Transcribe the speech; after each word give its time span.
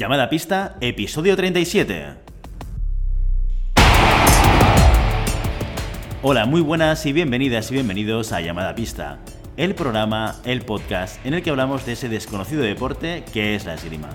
Llamada 0.00 0.30
pista, 0.30 0.78
episodio 0.80 1.36
37. 1.36 2.06
Hola, 6.22 6.46
muy 6.46 6.62
buenas 6.62 7.04
y 7.04 7.12
bienvenidas 7.12 7.70
y 7.70 7.74
bienvenidos 7.74 8.32
a 8.32 8.40
Llamada 8.40 8.74
Pista, 8.74 9.18
el 9.58 9.74
programa, 9.74 10.36
el 10.46 10.62
podcast 10.62 11.22
en 11.26 11.34
el 11.34 11.42
que 11.42 11.50
hablamos 11.50 11.84
de 11.84 11.92
ese 11.92 12.08
desconocido 12.08 12.62
deporte 12.62 13.24
que 13.30 13.54
es 13.54 13.66
la 13.66 13.74
esgrima. 13.74 14.08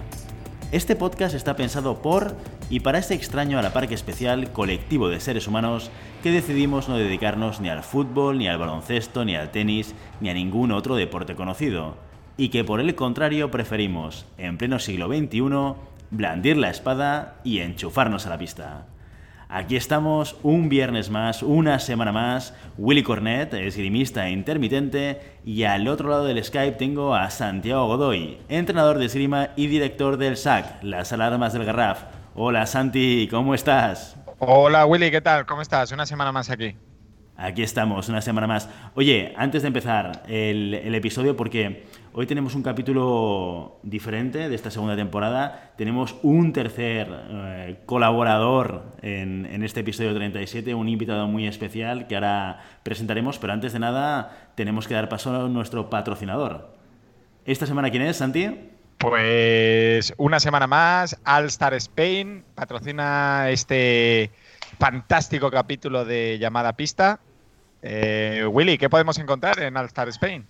Este 0.72 0.96
podcast 0.96 1.36
está 1.36 1.56
pensado 1.56 2.02
por 2.02 2.36
y 2.72 2.80
para 2.80 2.98
este 2.98 3.14
extraño 3.14 3.60
a 3.60 3.62
la 3.62 3.72
parque 3.72 3.94
especial 3.94 4.52
colectivo 4.54 5.08
de 5.08 5.20
seres 5.20 5.48
humanos 5.48 5.92
que 6.24 6.32
decidimos 6.32 6.90
no 6.90 6.98
dedicarnos 6.98 7.62
ni 7.62 7.70
al 7.70 7.84
fútbol, 7.84 8.40
ni 8.40 8.48
al 8.48 8.58
baloncesto, 8.58 9.24
ni 9.24 9.36
al 9.36 9.52
tenis, 9.52 9.94
ni 10.20 10.32
a 10.32 10.34
ningún 10.34 10.72
otro 10.72 10.96
deporte 10.96 11.36
conocido 11.36 12.04
y 12.38 12.50
que 12.50 12.64
por 12.64 12.80
el 12.80 12.96
contrario 12.96 13.52
preferimos, 13.52 14.26
en 14.38 14.58
pleno 14.58 14.80
siglo 14.80 15.08
XXI, 15.08 15.76
blandir 16.12 16.58
la 16.58 16.70
espada 16.70 17.36
y 17.44 17.60
enchufarnos 17.60 18.26
a 18.26 18.30
la 18.30 18.38
pista. 18.38 18.86
Aquí 19.48 19.76
estamos 19.76 20.38
un 20.42 20.70
viernes 20.70 21.12
más, 21.12 21.44
una 21.44 21.78
semana 21.80 22.12
más. 22.12 22.56
Willy 22.78 23.04
Cornet, 23.04 23.54
esgrimista 23.54 24.30
intermitente, 24.30 25.22
y 25.46 25.64
al 25.64 25.88
otro 25.88 26.10
lado 26.10 26.26
del 26.26 26.44
Skype 26.44 26.78
tengo 26.78 27.16
a 27.16 27.30
Santiago 27.30 27.88
Godoy, 27.88 28.40
entrenador 28.50 28.98
de 28.98 29.06
esgrima 29.06 29.50
y 29.56 29.68
director 29.68 30.18
del 30.18 30.36
SAC, 30.36 30.84
las 30.84 31.14
alarmas 31.14 31.54
del 31.54 31.66
Garraf. 31.66 32.04
Hola 32.34 32.66
Santi, 32.66 33.28
¿cómo 33.30 33.54
estás? 33.54 34.18
Hola 34.40 34.86
Willy, 34.86 35.12
¿qué 35.12 35.22
tal? 35.22 35.46
¿Cómo 35.46 35.62
estás? 35.62 35.92
Una 35.92 36.06
semana 36.06 36.32
más 36.32 36.50
aquí. 36.50 36.76
Aquí 37.38 37.64
estamos, 37.64 38.08
una 38.08 38.22
semana 38.22 38.48
más. 38.48 38.70
Oye, 38.96 39.34
antes 39.38 39.62
de 39.62 39.68
empezar 39.68 40.24
el, 40.28 40.96
episodio, 40.96 41.36
porque 41.36 41.86
hoy 42.18 42.28
tenemos 42.28 42.56
un 42.56 42.64
capítulo 42.64 43.78
diferente 43.84 44.48
de 44.48 44.56
esta 44.56 44.72
segunda 44.72 44.96
temporada, 44.96 45.74
tenemos 45.76 46.16
un 46.24 46.54
tercer 46.54 47.10
eh, 47.12 47.80
colaborador 47.86 48.84
en, 49.02 49.62
este 49.64 49.82
episodio 49.82 50.16
37, 50.16 50.74
un 50.74 50.88
invitado 50.88 51.28
muy 51.28 51.46
especial 51.46 52.08
que 52.08 52.16
ahora 52.16 52.64
presentaremos, 52.84 53.38
pero 53.38 53.52
antes 53.52 53.74
de 53.74 53.80
nada 53.80 54.52
tenemos 54.56 54.88
que 54.88 54.94
dar 54.94 55.10
paso 55.10 55.46
a 55.46 55.50
nuestro 55.50 55.90
patrocinador. 55.90 56.74
¿Esta 57.46 57.66
semana 57.66 57.92
quién 57.92 58.04
es, 58.04 58.16
Santi? 58.16 58.72
Pues 58.98 60.14
una 60.16 60.40
semana 60.40 60.68
más, 60.68 61.20
All 61.26 61.46
Star 61.46 61.74
Spain 61.74 62.46
patrocina 62.56 63.50
este 63.50 64.32
fantástico 64.80 65.52
capítulo 65.52 66.06
de 66.06 66.40
llamada 66.40 66.78
pista. 66.78 67.20
Eh, 67.82 68.48
Willy, 68.50 68.78
¿qué 68.78 68.90
podemos 68.90 69.20
encontrar 69.20 69.60
en 69.60 69.76
All 69.76 69.88
Star 69.88 70.08
Spain? 70.08 70.48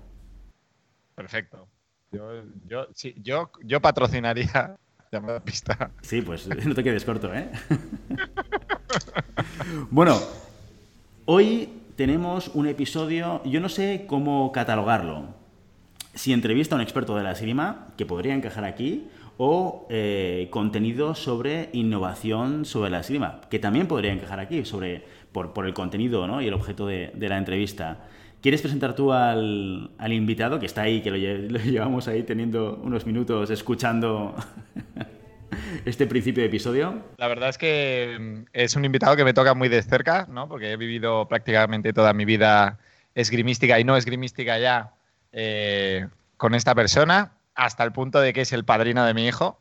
Perfecto. 1.16 1.66
Yo, 2.12 2.44
yo, 2.66 2.86
yo, 3.16 3.50
yo 3.64 3.80
patrocinaría 3.80 4.78
llamada 5.12 5.40
pista. 5.40 5.90
Sí, 6.02 6.22
pues 6.22 6.48
no 6.48 6.74
te 6.74 6.82
quedes 6.82 7.04
corto, 7.04 7.32
¿eh? 7.34 7.48
bueno, 9.90 10.18
hoy 11.24 11.68
tenemos 11.96 12.48
un 12.48 12.66
episodio, 12.66 13.42
yo 13.44 13.60
no 13.60 13.68
sé 13.68 14.04
cómo 14.06 14.52
catalogarlo. 14.52 15.34
Si 16.14 16.32
entrevista 16.32 16.74
a 16.74 16.76
un 16.76 16.82
experto 16.82 17.16
de 17.16 17.22
la 17.22 17.32
esgrima, 17.32 17.88
que 17.96 18.06
podría 18.06 18.34
encajar 18.34 18.64
aquí, 18.64 19.08
o 19.38 19.86
eh, 19.90 20.48
contenido 20.50 21.14
sobre 21.14 21.68
innovación 21.74 22.64
sobre 22.64 22.90
la 22.90 23.00
esgrima, 23.00 23.42
que 23.50 23.58
también 23.58 23.86
podría 23.86 24.12
encajar 24.12 24.40
aquí, 24.40 24.64
sobre, 24.64 25.04
por, 25.32 25.52
por 25.52 25.66
el 25.66 25.74
contenido 25.74 26.26
¿no? 26.26 26.40
y 26.40 26.46
el 26.46 26.54
objeto 26.54 26.86
de 26.86 27.28
la 27.28 27.36
entrevista. 27.36 27.98
¿Quieres 28.46 28.62
presentar 28.62 28.94
tú 28.94 29.12
al, 29.12 29.90
invitado 30.08 30.60
que 30.60 30.66
está 30.66 30.82
ahí, 30.82 31.02
que 31.02 31.10
lo, 31.10 31.16
llevamos 31.64 32.06
ahí 32.06 32.22
teniendo 32.22 32.76
unos 32.76 33.04
minutos 33.04 33.50
escuchando 33.50 34.36
este 35.84 36.06
principio 36.06 36.44
de 36.44 36.46
episodio? 36.46 37.02
La 37.16 37.26
verdad 37.26 37.48
es 37.48 37.58
que 37.58 38.16
mm, 38.20 38.44
es 38.52 38.76
un 38.76 38.84
invitado 38.84 39.16
que 39.16 39.24
me 39.24 39.34
toca 39.34 39.54
muy 39.54 39.68
de 39.68 39.82
cerca, 39.82 40.28
¿no? 40.30 40.48
porque 40.48 40.70
he 40.70 40.76
vivido 40.76 41.26
prácticamente 41.26 41.92
toda 41.92 42.12
mi 42.12 42.24
vida 42.24 42.78
esgrimística 43.16 43.80
y 43.80 43.82
no 43.82 43.96
esgrimística 43.96 44.60
ya 44.60 44.94
eh, 45.32 46.06
con 46.36 46.54
esta 46.54 46.72
persona, 46.76 47.32
hasta 47.56 47.82
el 47.82 47.90
punto 47.90 48.20
de 48.20 48.32
que 48.32 48.42
es 48.42 48.52
el 48.52 48.64
padrino 48.64 49.04
de 49.04 49.12
mi 49.12 49.26
hijo. 49.26 49.60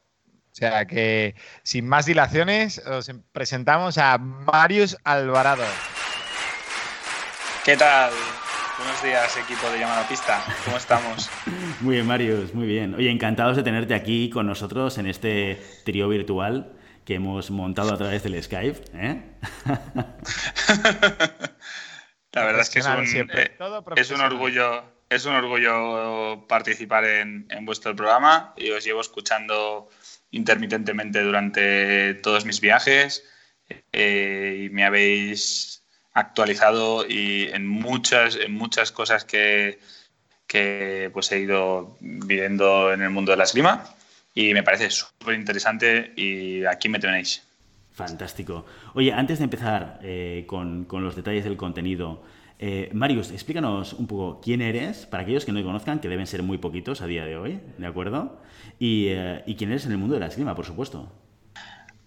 O 0.52 0.56
sea 0.56 0.86
que, 0.86 1.34
sin 1.64 1.88
más 1.88 2.06
dilaciones, 2.06 2.78
os 2.86 3.12
presentamos 3.32 3.98
a 3.98 4.20
Marius 4.20 4.96
Alvarado. 5.04 5.66
¿Qué 7.66 7.76
tal? 7.76 8.12
Buenos 8.78 9.02
días, 9.02 9.38
equipo 9.38 9.70
de 9.70 9.80
Llamada 9.80 10.06
Pista. 10.06 10.44
¿Cómo 10.66 10.76
estamos? 10.76 11.30
Muy 11.80 11.96
bien, 11.96 12.06
Marius, 12.06 12.54
muy 12.54 12.68
bien. 12.68 12.94
Oye, 12.96 13.10
encantados 13.10 13.56
de 13.56 13.64
tenerte 13.64 13.94
aquí 13.94 14.30
con 14.30 14.48
nosotros 14.48 14.98
en 14.98 15.08
este 15.08 15.62
trío 15.86 16.10
virtual 16.10 16.74
que 17.06 17.16
hemos 17.16 17.52
montado 17.52 17.94
a 17.94 17.98
través 17.98 18.24
del 18.24 18.44
Skype. 18.44 18.82
¿eh? 18.96 19.22
La 22.34 22.44
verdad 22.44 22.62
es 22.62 22.70
que 22.70 22.80
es 22.80 22.86
un, 22.86 23.06
eh, 23.34 23.58
es 23.96 24.12
un 24.12 24.20
orgullo. 24.20 24.84
Es 25.10 25.26
un 25.26 25.36
orgullo 25.36 26.46
participar 26.48 27.06
en, 27.06 27.48
vuestro 27.62 27.96
programa 27.96 28.54
y 28.58 28.72
os 28.72 28.84
llevo 28.84 29.00
escuchando 29.00 29.90
intermitentemente 30.32 31.22
durante 31.22 32.16
todos 32.16 32.44
mis 32.44 32.60
viajes 32.60 33.24
eh, 33.94 34.66
y 34.66 34.70
me 34.72 34.84
habéis 34.84 35.85
actualizado 36.16 37.06
y 37.08 37.50
en 37.54 37.68
muchas, 37.68 38.36
en 38.38 38.54
muchas 38.54 38.92
cosas 38.92 39.26
que, 39.26 39.80
que 40.48 41.12
pues 41.14 41.32
he 41.32 41.40
ido 41.40 41.98
viviendo 42.00 42.92
en 42.92 43.04
el 43.04 43.12
mundo 43.12 43.32
de 43.32 43.38
la 43.38 43.44
esgrima 43.44 43.84
y 44.34 44.54
me 44.54 44.64
parece 44.64 44.90
súper 44.90 45.36
interesante 45.36 46.14
y 46.16 46.66
aquí 46.66 46.90
me 46.90 47.00
tenéis. 47.00 47.44
Fantástico. 47.92 48.66
Oye, 48.94 49.14
antes 49.14 49.38
de 49.38 49.44
empezar 49.44 50.00
eh, 50.02 50.46
con, 50.48 50.86
con, 50.86 51.04
los 51.04 51.16
detalles 51.16 51.44
del 51.44 51.58
contenido, 51.58 52.24
eh, 52.60 52.90
Marius, 52.94 53.32
explícanos 53.32 53.94
un 53.94 54.08
poco 54.08 54.42
quién 54.42 54.62
eres, 54.62 55.06
para 55.06 55.24
aquellos 55.24 55.46
que 55.46 55.52
no 55.52 55.60
te 55.60 55.66
conozcan, 55.66 56.00
que 56.00 56.10
deben 56.10 56.28
ser 56.28 56.44
muy 56.44 56.58
poquitos 56.58 57.02
a 57.02 57.08
día 57.08 57.26
de 57.26 57.38
hoy, 57.38 57.62
¿de 57.78 57.88
acuerdo? 57.88 58.42
Y, 58.80 59.08
eh, 59.10 59.44
y 59.46 59.56
quién 59.56 59.72
eres 59.72 59.86
en 59.86 59.92
el 59.92 59.98
mundo 59.98 60.14
de 60.16 60.22
la 60.22 60.28
esgrima, 60.28 60.56
por 60.56 60.66
supuesto. 60.66 61.12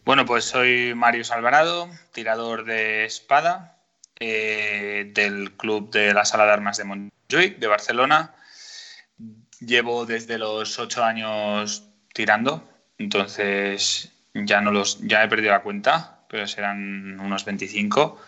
Bueno, 0.05 0.25
pues 0.25 0.44
soy 0.44 0.94
Marius 0.94 1.31
Alvarado, 1.31 1.88
tirador 2.12 2.64
de 2.64 3.05
espada, 3.05 3.78
eh, 4.20 5.11
del 5.15 5.53
club 5.53 5.91
de 5.91 6.12
la 6.12 6.25
Sala 6.25 6.44
de 6.44 6.53
Armas 6.53 6.76
de 6.76 6.85
Montjuic, 6.85 7.59
de 7.59 7.67
Barcelona. 7.67 8.35
Llevo 9.61 10.06
desde 10.06 10.38
los 10.38 10.79
ocho 10.79 11.05
años 11.05 11.88
tirando, 12.12 12.69
entonces 12.99 14.12
ya, 14.35 14.61
no 14.61 14.70
los, 14.70 15.00
ya 15.00 15.23
he 15.25 15.29
perdido 15.29 15.53
la 15.53 15.62
cuenta, 15.62 16.20
pero 16.29 16.47
serán 16.47 17.19
unos 17.20 17.44
25. 17.44 18.20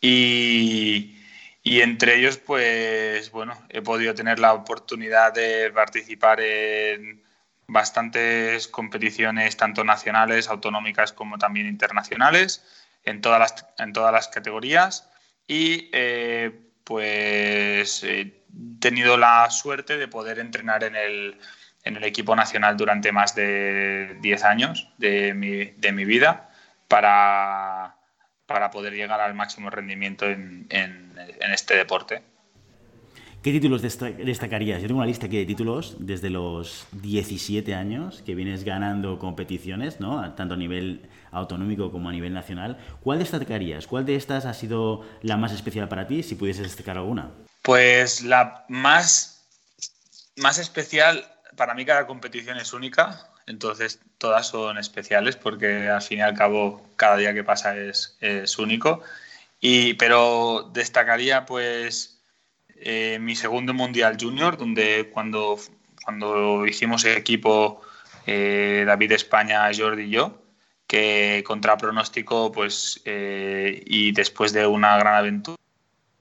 Y, 0.00 1.18
y 1.62 1.80
entre 1.80 2.18
ellos, 2.18 2.38
pues 2.38 3.30
bueno, 3.30 3.60
he 3.68 3.82
podido 3.82 4.14
tener 4.14 4.38
la 4.38 4.54
oportunidad 4.54 5.32
de 5.32 5.70
participar 5.72 6.40
en 6.40 7.22
bastantes 7.68 8.66
competiciones, 8.68 9.56
tanto 9.56 9.84
nacionales, 9.84 10.48
autonómicas 10.48 11.12
como 11.12 11.38
también 11.38 11.66
internacionales, 11.66 12.64
en 13.04 13.20
todas 13.20 13.38
las, 13.38 13.66
en 13.78 13.92
todas 13.92 14.12
las 14.12 14.28
categorías. 14.28 15.08
Y 15.48 15.88
eh, 15.92 16.52
pues 16.84 18.04
he 18.04 18.44
tenido 18.80 19.16
la 19.16 19.50
suerte 19.50 19.96
de 19.96 20.06
poder 20.06 20.38
entrenar 20.38 20.84
en 20.84 20.94
el, 20.94 21.38
en 21.84 21.96
el 21.96 22.04
equipo 22.04 22.36
nacional 22.36 22.76
durante 22.76 23.10
más 23.12 23.34
de 23.34 24.18
10 24.20 24.44
años 24.44 24.92
de 24.98 25.34
mi, 25.34 25.64
de 25.64 25.92
mi 25.92 26.04
vida 26.04 26.50
para, 26.86 27.96
para, 28.46 28.70
poder 28.70 28.92
llegar 28.92 29.20
al 29.20 29.34
máximo 29.34 29.70
rendimiento 29.70 30.26
en, 30.26 30.66
en, 30.70 31.14
en 31.18 31.52
este 31.52 31.76
deporte. 31.76 32.22
¿Qué 33.42 33.52
títulos 33.52 33.82
destacarías? 33.82 34.82
Yo 34.82 34.88
tengo 34.88 34.98
una 34.98 35.06
lista 35.06 35.26
aquí 35.26 35.38
de 35.38 35.46
títulos 35.46 35.94
desde 36.00 36.28
los 36.28 36.86
17 36.90 37.72
años 37.72 38.20
que 38.26 38.34
vienes 38.34 38.64
ganando 38.64 39.20
competiciones, 39.20 40.00
¿no? 40.00 40.34
tanto 40.34 40.54
a 40.54 40.56
nivel 40.56 41.08
autonómico 41.30 41.92
como 41.92 42.08
a 42.08 42.12
nivel 42.12 42.34
nacional. 42.34 42.78
¿Cuál 43.00 43.20
destacarías? 43.20 43.86
¿Cuál 43.86 44.06
de 44.06 44.16
estas 44.16 44.44
ha 44.44 44.54
sido 44.54 45.04
la 45.22 45.36
más 45.36 45.52
especial 45.52 45.88
para 45.88 46.08
ti, 46.08 46.24
si 46.24 46.34
pudieses 46.34 46.64
destacar 46.64 46.98
alguna? 46.98 47.30
Pues 47.62 48.22
la 48.24 48.64
más, 48.68 49.46
más 50.34 50.58
especial, 50.58 51.24
para 51.56 51.74
mí 51.74 51.84
cada 51.84 52.08
competición 52.08 52.58
es 52.58 52.72
única, 52.72 53.28
entonces 53.46 54.00
todas 54.18 54.48
son 54.48 54.78
especiales 54.78 55.36
porque 55.36 55.88
al 55.88 56.02
fin 56.02 56.18
y 56.18 56.22
al 56.22 56.34
cabo 56.34 56.82
cada 56.96 57.16
día 57.16 57.32
que 57.32 57.44
pasa 57.44 57.76
es, 57.76 58.16
es 58.20 58.58
único. 58.58 59.00
Y, 59.60 59.94
pero 59.94 60.70
destacaría 60.72 61.46
pues 61.46 62.17
eh, 62.80 63.18
mi 63.20 63.36
segundo 63.36 63.74
Mundial 63.74 64.16
Junior, 64.20 64.56
donde 64.56 65.10
cuando, 65.12 65.58
cuando 66.04 66.66
hicimos 66.66 67.04
equipo 67.04 67.82
eh, 68.26 68.84
David 68.86 69.12
España, 69.12 69.68
Jordi 69.76 70.04
y 70.04 70.10
yo, 70.10 70.42
que 70.86 71.42
contra 71.46 71.76
pronóstico, 71.76 72.52
pues, 72.52 73.00
eh, 73.04 73.82
y 73.86 74.12
después 74.12 74.52
de 74.52 74.66
una 74.66 74.96
gran 74.98 75.14
aventura 75.14 75.58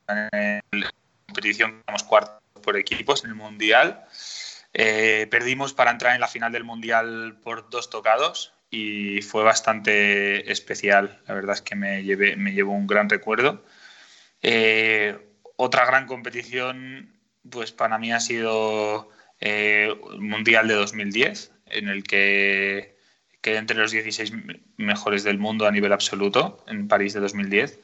en 0.07 0.62
la 0.71 0.92
competición, 1.25 1.81
quedamos 1.81 2.04
cuartos 2.04 2.42
por 2.62 2.77
equipos 2.77 3.24
en 3.24 3.31
el 3.31 3.36
Mundial. 3.36 4.06
perdimos 4.74 5.74
para 5.74 5.92
entrar 5.92 6.15
en 6.15 6.21
la 6.21 6.27
final 6.27 6.51
del 6.51 6.63
Mundial 6.63 7.38
por 7.44 7.69
dos 7.69 7.89
tocados 7.89 8.54
y 8.69 9.21
fue 9.21 9.44
bastante 9.44 10.51
especial. 10.51 11.21
La 11.27 11.33
verdad 11.33 11.56
es 11.56 11.62
que 11.62 11.75
me, 11.75 12.04
llevé, 12.04 12.36
me 12.36 12.54
llevó 12.54 12.74
un 12.74 12.88
gran 12.88 13.09
recuerdo. 13.09 13.63
Eh, 14.42 15.27
otra 15.57 15.86
gran 15.86 16.07
competición, 16.07 17.12
pues 17.50 17.71
para 17.74 17.98
mí 17.98 18.13
ha 18.13 18.19
sido 18.19 19.09
el 19.39 19.92
eh, 19.92 19.95
Mundial 20.19 20.68
de 20.68 20.75
2010, 20.75 21.51
en 21.65 21.89
el 21.89 22.04
que 22.04 22.95
quedé 23.42 23.57
entre 23.57 23.77
los 23.77 23.92
16 23.92 24.33
mejores 24.77 25.24
del 25.24 25.38
mundo 25.38 25.68
a 25.68 25.71
nivel 25.71 25.94
absoluto 25.94 26.63
en 26.68 26.88
París 26.88 27.13
de 27.13 27.19
2010. 27.19 27.80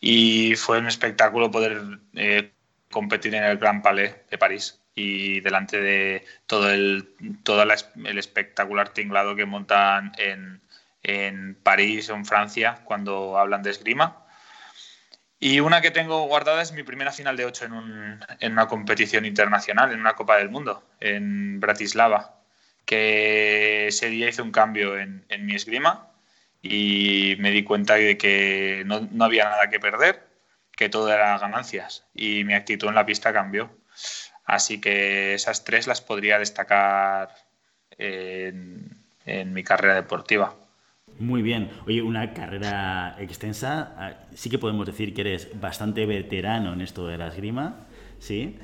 Y 0.00 0.54
fue 0.56 0.78
un 0.78 0.86
espectáculo 0.86 1.50
poder 1.50 2.00
eh, 2.14 2.52
competir 2.90 3.34
en 3.34 3.44
el 3.44 3.58
Grand 3.58 3.82
Palais 3.82 4.14
de 4.30 4.38
París 4.38 4.80
y 4.94 5.40
delante 5.40 5.80
de 5.80 6.24
todo 6.46 6.70
el, 6.70 7.14
todo 7.42 7.62
el 7.62 8.18
espectacular 8.18 8.90
tinglado 8.90 9.34
que 9.36 9.46
montan 9.46 10.12
en, 10.18 10.60
en 11.02 11.54
París 11.54 12.10
o 12.10 12.14
en 12.14 12.26
Francia 12.26 12.80
cuando 12.84 13.38
hablan 13.38 13.62
de 13.62 13.70
esgrima. 13.70 14.24
Y 15.40 15.60
una 15.60 15.80
que 15.80 15.90
tengo 15.92 16.26
guardada 16.26 16.62
es 16.62 16.72
mi 16.72 16.82
primera 16.82 17.12
final 17.12 17.36
de 17.36 17.44
8 17.44 17.66
en, 18.40 18.52
una 18.52 18.66
competición 18.66 19.24
internacional, 19.24 19.92
en 19.92 20.00
una 20.00 20.14
Copa 20.14 20.36
del 20.36 20.50
Mundo, 20.50 20.82
en 21.00 21.60
Bratislava, 21.60 22.40
que 22.84 23.86
ese 23.88 24.08
día 24.08 24.28
hice 24.28 24.42
un 24.42 24.50
cambio 24.50 24.98
en, 24.98 25.24
mi 25.40 25.54
esgrima 25.54 26.08
y 26.60 27.36
me 27.38 27.52
di 27.52 27.62
cuenta 27.62 27.94
de 27.94 28.18
que 28.18 28.82
no, 28.84 29.06
no, 29.12 29.24
había 29.24 29.44
nada 29.44 29.70
que 29.70 29.78
perder, 29.78 30.26
que 30.72 30.88
todo 30.88 31.12
era 31.12 31.38
ganancias 31.38 32.04
y 32.14 32.42
mi 32.44 32.54
actitud 32.54 32.88
en 32.88 32.96
la 32.96 33.06
pista 33.06 33.32
cambió. 33.32 33.70
Así 34.44 34.80
que 34.80 35.34
esas 35.34 35.64
tres 35.64 35.86
las 35.86 36.00
podría 36.00 36.38
destacar 36.38 37.34
en 37.98 39.52
mi 39.52 39.62
carrera 39.62 39.94
deportiva. 39.94 40.54
Muy 41.18 41.42
bien. 41.42 41.70
Oye, 41.86 42.02
una 42.02 42.32
carrera 42.32 43.16
extensa. 43.18 43.92
Ah, 43.96 44.12
sí 44.34 44.50
que 44.50 44.58
podemos 44.58 44.86
decir 44.86 45.14
que 45.14 45.22
eres 45.22 45.48
bastante 45.60 46.06
veterano 46.06 46.72
en 46.72 46.80
esto 46.80 47.06
de 47.06 47.18
la 47.18 47.28
esgrima. 47.28 47.86
¿Sí? 48.20 48.58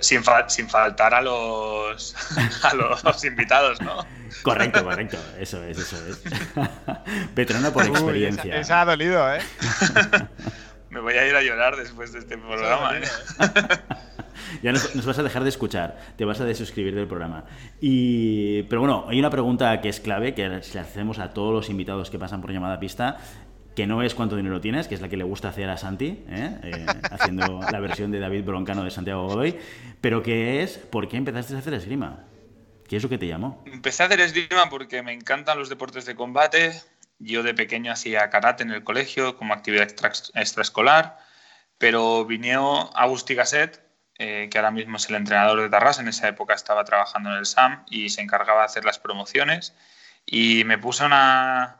sin, 0.00 0.22
sin, 0.46 0.68
faltar 0.68 1.14
a 1.14 1.20
los, 1.20 2.14
a 2.62 2.74
los 2.74 3.24
invitados, 3.24 3.80
¿no? 3.80 4.06
Correcto, 4.42 4.84
correcto. 4.84 5.18
Eso 5.38 5.64
es, 5.64 5.78
eso 5.78 5.96
es. 6.06 6.22
veterano 7.34 7.72
por 7.72 7.84
experiencia. 7.86 8.60
esa, 8.60 8.82
ha 8.82 8.84
dolido, 8.84 9.34
¿eh? 9.34 9.40
Me 10.90 11.00
voy 11.00 11.14
a 11.14 11.26
ir 11.26 11.34
a 11.34 11.42
llorar 11.42 11.76
después 11.76 12.12
de 12.12 12.20
este 12.20 12.36
programa. 12.36 12.98
¿eh? 12.98 13.02
ya 14.62 14.72
nos, 14.72 15.04
vas 15.04 15.18
a 15.18 15.22
dejar 15.22 15.42
de 15.42 15.48
escuchar, 15.48 15.98
te 16.16 16.24
vas 16.24 16.40
a 16.40 16.44
desuscribir 16.44 16.94
del 16.94 17.06
programa. 17.06 17.44
Y, 17.80 18.62
pero 18.64 18.80
bueno, 18.80 19.06
hay 19.08 19.18
una 19.18 19.30
pregunta 19.30 19.80
que 19.80 19.88
es 19.88 20.00
clave, 20.00 20.34
que 20.34 20.48
le 20.48 20.56
hacemos 20.56 21.18
a 21.18 21.30
todos 21.30 21.52
los 21.52 21.70
invitados 21.70 22.10
que 22.10 22.18
pasan 22.18 22.40
por 22.40 22.52
llamada 22.52 22.80
pista, 22.80 23.18
que 23.74 23.86
no 23.86 24.02
es 24.02 24.14
cuánto 24.14 24.36
dinero 24.36 24.60
tienes, 24.60 24.88
que 24.88 24.94
es 24.94 25.00
la 25.00 25.08
que 25.08 25.16
le 25.16 25.24
gusta 25.24 25.48
hacer 25.48 25.70
a 25.70 25.76
Santi, 25.76 26.24
¿eh? 26.28 26.58
Eh, 26.62 26.86
haciendo 27.10 27.60
la 27.60 27.80
versión 27.80 28.10
de 28.10 28.18
David 28.18 28.44
Broncano 28.44 28.84
de 28.84 28.90
Santiago 28.90 29.26
Godoy, 29.26 29.58
pero 30.00 30.22
que 30.22 30.62
es, 30.62 30.78
¿por 30.78 31.08
qué 31.08 31.16
empezaste 31.16 31.54
a 31.54 31.58
hacer 31.58 31.74
esgrima? 31.74 32.24
¿Qué 32.88 32.96
es 32.96 33.02
lo 33.02 33.08
que 33.08 33.18
te 33.18 33.28
llamó? 33.28 33.62
Empecé 33.66 34.02
a 34.02 34.06
hacer 34.06 34.20
esgrima 34.20 34.68
porque 34.68 35.02
me 35.02 35.12
encantan 35.12 35.58
los 35.58 35.68
deportes 35.68 36.06
de 36.06 36.16
combate. 36.16 36.72
Yo 37.20 37.42
de 37.42 37.54
pequeño 37.54 37.92
hacía 37.92 38.30
karate 38.30 38.64
en 38.64 38.70
el 38.70 38.82
colegio 38.82 39.36
como 39.36 39.54
actividad 39.54 39.88
extraescolar, 40.34 41.18
pero 41.78 42.24
vino 42.24 42.90
Agustí 42.94 43.34
Gasset, 43.34 43.80
eh, 44.22 44.50
que 44.50 44.58
ahora 44.58 44.70
mismo 44.70 44.98
es 44.98 45.08
el 45.08 45.16
entrenador 45.16 45.62
de 45.62 45.70
Tarras, 45.70 45.98
en 45.98 46.06
esa 46.06 46.28
época 46.28 46.52
estaba 46.52 46.84
trabajando 46.84 47.30
en 47.30 47.36
el 47.38 47.46
SAM 47.46 47.84
y 47.88 48.10
se 48.10 48.20
encargaba 48.20 48.60
de 48.60 48.66
hacer 48.66 48.84
las 48.84 48.98
promociones. 48.98 49.74
Y 50.26 50.64
me 50.64 50.76
puse 50.76 51.06
una, 51.06 51.78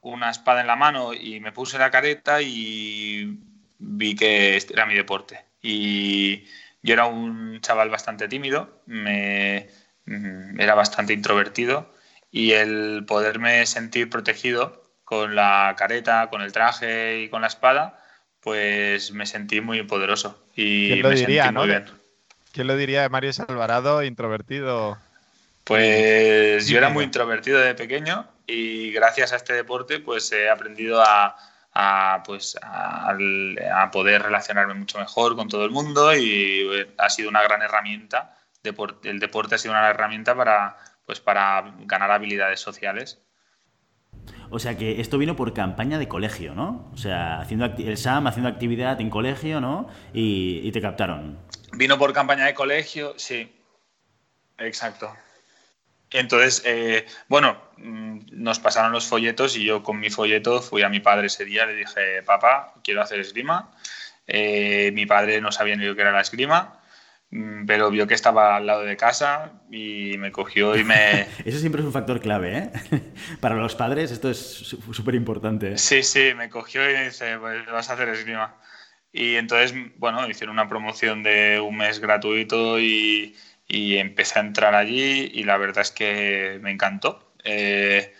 una 0.00 0.30
espada 0.30 0.60
en 0.60 0.68
la 0.68 0.76
mano 0.76 1.12
y 1.14 1.40
me 1.40 1.50
puse 1.50 1.78
la 1.78 1.90
careta 1.90 2.42
y 2.42 3.40
vi 3.78 4.14
que 4.14 4.56
este 4.56 4.72
era 4.74 4.86
mi 4.86 4.94
deporte. 4.94 5.44
Y 5.62 6.44
yo 6.82 6.94
era 6.94 7.06
un 7.06 7.60
chaval 7.60 7.90
bastante 7.90 8.28
tímido, 8.28 8.82
me, 8.86 9.68
mm, 10.06 10.60
era 10.60 10.76
bastante 10.76 11.12
introvertido 11.12 11.92
y 12.30 12.52
el 12.52 13.04
poderme 13.04 13.66
sentir 13.66 14.08
protegido 14.10 14.84
con 15.04 15.34
la 15.34 15.74
careta, 15.76 16.30
con 16.30 16.40
el 16.42 16.52
traje 16.52 17.22
y 17.22 17.30
con 17.30 17.40
la 17.42 17.48
espada, 17.48 18.00
pues 18.40 19.12
me 19.12 19.26
sentí 19.26 19.60
muy 19.60 19.82
poderoso. 19.82 20.42
Y 20.56 20.88
¿Quién 20.88 21.02
lo 21.02 21.10
diría, 21.10 21.52
¿no? 21.52 21.62
¿Quién 22.52 22.66
lo 22.66 22.76
diría 22.76 23.02
de 23.02 23.08
Mario 23.08 23.30
Alvarado, 23.46 24.02
introvertido? 24.02 24.98
Pues 25.64 26.66
yo 26.66 26.78
era 26.78 26.88
muy 26.88 27.04
introvertido 27.04 27.60
de 27.60 27.74
pequeño 27.74 28.26
y 28.46 28.90
gracias 28.90 29.32
a 29.32 29.36
este 29.36 29.52
deporte 29.52 30.00
pues 30.00 30.32
he 30.32 30.50
aprendido 30.50 31.00
a, 31.00 31.36
pues, 32.26 32.58
a, 32.60 33.90
poder 33.92 34.22
relacionarme 34.22 34.74
mucho 34.74 34.98
mejor 34.98 35.36
con 35.36 35.48
todo 35.48 35.64
el 35.64 35.70
mundo 35.70 36.14
y 36.16 36.66
ha 36.98 37.08
sido 37.08 37.28
una 37.28 37.42
gran 37.42 37.62
herramienta. 37.62 38.36
El 39.04 39.20
deporte 39.20 39.54
ha 39.54 39.58
sido 39.58 39.72
una 39.72 39.88
herramienta 39.88 40.34
para, 40.34 40.76
pues, 41.06 41.20
para 41.20 41.72
ganar 41.80 42.10
habilidades 42.10 42.60
sociales. 42.60 43.20
O 44.50 44.58
sea 44.58 44.76
que 44.76 45.00
esto 45.00 45.16
vino 45.18 45.36
por 45.36 45.54
campaña 45.54 45.98
de 45.98 46.08
colegio, 46.08 46.54
¿no? 46.54 46.90
O 46.92 46.96
sea, 46.96 47.40
haciendo 47.40 47.66
el 47.66 47.96
SAM 47.96 48.26
haciendo 48.26 48.48
actividad 48.48 49.00
en 49.00 49.08
colegio, 49.08 49.60
¿no? 49.60 49.88
Y, 50.12 50.70
te 50.72 50.80
captaron. 50.80 51.38
Vino 51.72 51.98
por 51.98 52.12
campaña 52.12 52.46
de 52.46 52.54
colegio, 52.54 53.14
sí. 53.16 53.52
Exacto. 54.58 55.14
Entonces, 56.10 56.62
eh, 56.66 57.06
bueno, 57.28 57.56
mm, 57.76 58.18
nos 58.32 58.58
pasaron 58.58 58.90
los 58.90 59.06
folletos 59.06 59.56
y 59.56 59.64
yo 59.64 59.84
con 59.84 60.00
mi 60.00 60.10
folleto 60.10 60.60
fui 60.60 60.82
a 60.82 60.88
mi 60.88 60.98
padre 60.98 61.28
ese 61.28 61.44
día, 61.44 61.64
le 61.66 61.74
dije, 61.74 62.22
papá, 62.24 62.74
quiero 62.82 63.02
hacer 63.02 63.20
esgrima. 63.20 63.70
Eh, 64.26 64.90
mi 64.94 65.06
padre 65.06 65.40
no 65.40 65.52
sabía 65.52 65.76
ni 65.76 65.84
lo 65.84 65.94
que 65.94 66.02
era 66.02 66.12
la 66.12 66.20
esgrima 66.20 66.79
pero 67.30 67.90
vio 67.90 68.08
que 68.08 68.14
estaba 68.14 68.56
al 68.56 68.66
lado 68.66 68.82
de 68.82 68.96
casa 68.96 69.52
y 69.70 70.16
me 70.18 70.32
cogió 70.32 70.76
y 70.76 70.82
me... 70.82 71.28
Eso 71.44 71.58
siempre 71.58 71.80
es 71.80 71.86
un 71.86 71.92
factor 71.92 72.20
clave, 72.20 72.58
¿eh? 72.58 72.70
Para 73.40 73.54
los 73.54 73.76
padres 73.76 74.10
esto 74.10 74.30
es 74.30 74.76
súper 74.92 75.14
importante. 75.14 75.78
Sí, 75.78 76.02
sí, 76.02 76.32
me 76.36 76.50
cogió 76.50 76.88
y 76.90 76.92
me 76.92 77.04
dice, 77.04 77.38
pues 77.38 77.64
vas 77.66 77.88
a 77.88 77.92
hacer 77.92 78.08
esgrima. 78.08 78.56
Y 79.12 79.36
entonces, 79.36 79.74
bueno, 79.96 80.28
hicieron 80.28 80.54
una 80.54 80.68
promoción 80.68 81.22
de 81.22 81.60
un 81.60 81.76
mes 81.76 82.00
gratuito 82.00 82.80
y, 82.80 83.36
empecé 83.68 84.40
a 84.40 84.42
entrar 84.42 84.74
allí 84.74 85.30
y 85.32 85.44
la 85.44 85.56
verdad 85.56 85.82
es 85.82 85.92
que 85.92 86.58
me 86.60 86.72
encantó. 86.72 87.32
Eh, 87.44 88.12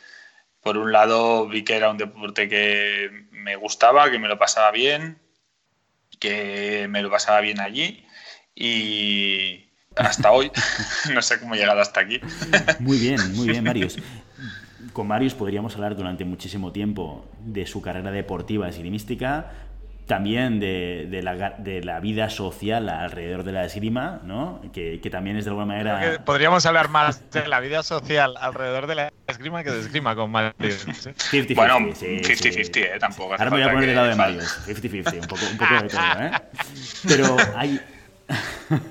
por 0.61 0.77
un 0.77 0.93
lado 0.93 1.49
vi 1.49 1.65
que 1.65 1.77
era 1.77 1.91
un 1.91 1.99
deporte 1.99 2.49
que 2.49 3.27
me 3.33 3.57
gustaba, 3.57 4.11
que 4.11 4.21
me 4.21 4.29
lo 4.29 4.39
pasaba 4.39 4.71
bien, 4.71 5.19
que 6.21 6.87
me 6.89 7.03
lo 7.03 7.11
pasaba 7.11 7.41
bien 7.41 7.59
allí 7.59 8.07
y 8.61 9.67
hasta 9.97 10.31
hoy 10.31 10.53
no 11.15 11.23
sé 11.23 11.41
cómo 11.41 11.55
he 11.55 11.59
llegado 11.59 11.81
hasta 11.81 12.01
aquí. 12.01 12.21
Muy 12.79 12.99
bien, 12.99 13.35
muy 13.35 13.49
bien, 13.49 13.65
Marius. 13.71 13.97
Con 14.93 15.09
Marius 15.09 15.35
podríamos 15.35 15.75
hablar 15.75 15.97
durante 15.97 16.25
muchísimo 16.25 16.71
tiempo 16.71 17.25
de 17.41 17.67
su 17.67 17.81
carrera 17.81 18.11
deportiva 18.11 18.69
esgrimística, 18.69 19.51
también 20.07 20.59
de, 20.59 21.21
la, 21.23 22.01
vida 22.01 22.29
social 22.29 22.89
alrededor 22.89 23.45
de 23.45 23.53
la 23.53 23.65
esgrima, 23.65 24.21
¿no? 24.25 24.61
que, 24.73 24.99
también 25.11 25.37
es 25.37 25.45
de 25.45 25.51
alguna 25.51 25.67
manera... 25.67 26.23
podríamos 26.25 26.67
hablar 26.67 26.89
más 26.89 27.31
de 27.31 27.47
la 27.47 27.61
vida 27.61 27.83
social 27.83 28.35
alrededor 28.39 28.89
de 28.89 28.95
la 28.97 29.13
esgrima 29.29 29.63
que 29.63 29.71
de 29.71 29.81
esgrima 29.81 30.17
con 30.17 30.33
Marius. 30.33 30.85
bueno, 31.55 31.79
50-50, 31.79 32.77
¿eh? 32.77 32.99
Tampoco. 32.99 33.33
Ahora 33.35 33.45
me 33.45 33.51
voy 33.51 33.63
a 33.63 33.71
poner 33.71 33.87
del 33.87 33.97
lado 33.97 34.09
de 34.09 34.17
Marius, 34.17 34.67
50-50, 34.67 35.15
un 35.15 35.29
poco, 35.29 35.43
un 35.49 35.59
poco 35.59 35.75
de 35.83 35.89
todo, 35.89 36.25
¿eh? 36.25 36.33
Pero 37.09 37.37
hay, 37.55 37.81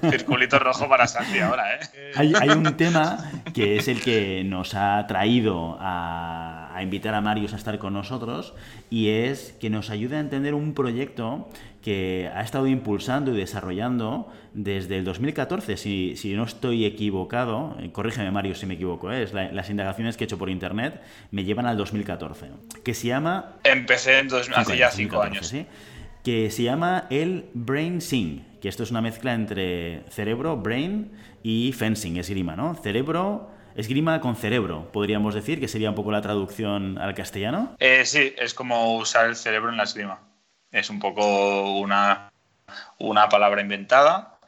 Circulito 0.09 0.59
rojo 0.59 0.89
para 0.89 1.07
Santi 1.07 1.39
ahora, 1.39 1.75
¿eh? 1.75 1.79
Hay, 2.15 2.49
un 2.49 2.75
tema 2.75 3.17
que 3.53 3.77
es 3.77 3.87
el 3.87 4.01
que 4.01 4.43
nos 4.43 4.75
ha 4.75 5.05
traído 5.07 5.77
a, 5.79 6.77
invitar 6.81 7.13
a 7.13 7.21
Marius 7.21 7.53
a 7.53 7.55
estar 7.57 7.77
con 7.77 7.93
nosotros 7.93 8.53
y 8.89 9.09
es 9.09 9.55
que 9.59 9.69
nos 9.69 9.89
ayude 9.89 10.17
a 10.17 10.19
entender 10.19 10.53
un 10.53 10.73
proyecto 10.73 11.49
que 11.81 12.29
ha 12.33 12.41
estado 12.41 12.67
impulsando 12.67 13.33
y 13.33 13.37
desarrollando 13.37 14.31
desde 14.53 14.97
el 14.97 15.05
2014, 15.05 15.77
si, 15.77 16.33
no 16.35 16.43
estoy 16.43 16.85
equivocado, 16.85 17.77
eh, 17.79 17.91
corrígeme 17.91 18.31
Mario 18.31 18.55
si 18.55 18.65
me 18.65 18.73
equivoco, 18.73 19.11
¿eh? 19.11 19.27
las 19.51 19.69
indagaciones 19.69 20.17
que 20.17 20.23
he 20.23 20.25
hecho 20.25 20.37
por 20.37 20.49
internet 20.49 21.01
me 21.31 21.43
llevan 21.43 21.65
al 21.65 21.77
2014, 21.77 22.47
que 22.83 22.93
se 22.93 23.07
llama... 23.07 23.55
Empecé 23.63 24.19
en 24.19 24.27
dos, 24.27 24.49
hace 24.53 24.77
ya 24.77 24.91
cinco 24.91 25.21
años. 25.21 25.47
¿sí? 25.47 25.65
Que 26.23 26.49
se 26.51 26.63
llama 26.63 27.07
el 27.09 27.49
Brain 27.53 28.01
Sing 28.01 28.48
que 28.61 28.69
esto 28.69 28.83
es 28.83 28.91
una 28.91 29.01
mezcla 29.01 29.33
entre 29.33 30.03
cerebro, 30.09 30.57
brain 30.57 31.11
y 31.43 31.71
fencing, 31.73 32.17
esgrima, 32.17 32.55
¿no? 32.55 32.75
Cerebro, 32.75 33.49
esgrima 33.75 34.19
con 34.21 34.35
cerebro, 34.35 34.91
podríamos 34.91 35.33
decir, 35.33 35.59
que 35.59 35.67
sería 35.67 35.89
un 35.89 35.95
poco 35.95 36.11
la 36.11 36.21
traducción 36.21 36.97
al 36.97 37.13
castellano. 37.13 37.75
Eh, 37.79 38.05
sí, 38.05 38.33
es 38.37 38.53
como 38.53 38.97
usar 38.97 39.27
el 39.27 39.35
cerebro 39.35 39.69
en 39.69 39.77
la 39.77 39.83
esgrima. 39.83 40.19
Es 40.71 40.89
un 40.89 40.99
poco 40.99 41.79
una, 41.79 42.31
una 42.97 43.29
palabra 43.29 43.61
inventada, 43.61 44.39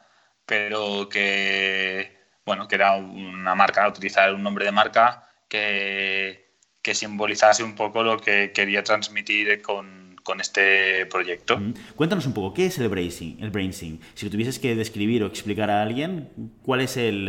pero 0.46 1.08
que, 1.08 2.16
bueno, 2.44 2.68
que 2.68 2.74
era 2.74 2.96
una 2.96 3.54
marca, 3.54 3.88
utilizar 3.88 4.34
un 4.34 4.42
nombre 4.42 4.64
de 4.64 4.72
marca 4.72 5.28
que, 5.48 6.52
que 6.82 6.94
simbolizase 6.94 7.62
un 7.62 7.74
poco 7.74 8.02
lo 8.02 8.18
que 8.18 8.52
quería 8.52 8.84
transmitir 8.84 9.62
con 9.62 10.01
con 10.22 10.40
este 10.40 11.06
proyecto. 11.06 11.60
Cuéntanos 11.96 12.26
un 12.26 12.34
poco, 12.34 12.54
¿qué 12.54 12.66
es 12.66 12.78
el 12.78 12.88
bracing, 12.88 13.36
el 13.40 13.50
brainsing? 13.50 14.00
Si 14.14 14.26
lo 14.26 14.32
tuvieses 14.32 14.58
que 14.58 14.74
describir 14.74 15.22
o 15.22 15.26
explicar 15.26 15.70
a 15.70 15.82
alguien, 15.82 16.30
¿cuál 16.62 16.80
es 16.80 16.96
el, 16.96 17.28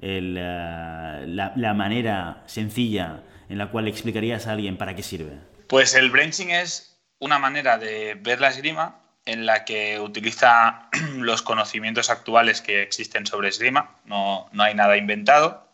el, 0.00 0.36
eh, 0.38 1.24
la, 1.26 1.74
manera 1.74 2.42
sencilla 2.46 3.22
en 3.48 3.58
la 3.58 3.70
cual 3.70 3.88
explicarías 3.88 4.46
a 4.46 4.52
alguien 4.52 4.76
para 4.76 4.94
qué 4.94 5.02
sirve? 5.02 5.38
Pues 5.68 5.94
el 5.94 6.10
brainsing 6.10 6.50
es 6.50 6.98
una 7.18 7.38
manera 7.38 7.78
de 7.78 8.14
ver 8.14 8.40
la 8.40 8.48
esgrima 8.48 9.00
en 9.26 9.44
la 9.44 9.64
que 9.64 10.00
utiliza 10.00 10.88
los 11.16 11.42
conocimientos 11.42 12.10
actuales 12.10 12.62
que 12.62 12.82
existen 12.82 13.26
sobre 13.26 13.48
esgrima, 13.48 13.96
no, 14.04 14.48
no 14.52 14.62
hay 14.62 14.74
nada 14.74 14.96
inventado, 14.96 15.68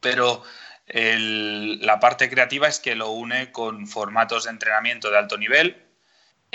pero 0.00 0.42
la 0.86 2.00
parte 2.00 2.28
creativa 2.28 2.68
es 2.68 2.80
que 2.80 2.94
lo 2.94 3.10
une 3.10 3.52
con 3.52 3.86
formatos 3.86 4.44
de 4.44 4.50
entrenamiento 4.50 5.10
de 5.10 5.18
alto 5.18 5.38
nivel 5.38 5.82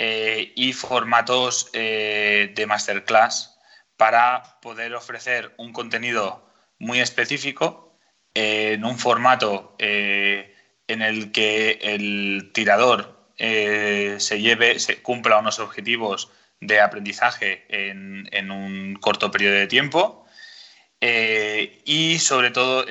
eh, 0.00 0.52
y 0.54 0.72
formatos 0.74 1.70
eh, 1.72 2.52
de 2.54 2.66
masterclass 2.66 3.58
para 3.96 4.60
poder 4.62 4.94
ofrecer 4.94 5.52
un 5.56 5.72
contenido 5.72 6.48
muy 6.78 7.00
específico 7.00 7.98
eh, 8.34 8.74
en 8.74 8.84
un 8.84 8.96
formato 8.96 9.74
en 9.80 11.02
el 11.02 11.32
que 11.32 11.78
el 11.82 12.52
tirador 12.54 13.18
se 13.36 14.40
lleve, 14.40 14.78
se 14.78 15.02
cumpla 15.02 15.38
unos 15.38 15.58
objetivos 15.58 16.30
de 16.60 16.80
aprendizaje 16.80 17.66
en, 17.68 18.50
un 18.52 18.96
corto 19.00 19.32
periodo 19.32 19.54
de 19.56 19.66
tiempo 19.66 20.26
y 21.00 22.18
sobre 22.20 22.52
todo 22.52 22.86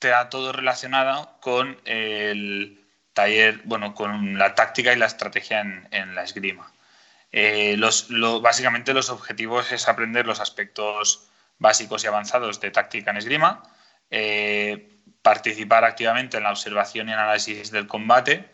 está 0.00 0.30
todo 0.30 0.52
relacionado 0.52 1.36
con 1.40 1.78
el 1.84 2.80
taller, 3.12 3.60
bueno, 3.64 3.94
con 3.94 4.38
la 4.38 4.54
táctica 4.54 4.94
y 4.94 4.96
la 4.96 5.04
estrategia 5.04 5.60
en, 5.60 6.14
la 6.14 6.22
esgrima. 6.22 6.72
Eh, 7.32 7.76
los, 7.76 8.08
básicamente 8.40 8.94
los 8.94 9.10
objetivos 9.10 9.70
es 9.72 9.88
aprender 9.88 10.26
los 10.26 10.40
aspectos 10.40 11.28
básicos 11.58 12.02
y 12.02 12.06
avanzados 12.06 12.60
de 12.60 12.70
táctica 12.70 13.10
en 13.10 13.18
esgrima, 13.18 13.62
eh, 14.10 14.88
participar 15.20 15.84
activamente 15.84 16.38
en 16.38 16.44
la 16.44 16.50
observación 16.50 17.10
y 17.10 17.12
análisis 17.12 17.70
del 17.70 17.86
combate 17.86 18.48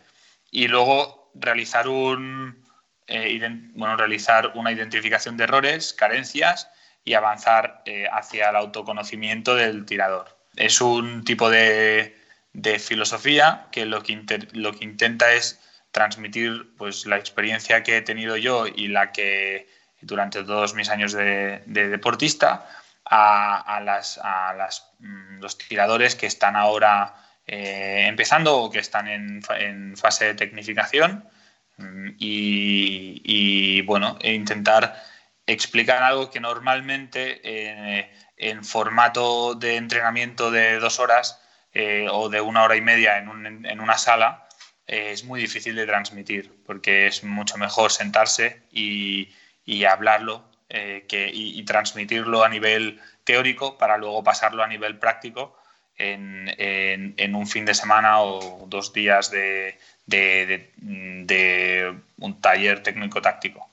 y 0.51 0.67
luego 0.67 1.31
realizar, 1.33 1.87
un, 1.87 2.61
eh, 3.07 3.39
bueno, 3.73 3.95
realizar 3.95 4.51
una 4.55 4.73
identificación 4.73 5.37
de 5.37 5.45
errores, 5.45 5.93
carencias 5.93 6.69
y 7.05 7.13
avanzar 7.13 7.83
hacia 8.11 8.49
el 8.49 8.57
autoconocimiento 8.57 9.55
del 9.55 9.85
tirador 9.85 10.36
es 10.57 10.81
un 10.81 11.23
tipo 11.23 11.49
de, 11.49 12.15
filosofía 12.79 13.67
que 13.71 13.85
lo 13.85 14.01
que, 14.01 14.47
lo 14.53 14.73
que 14.73 14.83
intenta 14.83 15.31
es 15.33 15.61
transmitir 15.91 16.73
pues, 16.77 17.05
la 17.05 17.17
experiencia 17.17 17.83
que 17.83 17.97
he 17.97 18.01
tenido 18.01 18.35
yo 18.35 18.67
y 18.67 18.87
la 18.87 19.11
que 19.11 19.67
durante 20.01 20.43
todos 20.43 20.73
mis 20.73 20.89
años 20.89 21.13
de, 21.13 21.61
deportista 21.65 22.67
a, 23.05 23.79
las, 23.83 24.19
mm, 24.99 25.39
los 25.39 25.57
tiradores 25.57 26.15
que 26.15 26.25
están 26.25 26.55
ahora 26.55 27.15
eh, 27.45 28.05
empezando 28.07 28.57
o 28.57 28.69
que 28.69 28.79
están 28.79 29.07
en, 29.07 29.95
fase 29.95 30.25
de 30.25 30.33
tecnificación 30.33 31.27
mm, 31.77 32.09
y, 32.19 33.81
bueno, 33.83 34.17
e 34.21 34.33
intentar 34.33 35.01
explicar 35.45 36.03
algo 36.03 36.29
que 36.29 36.41
normalmente 36.41 37.39
eh, 37.43 38.11
en 38.37 38.63
formato 38.63 39.55
de 39.55 39.75
entrenamiento 39.75 40.51
de 40.51 40.79
dos 40.79 40.99
horas 40.99 41.41
eh, 41.73 42.07
o 42.09 42.29
de 42.29 42.41
una 42.41 42.63
hora 42.63 42.75
y 42.75 42.81
media 42.81 43.17
en, 43.17 43.79
una 43.79 43.97
sala, 43.97 44.47
eh, 44.87 45.11
es 45.11 45.23
muy 45.23 45.41
difícil 45.41 45.75
de 45.75 45.85
transmitir, 45.85 46.51
porque 46.65 47.07
es 47.07 47.23
mucho 47.23 47.57
mejor 47.57 47.91
sentarse 47.91 48.61
y, 48.71 49.29
hablarlo 49.85 50.43
eh, 50.69 51.05
que, 51.07 51.29
y, 51.33 51.61
transmitirlo 51.63 52.43
a 52.43 52.49
nivel 52.49 53.01
teórico 53.23 53.77
para 53.77 53.97
luego 53.97 54.23
pasarlo 54.23 54.63
a 54.63 54.67
nivel 54.67 54.97
práctico 54.97 55.57
en, 55.97 57.35
un 57.35 57.47
fin 57.47 57.65
de 57.65 57.73
semana 57.73 58.21
o 58.21 58.65
dos 58.67 58.93
días 58.93 59.31
de 59.31 59.77
un 62.17 62.41
taller 62.41 62.83
técnico-táctico. 62.83 63.66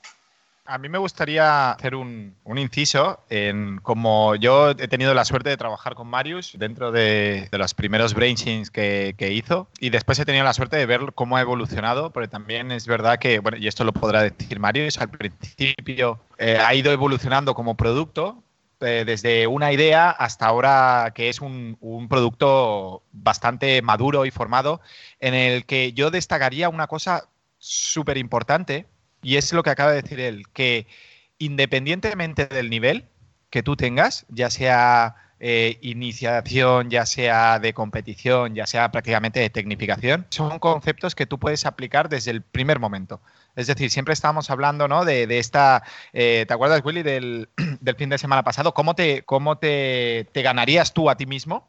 A 0.67 0.79
mí 0.79 0.89
me 0.89 0.97
gustaría 0.97 1.71
hacer 1.71 1.93
un, 1.93 2.35
inciso 2.55 3.23
en 3.29 3.77
como 3.83 4.35
yo 4.35 4.71
he 4.71 4.87
tenido 4.87 5.13
la 5.13 5.23
suerte 5.23 5.49
de 5.49 5.57
trabajar 5.57 5.93
con 5.93 6.07
Marius 6.07 6.55
dentro 6.57 6.91
de, 6.91 7.47
los 7.51 7.75
primeros 7.75 8.15
brainsings 8.15 8.71
que, 8.71 9.13
que, 9.15 9.31
hizo. 9.31 9.67
Y 9.79 9.91
después 9.91 10.17
he 10.17 10.25
tenido 10.25 10.43
la 10.43 10.53
suerte 10.53 10.77
de 10.77 10.87
ver 10.87 11.13
cómo 11.13 11.37
ha 11.37 11.41
evolucionado, 11.41 12.09
porque 12.09 12.27
también 12.27 12.71
es 12.71 12.87
verdad 12.87 13.19
que, 13.19 13.37
bueno, 13.39 13.57
y 13.57 13.67
esto 13.67 13.83
lo 13.83 13.93
podrá 13.93 14.23
decir 14.23 14.59
Marius, 14.59 14.97
al 14.97 15.09
principio 15.09 16.19
eh, 16.39 16.57
ha 16.57 16.73
ido 16.73 16.91
evolucionando 16.91 17.53
como 17.53 17.75
producto, 17.75 18.41
eh, 18.81 19.03
desde 19.05 19.45
una 19.45 19.71
idea 19.71 20.09
hasta 20.09 20.47
ahora 20.47 21.11
que 21.13 21.29
es 21.29 21.41
un, 21.41 21.77
un, 21.79 22.09
producto 22.09 23.03
bastante 23.11 23.83
maduro 23.83 24.25
y 24.25 24.31
formado, 24.31 24.81
en 25.19 25.35
el 25.35 25.65
que 25.65 25.93
yo 25.93 26.09
destacaría 26.09 26.69
una 26.69 26.87
cosa 26.87 27.29
súper 27.59 28.17
importante 28.17 28.87
y 29.25 29.37
es 29.37 29.51
lo 29.53 29.63
que 29.63 29.71
acaba 29.71 29.91
de 29.91 30.03
decir 30.03 30.19
él, 30.19 30.45
que 30.53 30.85
independientemente 31.39 32.45
del 32.45 32.69
nivel 32.69 33.05
que 33.49 33.63
tú 33.63 33.75
tengas, 33.75 34.27
ya 34.29 34.51
sea 34.51 35.15
eh, 35.39 35.79
iniciación, 35.81 36.91
ya 36.91 37.07
sea 37.07 37.57
de 37.57 37.73
competición, 37.73 38.53
ya 38.53 38.67
sea 38.67 38.91
prácticamente 38.91 39.39
de 39.39 39.49
tecnificación, 39.49 40.27
son 40.29 40.59
conceptos 40.59 41.15
que 41.15 41.25
tú 41.25 41.39
puedes 41.39 41.65
aplicar 41.65 42.07
desde 42.07 42.29
el 42.29 42.43
primer 42.43 42.77
momento. 42.77 43.19
Es 43.55 43.65
decir, 43.65 43.89
siempre 43.89 44.13
estábamos 44.13 44.51
hablando 44.51 44.87
¿no? 44.87 45.05
de, 45.05 45.25
esta, 45.39 45.81
eh, 46.13 46.45
¿te 46.47 46.53
acuerdas 46.53 46.81
Willy 46.85 47.01
del, 47.03 47.49
fin 47.97 48.09
de 48.09 48.19
semana 48.19 48.43
pasado? 48.43 48.75
¿Cómo, 48.75 48.93
te, 48.93 49.23
cómo 49.23 49.57
te, 49.57 50.27
te, 50.33 50.43
ganarías 50.43 50.93
tú 50.93 51.09
a 51.09 51.17
ti 51.17 51.25
mismo 51.25 51.67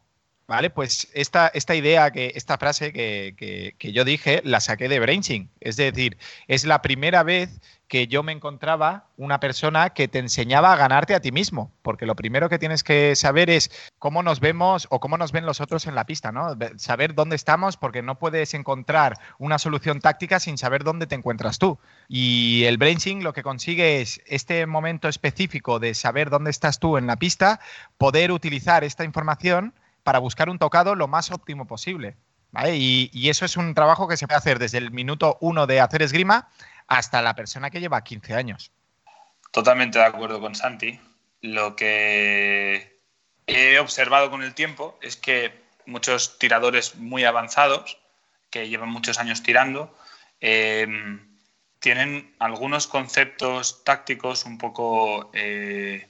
¿Vale? 0.48 0.70
Pues 0.70 1.08
esta, 1.12 1.48
esta 1.48 1.74
idea, 1.74 2.12
que, 2.12 2.32
esta 2.36 2.56
frase 2.56 2.92
que, 2.92 3.74
yo 3.92 4.04
dije, 4.04 4.42
la 4.44 4.60
saqué 4.60 4.88
de 4.88 5.00
BrainSync. 5.00 5.50
Es 5.58 5.76
decir, 5.76 6.18
es 6.46 6.64
la 6.64 6.82
primera 6.82 7.24
vez 7.24 7.60
que 7.88 8.06
yo 8.06 8.22
me 8.22 8.30
encontraba 8.30 9.08
una 9.16 9.40
persona 9.40 9.90
que 9.90 10.06
te 10.06 10.20
enseñaba 10.20 10.72
a 10.72 10.76
ganarte 10.76 11.16
a 11.16 11.20
ti 11.20 11.32
mismo. 11.32 11.72
Porque 11.82 12.06
lo 12.06 12.14
primero 12.14 12.48
que 12.48 12.60
tienes 12.60 12.84
que 12.84 13.16
saber 13.16 13.50
es 13.50 13.72
cómo 13.98 14.22
nos 14.22 14.38
vemos 14.38 14.86
o 14.90 15.00
cómo 15.00 15.18
nos 15.18 15.32
ven 15.32 15.46
los 15.46 15.60
otros 15.60 15.88
en 15.88 15.96
la 15.96 16.06
pista, 16.06 16.30
¿no? 16.30 16.56
Saber 16.76 17.16
dónde 17.16 17.34
estamos, 17.34 17.76
porque 17.76 18.02
no 18.02 18.20
puedes 18.20 18.54
encontrar 18.54 19.18
una 19.38 19.58
solución 19.58 20.00
táctica 20.00 20.38
sin 20.38 20.58
saber 20.58 20.84
dónde 20.84 21.08
te 21.08 21.16
encuentras 21.16 21.58
tú. 21.58 21.80
Y 22.08 22.62
el 22.64 22.78
BrainSync 22.78 23.24
lo 23.24 23.32
que 23.32 23.42
consigue 23.42 24.00
es 24.00 24.20
este 24.26 24.64
momento 24.66 25.08
específico 25.08 25.80
de 25.80 25.94
saber 25.94 26.30
dónde 26.30 26.50
estás 26.50 26.78
tú 26.78 26.98
en 26.98 27.08
la 27.08 27.16
pista, 27.16 27.58
poder 27.98 28.30
utilizar 28.30 28.84
esta 28.84 29.02
información 29.02 29.74
para 30.06 30.20
buscar 30.20 30.48
un 30.48 30.60
tocado 30.60 30.94
lo 30.94 31.08
más 31.08 31.32
óptimo 31.32 31.66
posible. 31.66 32.16
Y, 32.72 33.28
eso 33.28 33.44
es 33.44 33.56
un 33.56 33.74
trabajo 33.74 34.06
que 34.06 34.16
se 34.16 34.28
puede 34.28 34.38
hacer 34.38 34.60
desde 34.60 34.78
el 34.78 34.92
minuto 34.92 35.36
uno 35.40 35.66
de 35.66 35.80
hacer 35.80 36.00
esgrima 36.00 36.48
hasta 36.86 37.20
la 37.22 37.34
persona 37.34 37.70
que 37.70 37.80
lleva 37.80 38.04
15 38.04 38.34
años. 38.34 38.70
Totalmente 39.50 39.98
de 39.98 40.04
acuerdo 40.04 40.40
con 40.40 40.54
Santi. 40.54 41.00
Lo 41.42 41.74
que 41.74 43.00
he 43.48 43.80
observado 43.80 44.30
con 44.30 44.44
el 44.44 44.54
tiempo 44.54 44.96
es 45.02 45.16
que 45.16 45.60
muchos 45.86 46.38
tiradores 46.38 46.94
muy 46.94 47.24
avanzados, 47.24 47.98
que 48.50 48.68
llevan 48.68 48.90
muchos 48.90 49.18
años 49.18 49.42
tirando, 49.42 49.92
em, 50.40 51.36
tienen 51.80 52.32
algunos 52.38 52.86
conceptos 52.86 53.82
tácticos 53.82 54.44
un 54.44 54.56
poco 54.56 55.30
eh, 55.34 56.08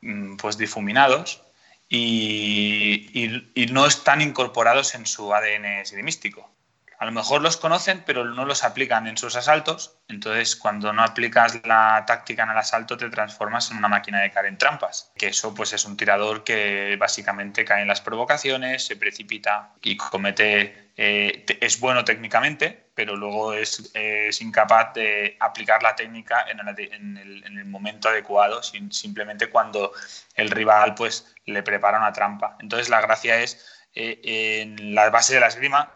mm, 0.00 0.36
pues 0.36 0.56
difuminados 0.56 1.43
y, 1.88 3.66
no 3.70 3.86
están 3.86 4.20
incorporados 4.20 4.94
en 4.94 5.06
su 5.06 5.34
ADN 5.34 5.64
esgrimístico. 5.80 6.50
A 6.98 7.06
lo 7.06 7.12
mejor 7.12 7.42
los 7.42 7.56
conocen, 7.56 8.02
pero 8.06 8.24
no 8.24 8.44
los 8.44 8.62
aplican 8.64 9.06
en 9.06 9.16
sus 9.16 9.36
asaltos. 9.36 9.98
Entonces, 10.08 10.56
cuando 10.56 10.92
no 10.92 11.02
aplicas 11.02 11.60
la 11.64 12.04
táctica 12.06 12.44
en 12.44 12.50
el 12.50 12.56
asalto, 12.56 12.96
te 12.96 13.10
transformas 13.10 13.70
en 13.70 13.78
una 13.78 13.88
máquina 13.88 14.20
de 14.22 14.30
caer 14.30 14.46
en 14.46 14.58
trampas. 14.58 15.12
Que 15.16 15.26
eso, 15.28 15.54
pues, 15.54 15.72
es 15.72 15.84
un 15.84 15.96
tirador 15.96 16.44
que 16.44 16.96
básicamente 16.98 17.64
cae 17.64 17.82
en 17.82 17.88
las 17.88 18.00
provocaciones, 18.00 18.86
se 18.86 18.96
precipita 18.96 19.72
y 19.82 19.96
comete. 19.96 20.92
Eh, 20.96 21.44
es 21.60 21.80
bueno 21.80 22.04
técnicamente, 22.04 22.83
pero 22.94 23.16
luego 23.16 23.52
es, 23.52 23.92
incapaz 24.40 24.94
de 24.94 25.36
aplicar 25.40 25.82
la 25.82 25.96
técnica 25.96 26.46
en 26.48 27.16
el, 27.18 27.64
momento 27.66 28.08
adecuado, 28.08 28.62
simplemente 28.62 29.48
cuando 29.48 29.92
el 30.34 30.50
rival, 30.50 30.94
pues, 30.94 31.34
le 31.46 31.62
prepara 31.62 31.98
una 31.98 32.12
trampa. 32.12 32.56
Entonces, 32.60 32.88
la 32.88 33.00
gracia 33.00 33.40
es 33.40 33.86
eh, 33.94 34.20
en 34.62 34.94
la 34.94 35.10
base 35.10 35.34
de 35.34 35.40
la 35.40 35.48
esgrima 35.48 35.92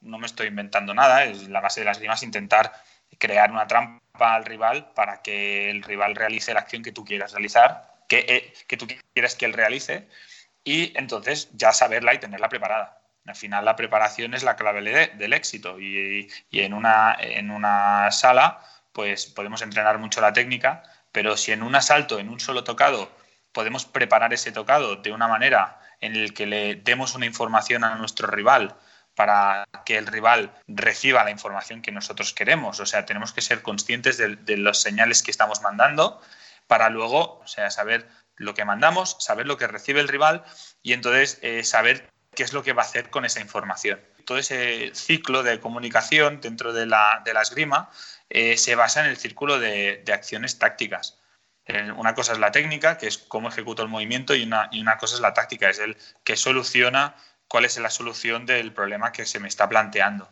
no 0.00 0.18
me 0.18 0.26
estoy 0.26 0.48
inventando 0.48 0.94
nada, 0.94 1.24
es 1.24 1.48
la 1.48 1.60
base 1.60 1.80
de 1.80 1.86
las 1.86 1.98
rimas 1.98 2.22
intentar 2.22 2.72
crear 3.18 3.50
una 3.50 3.66
trampa 3.66 4.34
al 4.34 4.44
rival 4.44 4.92
para 4.94 5.22
que 5.22 5.70
el 5.70 5.82
rival 5.82 6.14
realice 6.14 6.54
la 6.54 6.60
acción 6.60 6.82
que 6.82 6.92
tú 6.92 7.04
quieras 7.04 7.32
realizar, 7.32 7.94
que, 8.08 8.24
eh, 8.28 8.52
que 8.66 8.76
tú 8.76 8.86
quieras 9.12 9.34
que 9.34 9.46
él 9.46 9.52
realice, 9.52 10.08
y 10.64 10.96
entonces 10.96 11.50
ya 11.54 11.72
saberla 11.72 12.14
y 12.14 12.18
tenerla 12.18 12.48
preparada. 12.48 12.97
Al 13.28 13.36
final 13.36 13.64
la 13.64 13.76
preparación 13.76 14.34
es 14.34 14.42
la 14.42 14.56
clave 14.56 15.10
del 15.14 15.32
éxito 15.32 15.78
y, 15.78 16.28
en, 16.52 16.72
una, 16.72 17.16
en 17.18 17.50
una 17.50 18.10
sala 18.10 18.60
pues 18.92 19.26
podemos 19.26 19.62
entrenar 19.62 19.98
mucho 19.98 20.20
la 20.20 20.32
técnica, 20.32 20.82
pero 21.12 21.36
si 21.36 21.52
en 21.52 21.62
un 21.62 21.74
asalto, 21.76 22.18
en 22.18 22.28
un 22.28 22.40
solo 22.40 22.64
tocado, 22.64 23.10
podemos 23.52 23.84
preparar 23.84 24.32
ese 24.32 24.50
tocado 24.50 24.96
de 24.96 25.12
una 25.12 25.28
manera 25.28 25.80
en 26.00 26.16
el 26.16 26.34
que 26.34 26.46
le 26.46 26.74
demos 26.76 27.14
una 27.14 27.26
información 27.26 27.84
a 27.84 27.94
nuestro 27.96 28.28
rival 28.28 28.76
para 29.14 29.66
que 29.84 29.98
el 29.98 30.06
rival 30.06 30.52
reciba 30.68 31.24
la 31.24 31.30
información 31.30 31.82
que 31.82 31.90
nosotros 31.90 32.32
queremos. 32.32 32.78
O 32.78 32.86
sea, 32.86 33.04
tenemos 33.04 33.32
que 33.32 33.40
ser 33.40 33.62
conscientes 33.62 34.16
de, 34.16 34.56
los 34.56 34.80
señales 34.80 35.22
que 35.22 35.30
estamos 35.30 35.60
mandando 35.60 36.20
para 36.68 36.88
luego, 36.88 37.40
o 37.40 37.46
sea, 37.46 37.70
saber 37.70 38.08
lo 38.36 38.54
que 38.54 38.64
mandamos, 38.64 39.16
saber 39.18 39.46
lo 39.46 39.56
que 39.56 39.66
recibe 39.66 40.00
el 40.00 40.08
rival 40.08 40.44
y 40.82 40.92
entonces 40.92 41.40
eh, 41.42 41.64
saber 41.64 42.10
qué 42.38 42.44
es 42.44 42.52
lo 42.52 42.62
que 42.62 42.72
va 42.72 42.82
a 42.82 42.84
hacer 42.84 43.10
con 43.10 43.24
esa 43.24 43.40
información. 43.40 44.00
Todo 44.24 44.38
ese 44.38 44.92
ciclo 44.94 45.42
de 45.42 45.58
comunicación 45.58 46.40
dentro 46.40 46.72
de 46.72 46.86
la, 46.86 47.24
esgrima 47.42 47.90
eh, 48.30 48.56
se 48.56 48.76
basa 48.76 49.00
en 49.00 49.06
el 49.06 49.16
círculo 49.16 49.58
de, 49.58 50.04
acciones 50.12 50.56
tácticas. 50.56 51.18
Eh, 51.66 51.90
una 51.96 52.14
cosa 52.14 52.34
es 52.34 52.38
la 52.38 52.52
técnica, 52.52 52.96
que 52.96 53.08
es 53.08 53.18
cómo 53.18 53.48
ejecuto 53.48 53.82
el 53.82 53.88
movimiento, 53.88 54.36
y 54.36 54.44
una, 54.44 54.68
y 54.70 54.80
una 54.80 54.98
cosa 54.98 55.16
es 55.16 55.20
la 55.20 55.34
táctica, 55.34 55.68
es 55.68 55.80
el 55.80 55.96
que 56.22 56.36
soluciona 56.36 57.16
cuál 57.48 57.64
es 57.64 57.76
la 57.78 57.90
solución 57.90 58.46
del 58.46 58.72
problema 58.72 59.10
que 59.10 59.26
se 59.26 59.40
me 59.40 59.48
está 59.48 59.68
planteando. 59.68 60.30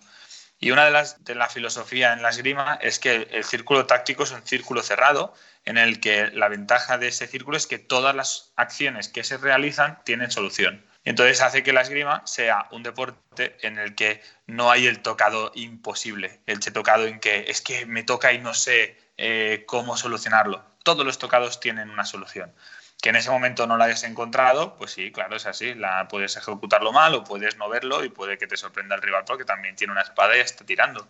Y 0.60 0.70
una 0.70 0.84
de 0.84 0.92
las 0.92 1.24
de 1.24 1.34
la 1.34 1.48
filosofía 1.48 2.12
en 2.12 2.22
la 2.22 2.28
esgrima 2.28 2.78
es 2.80 3.00
que 3.00 3.28
el 3.32 3.42
círculo 3.42 3.86
táctico 3.86 4.22
es 4.22 4.30
un 4.30 4.46
círculo 4.46 4.80
cerrado 4.84 5.34
en 5.64 5.76
el 5.76 5.98
que 5.98 6.28
la 6.28 6.46
ventaja 6.46 6.98
de 6.98 7.08
ese 7.08 7.26
círculo 7.26 7.56
es 7.56 7.66
que 7.66 7.80
todas 7.80 8.14
las 8.14 8.52
acciones 8.54 9.08
que 9.08 9.24
se 9.24 9.38
realizan 9.38 9.98
tienen 10.04 10.30
solución. 10.30 10.86
Entonces 11.06 11.40
hace 11.40 11.62
que 11.62 11.72
la 11.72 11.82
esgrima 11.82 12.26
sea 12.26 12.66
un 12.72 12.82
deporte 12.82 13.56
en 13.62 13.78
el 13.78 13.94
que 13.94 14.20
no 14.46 14.72
hay 14.72 14.88
el 14.88 15.02
tocado 15.02 15.52
imposible, 15.54 16.40
el 16.46 16.58
tocado 16.58 17.06
en 17.06 17.20
que 17.20 17.44
es 17.48 17.62
que 17.62 17.86
me 17.86 18.02
toca 18.02 18.32
y 18.32 18.38
no 18.40 18.54
sé 18.54 18.98
eh, 19.16 19.62
cómo 19.68 19.96
solucionarlo. 19.96 20.64
Todos 20.82 21.06
los 21.06 21.18
tocados 21.18 21.60
tienen 21.60 21.90
una 21.90 22.04
solución. 22.04 22.52
Que 23.00 23.10
en 23.10 23.16
ese 23.16 23.30
momento 23.30 23.68
no 23.68 23.76
la 23.76 23.84
hayas 23.84 24.02
encontrado, 24.02 24.74
pues 24.76 24.90
sí, 24.90 25.12
claro, 25.12 25.36
es 25.36 25.46
así. 25.46 25.74
La 25.74 26.08
puedes 26.08 26.36
ejecutarlo 26.36 26.92
mal 26.92 27.14
o 27.14 27.22
puedes 27.22 27.56
no 27.56 27.68
verlo 27.68 28.04
y 28.04 28.08
puede 28.08 28.36
que 28.36 28.48
te 28.48 28.56
sorprenda 28.56 28.96
el 28.96 29.02
rival 29.02 29.24
porque 29.24 29.44
también 29.44 29.76
tiene 29.76 29.92
una 29.92 30.02
espada 30.02 30.36
y 30.36 30.40
está 30.40 30.66
tirando. 30.66 31.06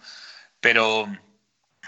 Pero 0.60 1.08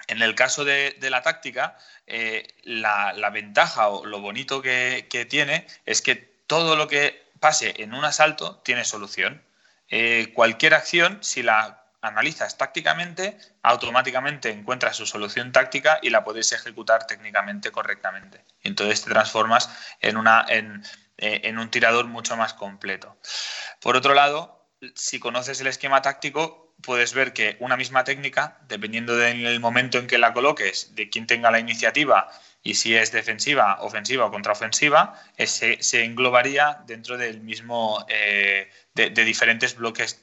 en 0.06 0.22
el 0.22 0.34
caso 0.34 0.64
de, 0.64 0.96
la 1.02 1.20
táctica, 1.20 1.76
eh, 2.06 2.48
la, 2.62 3.30
ventaja 3.30 3.88
o 3.88 4.06
lo 4.06 4.20
bonito 4.20 4.62
que, 4.62 5.26
tiene 5.28 5.66
es 5.84 6.00
que 6.00 6.16
todo 6.46 6.74
lo 6.74 6.88
que 6.88 7.27
pase 7.40 7.83
en 7.83 7.94
un 7.94 8.05
asalto 8.05 8.59
tiene 8.64 8.85
solución. 8.85 9.42
Eh, 9.88 10.33
cualquier 10.35 10.74
acción, 10.74 11.18
si 11.22 11.42
la 11.42 11.85
analizas 12.01 12.57
tácticamente, 12.57 13.38
automáticamente 13.62 14.51
encuentras 14.51 14.96
su 14.96 15.07
solución 15.07 15.53
táctica 15.53 15.98
y 16.03 16.11
la 16.11 16.24
puedes 16.24 16.53
ejecutar 16.53 17.07
técnicamente 17.07 17.70
correctamente. 17.70 18.44
Entonces 18.62 19.03
te 19.03 19.11
transformas 19.11 19.70
en, 20.01 20.16
una, 20.16 20.46
eh, 20.48 20.81
en 21.16 21.59
un 21.59 21.70
tirador 21.70 22.07
mucho 22.07 22.37
más 22.37 22.55
completo. 22.55 23.18
Por 23.81 23.96
otro 23.96 24.14
lado, 24.14 24.68
si 24.94 25.18
conoces 25.18 25.61
el 25.61 25.66
esquema 25.66 26.03
táctico, 26.03 26.74
puedes 26.83 27.12
ver 27.14 27.33
que 27.33 27.57
una 27.61 27.77
misma 27.77 28.05
técnica, 28.05 28.59
dependiendo 28.68 29.16
del 29.16 29.59
momento 29.59 29.98
en 29.98 30.07
que 30.07 30.18
la 30.18 30.33
coloques, 30.33 30.94
de 30.94 31.11
quién 31.11 31.27
tenga 31.27 31.51
la 31.51 31.59
iniciativa 31.59 32.31
y 32.62 32.74
si 32.74 32.94
es 32.96 33.12
defensiva, 33.12 33.78
ofensiva 33.80 34.26
o 34.26 34.30
contraofensiva, 34.30 35.14
se, 35.38 35.82
se 35.82 36.04
englobaría 36.04 36.82
dentro 36.86 37.16
del 37.16 37.40
mismo, 37.40 38.04
eh, 38.08 38.70
de, 38.94 39.10
diferentes 39.10 39.76
bloques 39.76 40.20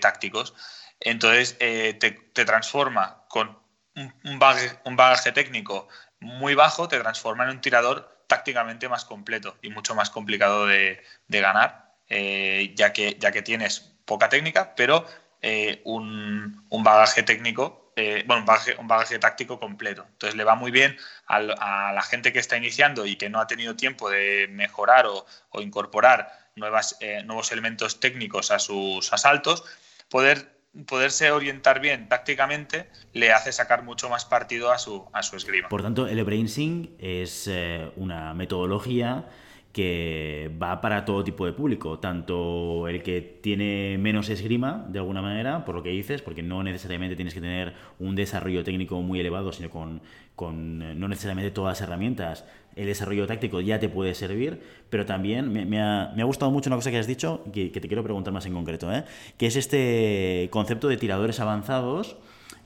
tácticos. 0.00 0.54
Entonces 1.00 1.56
eh, 1.60 1.94
te, 1.94 2.44
transforma 2.44 3.24
con 3.28 3.58
un 3.94 4.38
bagaje, 4.38 5.32
técnico 5.32 5.88
muy 6.20 6.54
bajo, 6.54 6.88
te 6.88 6.98
transforma 6.98 7.44
en 7.44 7.50
un 7.50 7.60
tirador 7.60 8.24
tácticamente 8.28 8.88
más 8.88 9.04
completo 9.04 9.58
y 9.60 9.70
mucho 9.70 9.94
más 9.94 10.08
complicado 10.10 10.66
de, 10.66 11.02
ganar, 11.28 11.94
eh, 12.08 12.72
ya, 12.76 12.92
que, 12.92 13.16
ya 13.18 13.32
que 13.32 13.42
tienes 13.42 13.80
poca 14.06 14.28
técnica, 14.28 14.74
pero 14.74 15.04
eh, 15.42 15.82
un, 15.84 16.64
bagaje 16.70 17.22
técnico, 17.22 17.81
bueno, 18.26 18.44
un 18.78 18.88
bagaje, 18.88 19.18
táctico 19.18 19.58
completo. 19.60 20.06
Entonces 20.12 20.36
le 20.36 20.44
va 20.44 20.54
muy 20.54 20.70
bien 20.70 20.96
a, 21.26 21.40
la 21.40 22.02
gente 22.02 22.32
que 22.32 22.38
está 22.38 22.56
iniciando 22.56 23.06
y 23.06 23.16
que 23.16 23.30
no 23.30 23.40
ha 23.40 23.46
tenido 23.46 23.76
tiempo 23.76 24.10
de 24.10 24.48
mejorar 24.50 25.06
o, 25.06 25.26
incorporar 25.60 26.32
nuevas, 26.56 26.98
nuevos 27.24 27.52
elementos 27.52 28.00
técnicos 28.00 28.50
a 28.50 28.58
sus 28.58 29.12
asaltos, 29.12 29.64
poder 30.08 30.52
poderse 30.86 31.30
orientar 31.30 31.80
bien 31.80 32.08
tácticamente 32.08 32.88
le 33.12 33.32
hace 33.32 33.52
sacar 33.52 33.82
mucho 33.82 34.08
más 34.08 34.24
partido 34.24 34.72
a 34.72 34.78
su, 34.78 35.06
a 35.12 35.22
su 35.22 35.36
esgrima. 35.36 35.68
Por 35.68 35.82
tanto, 35.82 36.06
el 36.06 36.24
brainsing 36.24 36.96
es 36.98 37.46
eh, 37.48 37.90
una 37.96 38.32
metodología 38.34 39.24
que 39.72 40.50
va 40.62 40.80
para 40.82 41.04
todo 41.04 41.24
tipo 41.24 41.46
de 41.46 41.52
público, 41.52 41.98
tanto 41.98 42.88
el 42.88 43.02
que 43.02 43.22
tiene 43.22 43.96
menos 43.98 44.28
esgrima, 44.28 44.86
de 44.88 44.98
alguna 44.98 45.22
manera, 45.22 45.64
por 45.64 45.74
lo 45.74 45.82
que 45.82 45.88
dices, 45.88 46.20
porque 46.20 46.42
no 46.42 46.62
necesariamente 46.62 47.16
tienes 47.16 47.32
que 47.32 47.40
tener 47.40 47.72
un 47.98 48.14
desarrollo 48.14 48.64
técnico 48.64 49.00
muy 49.00 49.20
elevado, 49.20 49.50
sino 49.50 49.70
con, 49.70 50.02
con 50.36 50.82
eh, 50.82 50.94
no 50.94 51.08
necesariamente 51.08 51.50
todas 51.50 51.80
las 51.80 51.88
herramientas, 51.88 52.44
el 52.76 52.86
desarrollo 52.86 53.26
táctico 53.26 53.60
ya 53.60 53.78
te 53.78 53.88
puede 53.88 54.14
servir, 54.14 54.60
pero 54.90 55.06
también 55.06 55.50
me, 55.52 55.80
ha, 55.80 56.12
gustado 56.24 56.50
mucho 56.50 56.68
una 56.68 56.76
cosa 56.76 56.90
que 56.90 56.98
has 56.98 57.06
dicho, 57.06 57.42
que, 57.52 57.70
te 57.70 57.88
quiero 57.88 58.02
preguntar 58.02 58.32
más 58.32 58.44
en 58.44 58.52
concreto, 58.52 58.92
¿eh? 58.92 59.04
que 59.38 59.46
es 59.46 59.56
este 59.56 60.48
concepto 60.50 60.88
de 60.88 60.98
tiradores 60.98 61.40
avanzados 61.40 62.16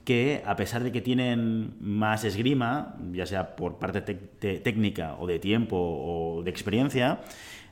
que 0.07 0.41
a 0.47 0.55
pesar 0.55 0.85
de 0.85 0.93
que 0.93 1.01
tienen 1.01 1.75
más 1.81 2.23
esgrima, 2.23 2.95
ya 3.13 3.27
sea 3.27 3.57
por 3.57 3.81
parte 3.81 4.01
técnica 4.01 5.17
o 5.19 5.27
de 5.27 5.41
tiempo 5.41 5.77
o 5.77 6.45
de 6.45 6.51
experiencia, 6.51 7.23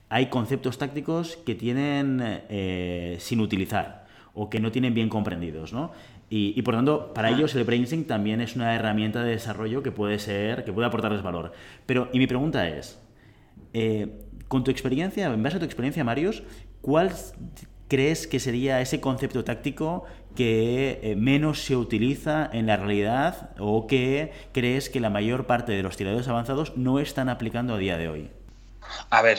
hay 0.08 0.26
conceptos 0.26 0.76
tácticos 0.76 1.36
que 1.46 1.54
tienen 1.54 2.20
eh, 2.48 3.16
sin 3.20 3.38
utilizar 3.38 4.06
o 4.34 4.50
que 4.50 4.58
no 4.58 4.72
tienen 4.72 4.94
bien 4.94 5.08
comprendidos, 5.08 5.72
¿no? 5.72 5.92
Y, 6.28 6.60
por 6.62 6.74
tanto, 6.74 7.14
para 7.14 7.30
ellos 7.30 7.54
el 7.54 7.62
brainsync 7.62 8.08
también 8.08 8.40
es 8.40 8.56
una 8.56 8.74
herramienta 8.74 9.22
de 9.22 9.30
desarrollo 9.30 9.84
que 9.84 9.92
puede 9.92 10.18
ser, 10.18 10.64
que 10.64 10.72
puede 10.72 10.88
aportarles 10.88 11.22
valor. 11.22 11.52
Pero, 11.86 12.08
y 12.12 12.18
mi 12.18 12.26
pregunta 12.26 12.66
es, 12.68 13.00
eh, 13.72 14.24
con 14.48 14.64
tu 14.64 14.72
experiencia, 14.72 15.26
en 15.26 15.40
base 15.40 15.58
a 15.58 15.60
tu 15.60 15.66
experiencia, 15.66 16.02
Marius, 16.02 16.42
¿cuál 16.80 17.12
crees 17.86 18.26
que 18.26 18.40
sería 18.40 18.80
ese 18.80 19.00
concepto 19.00 19.44
táctico 19.44 20.04
que 20.34 21.00
eh, 21.02 21.16
menos 21.16 21.62
se 21.62 21.76
utiliza 21.76 22.48
en 22.52 22.66
la 22.66 22.76
realidad 22.76 23.50
o 23.58 23.86
que 23.86 24.32
crees 24.52 24.88
que 24.88 25.00
la 25.00 25.10
mayor 25.10 25.46
parte 25.46 25.72
de 25.72 25.82
los 25.82 25.96
tiradores 25.96 26.28
avanzados 26.28 26.76
no 26.76 27.00
están 27.00 27.28
aplicando 27.28 27.74
a 27.74 27.78
día 27.78 27.96
de 27.96 28.08
hoy? 28.08 28.30
A 29.10 29.22
ver, 29.22 29.38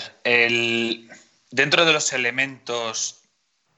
dentro 1.51 1.86
de 1.86 1.93
los 1.93 2.13
elementos 2.13 3.23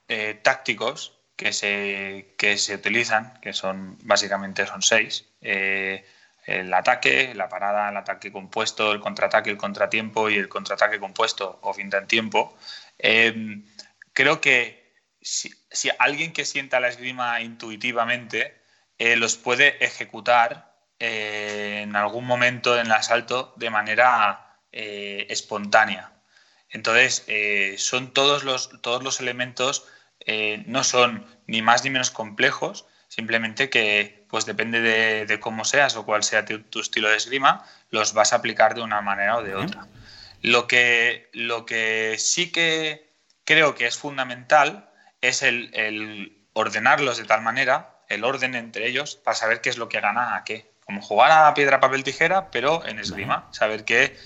eh, 0.08 0.38
tácticos, 0.42 1.18
que 1.36 1.52
se, 1.52 2.34
que 2.36 2.58
se 2.58 2.74
utilizan, 2.74 3.38
que 3.40 3.52
son 3.52 3.96
básicamente 4.02 4.66
son 4.66 4.82
seis. 4.82 5.26
Eh, 5.40 6.04
el 6.46 6.72
ataque, 6.72 7.34
la 7.34 7.48
parada, 7.48 7.90
el 7.90 7.96
ataque 7.96 8.32
compuesto, 8.32 8.92
el 8.92 9.00
contraataque, 9.00 9.50
el 9.50 9.58
contratiempo 9.58 10.30
y 10.30 10.36
el 10.36 10.48
contraataque 10.48 10.98
compuesto 10.98 11.58
o 11.62 11.74
fin 11.74 11.90
de 11.90 12.00
tiempo. 12.02 12.56
Creo 12.98 14.40
que 14.40 14.77
si, 15.70 15.90
alguien 15.98 16.32
que 16.32 16.44
sienta 16.44 16.80
la 16.80 16.88
esgrima 16.88 17.40
intuitivamente 17.40 18.60
eh, 18.98 19.16
los 19.16 19.36
puede 19.36 19.84
ejecutar 19.84 20.76
en 21.00 21.94
algún 21.94 22.24
momento 22.26 22.78
en 22.78 22.86
el 22.86 22.92
asalto 22.92 23.54
de 23.56 23.70
manera 23.70 24.58
espontánea. 24.72 26.12
Entonces, 26.70 27.24
son 27.80 28.12
todos 28.12 28.42
los, 28.42 28.82
todos 28.82 29.04
los 29.04 29.20
elementos 29.20 29.86
eh, 30.30 30.62
no 30.66 30.84
son 30.84 31.24
ni 31.46 31.62
más 31.62 31.84
ni 31.84 31.90
menos 31.90 32.10
complejos, 32.10 32.86
simplemente 33.08 33.70
que 33.70 34.26
pues 34.28 34.44
depende 34.44 34.80
de, 34.82 35.40
cómo 35.40 35.64
seas 35.64 35.96
o 35.96 36.04
cuál 36.04 36.22
sea 36.22 36.44
tu, 36.44 36.80
estilo 36.80 37.08
de 37.08 37.16
esgrima, 37.16 37.64
los 37.90 38.12
vas 38.12 38.32
a 38.32 38.36
aplicar 38.36 38.74
de 38.74 38.82
una 38.82 39.00
manera 39.00 39.38
o 39.38 39.42
de 39.42 39.54
otra. 39.54 39.86
Lo 40.42 40.66
que, 40.66 41.30
lo 41.32 41.64
que 41.64 42.16
sí 42.18 42.52
que 42.52 43.10
creo 43.44 43.74
que 43.74 43.86
es 43.86 43.96
fundamental 43.96 44.90
es 45.20 45.42
el, 45.42 46.46
ordenarlos 46.52 47.18
de 47.18 47.24
tal 47.24 47.42
manera, 47.42 48.02
el 48.08 48.24
orden 48.24 48.54
entre 48.54 48.86
ellos, 48.86 49.16
para 49.16 49.34
saber 49.34 49.60
qué 49.60 49.70
es 49.70 49.78
lo 49.78 49.88
que 49.88 50.00
gana 50.00 50.36
a 50.36 50.44
qué. 50.44 50.72
Como 50.84 51.02
jugar 51.02 51.30
a 51.30 51.52
piedra, 51.54 51.80
papel, 51.80 52.04
tijera, 52.04 52.50
pero 52.50 52.86
en 52.86 52.98
esgrima. 52.98 53.48
Saber 53.50 53.84
que 53.84 54.16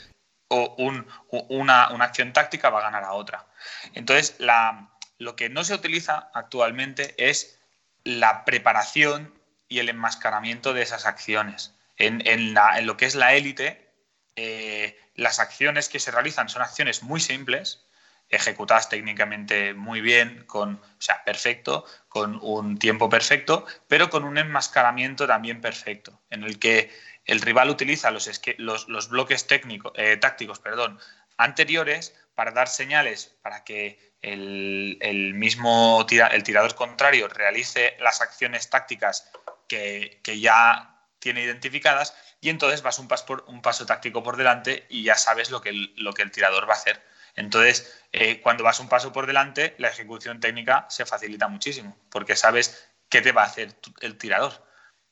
una, 0.49 1.91
una 1.91 2.05
acción 2.05 2.33
táctica 2.33 2.71
va 2.71 2.81
a 2.81 2.83
ganar 2.83 3.05
a 3.05 3.13
otra. 3.13 3.47
Entonces, 3.95 4.37
la, 4.39 4.91
lo 5.19 5.37
que 5.37 5.49
no 5.49 5.65
se 5.65 5.75
utiliza 5.75 6.31
actualmente 6.35 7.15
es 7.17 7.59
la 8.05 8.45
preparación 8.45 9.35
y 9.69 9.79
el 9.79 9.89
enmascaramiento 9.89 10.75
de 10.75 10.83
esas 10.83 11.07
acciones. 11.07 11.75
En, 11.97 12.55
lo 12.85 12.97
que 12.97 13.07
es 13.07 13.15
la 13.15 13.35
élite, 13.35 13.91
eh, 14.37 14.99
las 15.15 15.39
acciones 15.39 15.89
que 15.89 16.01
se 16.01 16.11
realizan 16.11 16.49
son 16.49 16.63
acciones 16.63 17.03
muy 17.03 17.21
simples, 17.21 17.85
ejecutadas 18.33 18.89
técnicamente 18.89 19.75
muy 19.75 20.01
bien, 20.01 20.45
con, 20.47 20.77
o 20.77 21.01
sea, 21.03 21.23
perfecto, 21.23 21.85
con 22.09 22.39
un 22.43 22.79
tiempo 22.79 23.11
perfecto, 23.11 23.67
pero 23.87 24.09
con 24.09 24.25
un 24.25 24.39
enmascaramiento 24.39 25.27
también 25.27 25.61
perfecto, 25.61 26.23
en 26.31 26.43
el 26.43 26.59
que 26.59 26.91
el 27.27 27.43
rival 27.43 27.69
utiliza 27.69 28.11
los, 28.11 28.27
los, 28.59 29.09
bloques 29.11 29.47
técnicos, 29.47 29.93
eh, 29.97 30.17
tácticos 30.17 30.59
perdón, 30.59 30.99
anteriores 31.37 32.19
para 32.35 32.53
dar 32.53 32.69
señales 32.69 33.37
para 33.43 33.65
que 33.65 34.15
el, 34.23 35.33
mismo 35.35 36.07
el 36.09 36.43
tirador 36.43 36.75
contrario 36.75 37.29
realice 37.29 37.97
las 38.01 38.23
acciones 38.23 38.71
tácticas 38.71 39.31
que, 39.69 40.21
ya 40.41 40.89
tiene 41.19 41.43
identificadas 41.43 42.17
y 42.41 42.49
entonces 42.49 42.83
vas 42.83 42.99
un 42.99 43.09
un 43.47 43.63
paso 43.63 43.85
táctico 43.85 44.23
por 44.23 44.37
delante 44.37 44.87
y 44.89 45.05
ya 45.05 45.17
sabes 45.17 45.51
lo 45.51 45.61
que 45.61 45.69
el, 45.69 45.93
lo 45.97 46.13
que 46.15 46.23
el 46.23 46.31
tirador 46.31 46.69
va 46.69 46.75
a 46.75 46.77
hacer. 46.77 47.12
Entonces, 47.35 48.03
eh, 48.13 48.41
cuando 48.41 48.65
vas 48.65 48.81
un 48.81 48.89
paso 48.89 49.13
por 49.13 49.27
delante, 49.27 49.75
la 49.79 49.89
ejecución 49.89 50.41
técnica 50.41 50.87
se 50.89 51.07
facilita 51.07 51.49
muchísimo, 51.49 51.97
porque 52.11 52.37
sabes 52.37 52.89
qué 53.09 53.23
te 53.23 53.33
va 53.33 53.43
a 53.43 53.47
hacer 53.47 53.75
el 54.01 54.19
tirador. 54.19 54.67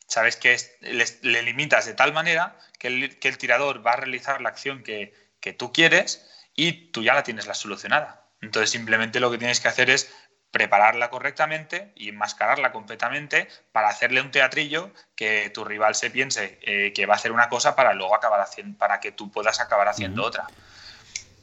Sabes 0.06 0.36
que 0.36 0.56
le, 0.80 1.42
limitas 1.42 1.86
de 1.86 1.94
tal 1.94 2.12
manera 2.12 2.58
que 2.78 2.88
el, 2.88 3.18
que 3.18 3.28
el, 3.28 3.38
tirador 3.38 3.86
va 3.86 3.92
a 3.92 3.96
realizar 3.96 4.40
la 4.40 4.48
acción 4.48 4.82
que, 4.82 5.14
que 5.40 5.52
tú 5.52 5.72
quieres 5.72 6.28
y 6.54 6.90
tú 6.90 7.02
ya 7.02 7.14
la 7.14 7.22
tienes 7.22 7.46
la 7.46 7.54
solucionada. 7.54 8.26
Entonces 8.40 8.70
simplemente 8.70 9.20
lo 9.20 9.30
que 9.30 9.38
tienes 9.38 9.60
que 9.60 9.68
hacer 9.68 9.88
es 9.88 10.12
prepararla 10.50 11.10
correctamente 11.10 11.92
y 11.94 12.08
enmascararla 12.08 12.72
completamente 12.72 13.48
para 13.72 13.88
hacerle 13.88 14.20
un 14.20 14.30
teatrillo 14.30 14.90
que 15.14 15.50
tu 15.50 15.64
rival 15.64 15.94
se 15.94 16.10
piense 16.10 16.58
eh, 16.62 16.92
que 16.92 17.06
va 17.06 17.14
a 17.14 17.16
hacer 17.16 17.32
una 17.32 17.48
cosa 17.48 17.76
para 17.76 17.94
luego 17.94 18.16
acabar 18.16 18.40
haciendo, 18.40 18.76
para 18.76 18.98
que 18.98 19.12
tú 19.12 19.30
puedas 19.30 19.60
acabar 19.60 19.88
haciendo 19.88 20.24
otra. 20.24 20.48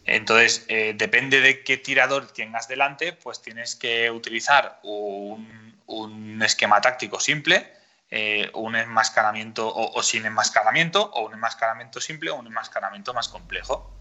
Entonces, 0.07 0.65
eh, 0.69 0.93
depende 0.97 1.41
de 1.41 1.63
qué 1.63 1.75
tirador 1.77 2.27
tengas 2.27 2.69
delante, 2.69 3.11
pues 3.11 3.41
tienes 3.41 3.75
que 3.75 4.09
utilizar 4.09 4.79
un, 4.83 6.41
esquema 6.41 6.79
táctico 6.79 7.19
simple, 7.19 7.67
eh, 8.09 8.49
un 8.53 8.77
enmascaramiento 8.77 9.69
o, 9.69 10.01
sin 10.01 10.25
enmascaramiento, 10.25 11.11
o 11.11 11.25
un 11.25 11.33
enmascaramiento 11.33 11.99
simple 11.99 12.31
o 12.31 12.35
un 12.35 12.47
enmascaramiento 12.47 13.13
más 13.13 13.27
complejo. 13.27 13.93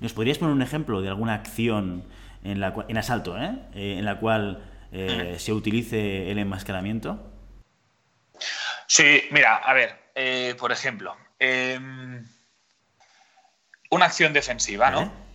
¿Nos 0.00 0.12
podrías 0.12 0.36
poner 0.36 0.54
un 0.54 0.60
ejemplo 0.60 1.00
de 1.00 1.08
alguna 1.08 1.34
acción 1.34 2.04
en, 2.44 2.60
la, 2.60 2.74
en 2.86 2.98
asalto, 2.98 3.38
¿eh? 3.38 3.56
En 3.72 4.04
la 4.04 4.18
cual 4.18 4.62
mm. 4.92 5.38
se 5.38 5.52
utilice 5.54 6.30
el 6.30 6.38
enmascaramiento? 6.38 7.32
Sí, 8.86 9.22
mira, 9.30 9.56
a 9.56 9.72
ver, 9.72 10.56
por 10.58 10.70
ejemplo, 10.70 11.16
em, 11.38 12.26
una 13.88 14.04
acción 14.04 14.34
defensiva, 14.34 14.90
¿no? 14.90 15.25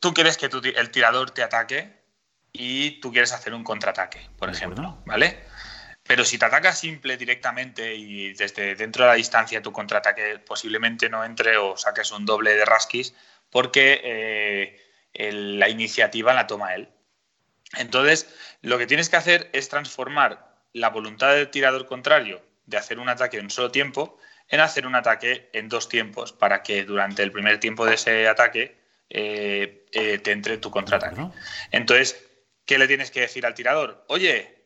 Tú 0.00 0.14
quieres 0.14 0.36
que 0.36 0.46
el 0.76 0.90
tirador 0.90 1.30
te 1.30 1.42
ataque 1.42 2.04
y 2.52 3.00
tú 3.00 3.10
quieres 3.10 3.32
hacer 3.32 3.52
un 3.52 3.64
contraataque, 3.64 4.28
por 4.38 4.48
ejemplo, 4.48 5.02
¿vale? 5.06 5.44
Pero 6.04 6.24
si 6.24 6.38
te 6.38 6.44
ataca 6.44 6.72
simple 6.72 7.16
directamente 7.16 7.94
y 7.94 8.34
desde 8.34 8.74
dentro 8.74 9.04
de 9.04 9.10
la 9.10 9.16
distancia 9.16 9.62
tu 9.62 9.72
contraataque 9.72 10.38
posiblemente 10.38 11.08
no 11.08 11.24
entre 11.24 11.56
o 11.56 11.76
saques 11.76 12.12
un 12.12 12.26
doble 12.26 12.54
de 12.54 12.64
rasquis, 12.64 13.14
porque 13.50 14.00
eh, 14.04 15.32
la 15.32 15.68
iniciativa 15.68 16.34
la 16.34 16.46
toma 16.46 16.74
él. 16.74 16.88
Entonces, 17.76 18.28
lo 18.60 18.78
que 18.78 18.86
tienes 18.86 19.08
que 19.08 19.16
hacer 19.16 19.50
es 19.52 19.68
transformar 19.68 20.54
la 20.72 20.90
voluntad 20.90 21.34
del 21.34 21.50
tirador 21.50 21.86
contrario 21.86 22.42
de 22.66 22.76
hacer 22.76 22.98
un 22.98 23.08
ataque 23.08 23.38
en 23.38 23.44
un 23.44 23.50
solo 23.50 23.70
tiempo 23.70 24.18
en 24.54 24.60
hacer 24.60 24.86
un 24.86 24.94
ataque 24.94 25.50
en 25.52 25.68
dos 25.68 25.88
tiempos 25.88 26.32
para 26.32 26.62
que 26.62 26.84
durante 26.84 27.22
el 27.22 27.32
primer 27.32 27.58
tiempo 27.58 27.84
de 27.84 27.94
ese 27.94 28.28
ataque 28.28 28.76
eh, 29.10 29.84
eh, 29.92 30.18
te 30.18 30.32
entre 30.32 30.58
tu 30.58 30.70
contraataque. 30.70 31.20
Entonces, 31.70 32.24
¿qué 32.64 32.78
le 32.78 32.86
tienes 32.86 33.10
que 33.10 33.20
decir 33.20 33.44
al 33.46 33.54
tirador? 33.54 34.04
Oye, 34.08 34.64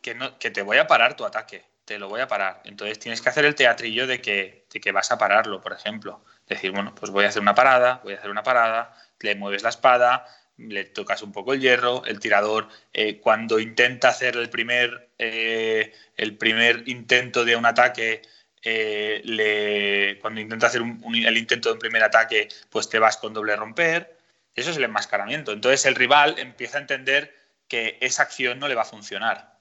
que, 0.00 0.14
no, 0.14 0.38
que 0.38 0.50
te 0.50 0.62
voy 0.62 0.78
a 0.78 0.86
parar 0.86 1.16
tu 1.16 1.24
ataque, 1.24 1.64
te 1.84 1.98
lo 1.98 2.08
voy 2.08 2.20
a 2.20 2.28
parar. 2.28 2.62
Entonces 2.64 2.98
tienes 2.98 3.20
que 3.20 3.28
hacer 3.28 3.44
el 3.44 3.54
teatrillo 3.54 4.06
de 4.06 4.20
que, 4.20 4.66
de 4.72 4.80
que 4.80 4.92
vas 4.92 5.10
a 5.12 5.18
pararlo, 5.18 5.60
por 5.60 5.72
ejemplo. 5.72 6.24
Decir, 6.46 6.72
bueno, 6.72 6.94
pues 6.94 7.10
voy 7.10 7.24
a 7.24 7.28
hacer 7.28 7.42
una 7.42 7.54
parada, 7.54 8.00
voy 8.04 8.14
a 8.14 8.18
hacer 8.18 8.30
una 8.30 8.42
parada, 8.42 8.96
le 9.20 9.34
mueves 9.34 9.62
la 9.62 9.68
espada, 9.68 10.26
le 10.58 10.84
tocas 10.84 11.22
un 11.22 11.32
poco 11.32 11.52
el 11.52 11.60
hierro, 11.60 12.04
el 12.04 12.20
tirador 12.20 12.68
eh, 12.92 13.18
cuando 13.18 13.58
intenta 13.58 14.08
hacer 14.08 14.36
el 14.36 14.50
primer, 14.50 15.10
eh, 15.18 15.92
el 16.16 16.36
primer 16.36 16.84
intento 16.86 17.44
de 17.44 17.56
un 17.56 17.66
ataque, 17.66 18.22
eh, 18.62 20.18
cuando 20.20 20.40
intenta 20.40 20.68
hacer 20.68 20.82
el 20.82 21.36
intento 21.36 21.68
de 21.68 21.74
un 21.74 21.78
primer 21.78 22.02
ataque, 22.02 22.48
pues 22.70 22.88
te 22.88 22.98
vas 22.98 23.16
con 23.16 23.34
doble 23.34 23.56
romper. 23.56 24.18
Eso 24.54 24.70
es 24.70 24.76
el 24.76 24.84
enmascaramiento. 24.84 25.52
Entonces 25.52 25.84
el 25.86 25.94
rival 25.94 26.38
empieza 26.38 26.78
a 26.78 26.82
entender 26.82 27.34
que 27.68 27.98
esa 28.00 28.22
acción 28.22 28.58
no 28.58 28.68
le 28.68 28.74
va 28.74 28.82
a 28.82 28.86
funcionar. 28.86 29.52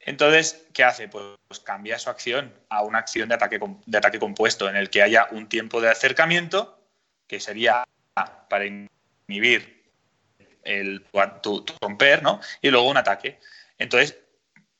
Entonces, 0.00 0.66
¿qué 0.72 0.82
hace? 0.84 1.08
Pues, 1.08 1.60
cambia 1.64 1.98
su 1.98 2.08
acción 2.08 2.54
a 2.68 2.82
una 2.82 2.98
acción 2.98 3.28
de 3.28 3.34
ataque, 3.34 3.60
de 3.86 3.98
ataque 3.98 4.18
compuesto, 4.18 4.68
en 4.68 4.76
el 4.76 4.88
que 4.88 5.02
haya 5.02 5.28
un 5.30 5.48
tiempo 5.48 5.80
de 5.80 5.90
acercamiento, 5.90 6.80
que 7.26 7.38
sería 7.38 7.84
para 8.48 8.64
inhibir 9.28 9.84
el, 10.62 11.04
tu, 11.42 11.64
romper, 11.80 12.22
¿no? 12.22 12.40
Y 12.62 12.70
luego 12.70 12.88
un 12.88 12.96
ataque. 12.96 13.38
Entonces, 13.78 14.16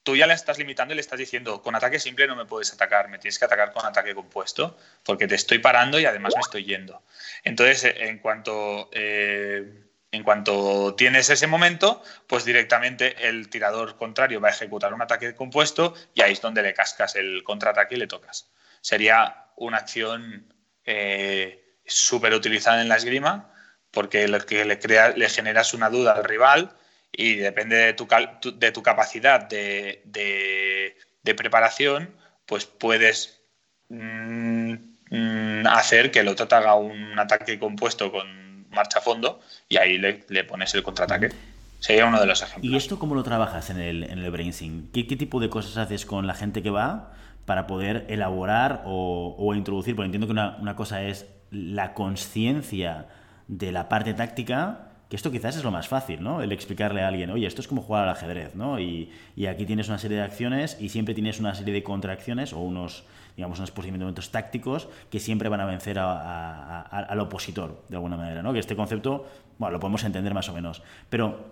tú 0.03 0.17
ya 0.17 0.27
le 0.27 0.35
estás 0.35 0.59
limitando 0.59 0.93
y 0.93 0.97
le 0.97 1.01
estás 1.01 1.19
diciendo, 1.19 1.63
con 1.63 1.75
ataque 1.75 1.99
simple 1.99 2.27
no 2.27 2.37
me 2.37 2.47
puedes 2.47 2.73
atacar, 2.73 3.09
me 3.09 3.19
tienes 3.19 3.39
que 3.39 3.45
atacar 3.45 3.73
con 3.73 3.85
ataque 3.85 4.15
compuesto, 4.15 4.77
porque 5.05 5.27
te 5.27 5.35
estoy 5.35 5.59
parando 5.59 5.99
y 5.99 6.07
además 6.07 6.35
me 6.35 6.41
estoy 6.41 6.65
yendo. 6.65 7.03
Entonces, 7.45 7.95
en 7.97 8.19
cuanto... 8.19 8.91
Eh, 8.93 9.87
en 10.13 10.25
cuanto 10.25 10.95
tienes 10.97 11.31
ese 11.31 11.47
momento, 11.47 12.03
pues 12.27 12.45
directamente 12.45 13.29
el 13.29 13.49
tirador 13.49 13.97
contrario 13.97 14.41
va 14.41 14.49
a 14.49 14.51
ejecutar 14.51 14.93
un 14.93 15.03
ataque 15.03 15.37
compuesto 15.37 15.95
y 16.15 16.23
ahí 16.23 16.33
es 16.33 16.41
donde 16.41 16.63
le 16.63 16.75
cascas 16.75 17.15
el 17.15 17.45
contraataque 17.45 17.95
y 17.95 17.99
le 17.99 18.09
tocas. 18.09 18.51
Sería 18.81 19.47
una 19.57 19.77
acción 19.77 20.53
eh, 20.85 21.77
súper 21.87 22.35
utilizada 22.35 22.83
en 22.83 22.89
la 22.89 22.97
esgrima 22.97 23.53
porque 23.93 24.27
que 24.49 24.65
le, 24.65 24.79
crea, 24.81 25.11
le 25.11 25.29
generas 25.29 25.75
una 25.75 25.91
duda 25.91 26.15
al 26.15 26.25
rival 26.25 26.77
y 27.12 27.37
depende 27.37 27.77
de 27.77 27.92
tu, 27.94 28.07
de 28.55 28.73
tu 28.73 28.83
capacidad 28.83 29.49
de, 29.49 30.96
preparación, 31.37 32.11
pues 32.46 32.66
puedes 32.66 33.42
mm, 33.88 34.75
mm, 35.11 35.66
hacer 35.66 36.11
que 36.11 36.20
el 36.20 36.29
otro 36.29 36.49
te 36.49 36.55
haga 36.55 36.75
un 36.75 37.18
ataque 37.18 37.59
compuesto 37.59 38.11
con 38.11 38.68
marcha 38.70 38.99
a 38.99 39.03
fondo 39.03 39.40
y 39.68 39.77
ahí 39.77 39.99
le, 39.99 40.44
pones 40.44 40.75
el 40.75 40.83
contraataque. 40.83 41.31
Sería 41.79 42.07
uno 42.07 42.20
de 42.20 42.27
los 42.27 42.42
ejemplos. 42.42 42.73
¿Y 42.73 42.77
esto 42.77 42.99
cómo 42.99 43.14
lo 43.14 43.23
trabajas 43.23 43.70
en 43.70 43.81
el, 43.81 44.05
en 44.05 44.18
el 44.18 44.53
¿Qué, 44.92 45.07
¿Qué, 45.07 45.16
tipo 45.16 45.40
de 45.40 45.49
cosas 45.49 45.79
haces 45.79 46.05
con 46.05 46.27
la 46.27 46.35
gente 46.35 46.62
que 46.62 46.70
va 46.70 47.14
para 47.46 47.66
poder 47.66 48.05
elaborar 48.09 48.83
o, 48.85 49.53
introducir? 49.55 49.96
Porque 49.96 50.07
entiendo 50.07 50.27
que 50.27 50.33
una, 50.33 50.57
una 50.59 50.77
cosa 50.77 51.03
es 51.03 51.27
la 51.51 51.94
conciencia 51.94 53.09
de 53.49 53.73
la 53.73 53.88
parte 53.88 54.14
táctica, 54.14 54.89
que 55.11 55.16
esto 55.16 55.33
quizás 55.33 55.57
es 55.57 55.64
lo 55.64 55.73
más 55.73 55.88
fácil, 55.88 56.23
¿no? 56.23 56.40
El 56.40 56.53
explicarle 56.53 57.03
a 57.03 57.09
alguien, 57.09 57.31
oye, 57.31 57.44
esto 57.44 57.61
es 57.61 57.66
como 57.66 57.83
jugar 57.83 58.05
al 58.05 58.11
ajedrez, 58.11 58.55
¿no? 58.55 58.79
Y, 58.79 59.11
aquí 59.51 59.66
tienes 59.66 59.88
una 59.88 59.99
serie 59.99 60.18
de 60.18 60.23
acciones 60.23 60.77
y 60.81 60.88
siempre 60.88 61.14
tienes 61.14 61.40
una 61.40 61.53
serie 61.57 61.75
de 61.75 61.83
contracciones 61.83 62.53
o 62.53 62.61
unos, 62.61 63.03
digamos, 63.37 63.59
unos 63.59 63.73
posicionamientos 63.73 64.31
tácticos 64.31 64.88
que 65.11 65.18
siempre 65.18 65.49
van 65.49 65.61
a 65.61 65.64
vencer 65.64 65.99
al 65.99 67.20
opositor, 67.20 67.83
de 67.88 67.96
alguna 67.96 68.16
manera, 68.16 68.40
¿no? 68.40 68.53
Que 68.53 68.61
este 68.61 68.77
concepto, 68.77 69.27
bueno, 69.59 69.73
lo 69.73 69.81
podemos 69.81 70.05
entender 70.05 70.33
más 70.33 70.49
o 70.49 70.53
menos. 70.53 70.81
Pero, 71.09 71.44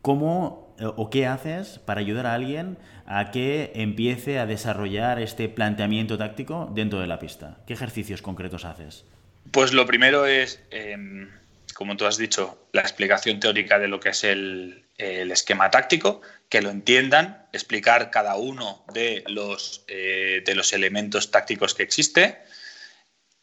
¿cómo 0.00 0.76
eh, 0.78 0.84
o 0.84 1.10
qué 1.10 1.26
haces 1.26 1.80
para 1.80 2.02
ayudar 2.02 2.26
a 2.26 2.34
alguien 2.34 2.78
a 3.04 3.32
que 3.32 3.72
empiece 3.74 4.38
a 4.38 4.46
desarrollar 4.46 5.20
este 5.20 5.48
planteamiento 5.48 6.18
táctico 6.18 6.70
dentro 6.72 7.00
de 7.00 7.08
la 7.08 7.18
pista? 7.18 7.58
¿Qué 7.66 7.72
ejercicios 7.72 8.22
concretos 8.22 8.64
haces? 8.64 9.04
Pues 9.50 9.72
lo 9.72 9.86
primero 9.86 10.24
es, 10.26 10.62
em, 10.70 11.28
como 11.74 11.96
tú 11.96 12.06
has 12.06 12.16
dicho, 12.16 12.68
la 12.72 12.80
explicación 12.80 13.40
teórica 13.40 13.78
de 13.78 13.88
lo 13.88 14.00
que 14.00 14.10
es 14.10 14.24
el, 14.24 14.80
esquema 14.96 15.70
táctico, 15.70 16.22
que 16.48 16.62
lo 16.62 16.70
entiendan, 16.70 17.48
explicar 17.52 18.10
cada 18.12 18.36
uno 18.36 18.84
de 18.92 19.24
los, 19.26 19.84
eh, 19.88 20.42
de 20.46 20.54
los 20.54 20.72
elementos 20.72 21.32
tácticos 21.32 21.74
que 21.74 21.82
existe. 21.82 22.38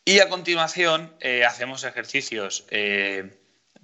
Y 0.06 0.20
a 0.20 0.30
continuación 0.30 1.14
eh, 1.20 1.44
hacemos 1.44 1.84
ejercicios 1.84 2.66
eh, 2.72 3.38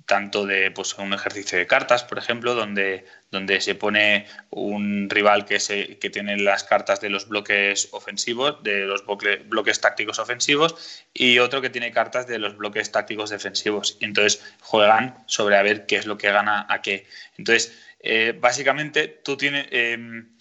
tanto 0.05 0.45
de 0.45 0.71
pues, 0.71 0.97
un 0.97 1.13
ejercicio 1.13 1.57
de 1.57 1.67
cartas, 1.67 2.05
por 2.05 2.17
ejemplo, 2.17 2.55
donde, 2.55 3.05
donde 3.31 3.59
se 3.59 3.75
pone 3.75 4.25
un 4.49 5.09
rival 5.09 5.45
que, 5.45 5.59
se, 5.59 5.97
que 5.99 6.09
tiene 6.09 6.37
las 6.37 6.63
cartas 6.63 7.01
de 7.01 7.09
los 7.09 7.27
bloques 7.27 7.89
ofensivos, 7.91 8.63
de 8.63 8.85
los 8.85 9.05
bloques, 9.05 9.81
tácticos 9.81 10.19
ofensivos, 10.19 11.05
y 11.13 11.39
otro 11.39 11.61
que 11.61 11.69
tiene 11.69 11.91
cartas 11.91 12.27
de 12.27 12.39
los 12.39 12.55
bloques 12.55 12.91
tácticos 12.91 13.29
defensivos. 13.29 13.97
Y 13.99 14.05
entonces 14.05 14.43
juegan 14.61 15.23
sobre 15.25 15.57
a 15.57 15.63
ver 15.63 15.85
qué 15.85 15.97
es 15.97 16.05
lo 16.05 16.17
que 16.17 16.31
gana 16.31 16.65
a 16.69 16.81
qué. 16.81 17.05
Entonces, 17.37 17.77
eh, 17.99 18.33
básicamente, 18.39 19.07
tú 19.23 19.35
tienes... 19.35 19.67
Em, 19.71 20.37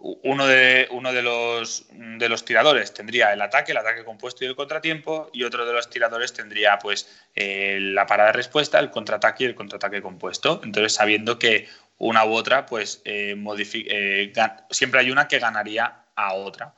uno 0.00 0.46
de, 0.46 0.86
uno 0.92 1.12
de 1.12 1.22
los, 1.22 1.86
de 1.90 2.28
los 2.28 2.44
tiradores 2.44 2.94
tendría 2.94 3.32
el 3.32 3.42
ataque, 3.42 3.72
el 3.72 3.78
ataque 3.78 4.04
compuesto 4.04 4.44
y 4.44 4.46
el 4.46 4.54
contratiempo, 4.54 5.28
y 5.32 5.42
otro 5.42 5.66
de 5.66 5.72
los 5.72 5.90
tiradores 5.90 6.32
tendría 6.32 6.78
pues 6.78 7.08
eh, 7.34 7.78
la 7.80 8.06
parada 8.06 8.28
de 8.28 8.34
respuesta, 8.34 8.78
el 8.78 8.90
contraataque 8.90 9.44
y 9.44 9.46
el 9.48 9.54
contraataque 9.56 10.00
compuesto. 10.00 10.60
Entonces, 10.62 10.92
sabiendo 10.94 11.38
que 11.38 11.66
una 11.98 12.24
u 12.24 12.32
otra, 12.32 12.66
pues 12.66 13.02
eh, 13.04 13.36
eh, 13.36 14.32
siempre 14.70 15.00
hay 15.00 15.10
una 15.10 15.28
que 15.28 15.38
ganaría 15.38 16.04
a 16.14 16.34
otra. 16.34 16.74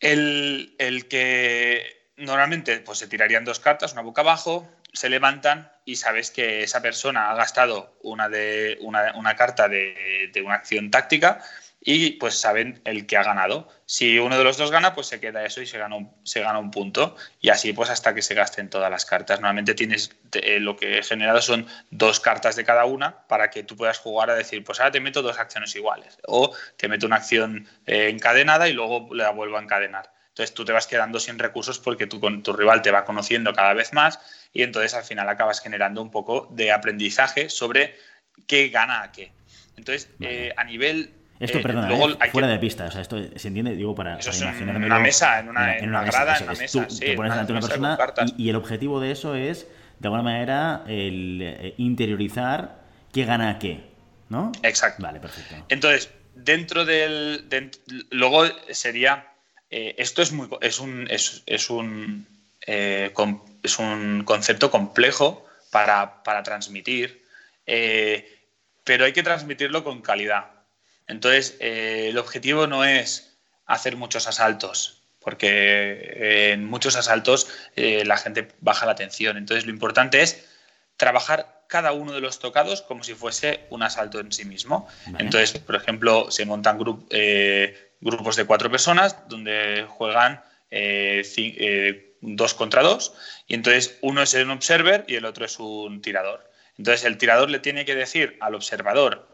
El, 0.00 0.74
que 1.08 2.10
normalmente 2.16 2.80
pues, 2.80 2.98
se 2.98 3.08
tirarían 3.08 3.44
dos 3.44 3.60
cartas, 3.60 3.92
una 3.92 4.02
boca 4.02 4.22
abajo, 4.22 4.68
se 4.92 5.10
levantan 5.10 5.70
y 5.84 5.96
sabes 5.96 6.30
que 6.30 6.62
esa 6.62 6.80
persona 6.80 7.30
ha 7.30 7.34
gastado 7.34 7.98
una, 8.02 8.28
de, 8.28 8.78
una, 8.80 9.36
carta 9.36 9.68
de, 9.68 10.30
de 10.32 10.42
una 10.42 10.54
acción 10.54 10.90
táctica 10.90 11.42
y 11.88 12.10
pues 12.10 12.34
saben 12.34 12.80
el 12.84 13.06
que 13.06 13.16
ha 13.16 13.22
ganado. 13.22 13.68
Si 13.86 14.18
uno 14.18 14.36
de 14.36 14.42
los 14.42 14.56
dos 14.56 14.72
gana, 14.72 14.92
pues 14.92 15.06
se 15.06 15.20
queda 15.20 15.44
eso 15.44 15.62
y 15.62 15.66
se 15.66 15.78
gana 15.78 15.94
un, 15.94 16.12
se 16.24 16.40
gana 16.40 16.58
un 16.58 16.72
punto. 16.72 17.14
Y 17.40 17.50
así 17.50 17.72
pues 17.72 17.90
hasta 17.90 18.12
que 18.12 18.22
se 18.22 18.34
gasten 18.34 18.68
todas 18.68 18.90
las 18.90 19.06
cartas. 19.06 19.38
Normalmente 19.38 19.72
tienes 19.74 20.10
eh, 20.32 20.58
lo 20.58 20.76
que 20.76 20.98
he 20.98 21.02
generado 21.04 21.40
son 21.40 21.64
dos 21.92 22.18
cartas 22.18 22.56
de 22.56 22.64
cada 22.64 22.86
una 22.86 23.26
para 23.28 23.50
que 23.50 23.62
tú 23.62 23.76
puedas 23.76 24.00
jugar 24.00 24.30
a 24.30 24.34
decir, 24.34 24.64
pues 24.64 24.80
ahora 24.80 24.90
te 24.90 25.00
meto 25.00 25.22
dos 25.22 25.38
acciones 25.38 25.76
iguales. 25.76 26.18
O 26.26 26.52
te 26.76 26.88
meto 26.88 27.06
una 27.06 27.16
acción 27.16 27.68
eh, 27.86 28.08
encadenada 28.08 28.68
y 28.68 28.72
luego 28.72 29.14
la 29.14 29.30
vuelvo 29.30 29.56
a 29.56 29.62
encadenar. 29.62 30.10
Entonces 30.30 30.54
tú 30.54 30.64
te 30.64 30.72
vas 30.72 30.88
quedando 30.88 31.20
sin 31.20 31.38
recursos 31.38 31.78
porque 31.78 32.08
tu, 32.08 32.18
tu 32.42 32.52
rival 32.52 32.82
te 32.82 32.90
va 32.90 33.04
conociendo 33.04 33.54
cada 33.54 33.74
vez 33.74 33.92
más 33.92 34.18
y 34.52 34.64
entonces 34.64 34.92
al 34.94 35.04
final 35.04 35.28
acabas 35.28 35.60
generando 35.60 36.02
un 36.02 36.10
poco 36.10 36.48
de 36.50 36.72
aprendizaje 36.72 37.48
sobre 37.48 37.96
qué 38.48 38.70
gana 38.70 39.04
a 39.04 39.12
qué. 39.12 39.30
Entonces, 39.76 40.08
eh, 40.20 40.52
a 40.56 40.64
nivel 40.64 41.12
esto, 41.38 41.58
eh, 41.58 41.62
perdona, 41.62 41.92
eh, 41.92 42.30
fuera 42.30 42.48
de 42.48 42.58
pista, 42.58 42.86
o 42.86 42.90
sea, 42.90 43.02
esto 43.02 43.18
se 43.36 43.48
entiende, 43.48 43.76
digo, 43.76 43.94
para, 43.94 44.18
Eso 44.18 44.30
En 44.48 44.84
una 44.84 44.98
mesa, 44.98 45.40
en 45.40 45.48
una, 45.48 45.76
en 45.76 45.88
una, 45.90 46.04
grada, 46.04 46.38
en 46.38 46.44
una 46.44 46.54
mesa. 46.54 46.86
te 46.86 47.14
pones 47.14 47.32
delante 47.32 47.52
de 47.52 47.58
una 47.58 47.68
persona 47.68 47.98
y, 48.38 48.48
el 48.48 48.56
objetivo 48.56 49.00
de 49.00 49.10
eso 49.10 49.34
es, 49.34 49.66
de 49.98 50.08
alguna 50.08 50.22
manera, 50.22 50.84
el 50.86 51.40
eh, 51.42 51.74
interiorizar 51.76 52.80
qué 53.12 53.24
gana 53.24 53.58
qué, 53.58 53.84
¿no? 54.30 54.52
Exacto. 54.62 55.02
Vale, 55.02 55.20
perfecto. 55.20 55.54
Entonces, 55.68 56.10
dentro 56.34 56.84
del. 56.84 57.46
luego 58.10 58.44
sería. 58.70 59.28
esto 59.68 60.22
es, 60.22 60.32
muy, 60.32 60.48
es 60.62 60.80
un. 60.80 61.06
Es, 61.10 61.42
es 61.46 61.70
un 61.70 62.26
es 62.66 63.78
un 63.78 64.24
concepto 64.24 64.70
complejo 64.72 65.46
para, 65.70 66.24
para 66.24 66.42
transmitir, 66.42 67.22
pero 67.64 69.04
hay 69.04 69.12
que 69.12 69.22
transmitirlo 69.22 69.84
con 69.84 70.00
calidad. 70.02 70.55
Entonces, 71.06 71.56
eh, 71.60 72.08
el 72.10 72.18
objetivo 72.18 72.66
no 72.66 72.84
es 72.84 73.38
hacer 73.66 73.96
muchos 73.96 74.26
asaltos, 74.26 75.02
porque 75.20 75.48
eh, 75.48 76.52
en 76.52 76.64
muchos 76.64 76.96
asaltos 76.96 77.48
eh, 77.76 78.04
la 78.04 78.16
gente 78.16 78.48
baja 78.60 78.86
la 78.86 78.92
atención. 78.92 79.36
Entonces, 79.36 79.66
lo 79.66 79.72
importante 79.72 80.22
es 80.22 80.46
trabajar 80.96 81.64
cada 81.68 81.92
uno 81.92 82.12
de 82.12 82.20
los 82.20 82.38
tocados 82.38 82.82
como 82.82 83.02
si 83.02 83.14
fuese 83.14 83.66
un 83.70 83.82
asalto 83.82 84.20
en 84.20 84.30
sí 84.32 84.44
mismo. 84.44 84.88
Entonces, 85.18 85.58
por 85.58 85.74
ejemplo, 85.74 86.30
se 86.30 86.44
montan 86.44 86.78
grupos 86.78 88.36
de 88.36 88.44
cuatro 88.46 88.70
personas 88.70 89.28
donde 89.28 89.84
juegan 89.88 90.42
dos 92.20 92.54
contra 92.54 92.82
dos 92.82 93.14
y 93.48 93.54
entonces 93.54 93.98
uno 94.00 94.22
es 94.22 94.34
un 94.34 94.50
observer 94.50 95.04
y 95.08 95.16
el 95.16 95.24
otro 95.24 95.44
es 95.44 95.58
un 95.58 96.00
tirador. 96.02 96.48
Entonces, 96.78 97.04
el 97.04 97.18
tirador 97.18 97.50
le 97.50 97.58
tiene 97.58 97.84
que 97.84 97.96
decir 97.96 98.36
al 98.40 98.54
observador 98.54 99.28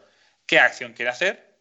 qué 0.47 0.59
acción 0.59 0.93
quiere 0.93 1.11
hacer 1.11 1.52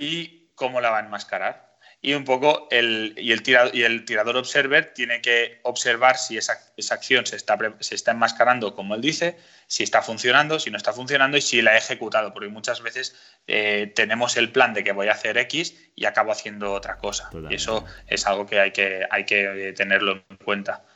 y 0.00 0.50
cómo 0.54 0.80
la 0.80 0.90
va 0.90 0.98
a 0.98 1.04
enmascarar. 1.04 1.70
Y 2.02 2.14
un 2.14 2.24
poco 2.24 2.66
el, 2.70 3.14
y 3.18 3.32
el, 3.32 3.42
tirador, 3.42 3.76
y 3.76 3.82
el 3.82 4.06
tirador 4.06 4.38
observer 4.38 4.94
tiene 4.94 5.20
que 5.20 5.60
observar 5.64 6.16
si 6.16 6.38
esa, 6.38 6.58
esa 6.78 6.94
acción 6.94 7.26
se 7.26 7.36
está, 7.36 7.58
se 7.80 7.94
está 7.94 8.12
enmascarando 8.12 8.74
como 8.74 8.94
él 8.94 9.02
dice, 9.02 9.36
si 9.66 9.82
está 9.82 10.00
funcionando, 10.00 10.58
si 10.58 10.70
no 10.70 10.78
está 10.78 10.94
funcionando 10.94 11.36
y 11.36 11.42
si 11.42 11.60
la 11.60 11.72
ha 11.72 11.76
ejecutado, 11.76 12.32
porque 12.32 12.48
muchas 12.48 12.80
veces 12.80 13.14
eh, 13.46 13.92
tenemos 13.94 14.38
el 14.38 14.50
plan 14.50 14.72
de 14.72 14.82
que 14.82 14.92
voy 14.92 15.08
a 15.08 15.12
hacer 15.12 15.36
X 15.36 15.92
y 15.94 16.06
acabo 16.06 16.32
haciendo 16.32 16.72
otra 16.72 16.96
cosa. 16.96 17.28
Y 17.50 17.56
eso 17.56 17.84
es 18.06 18.26
algo 18.26 18.46
que 18.46 18.60
hay 18.60 18.70
que, 18.70 19.06
hay 19.10 19.26
que 19.26 19.74
tenerlo 19.76 20.24
en 20.30 20.36
cuenta. 20.38 20.86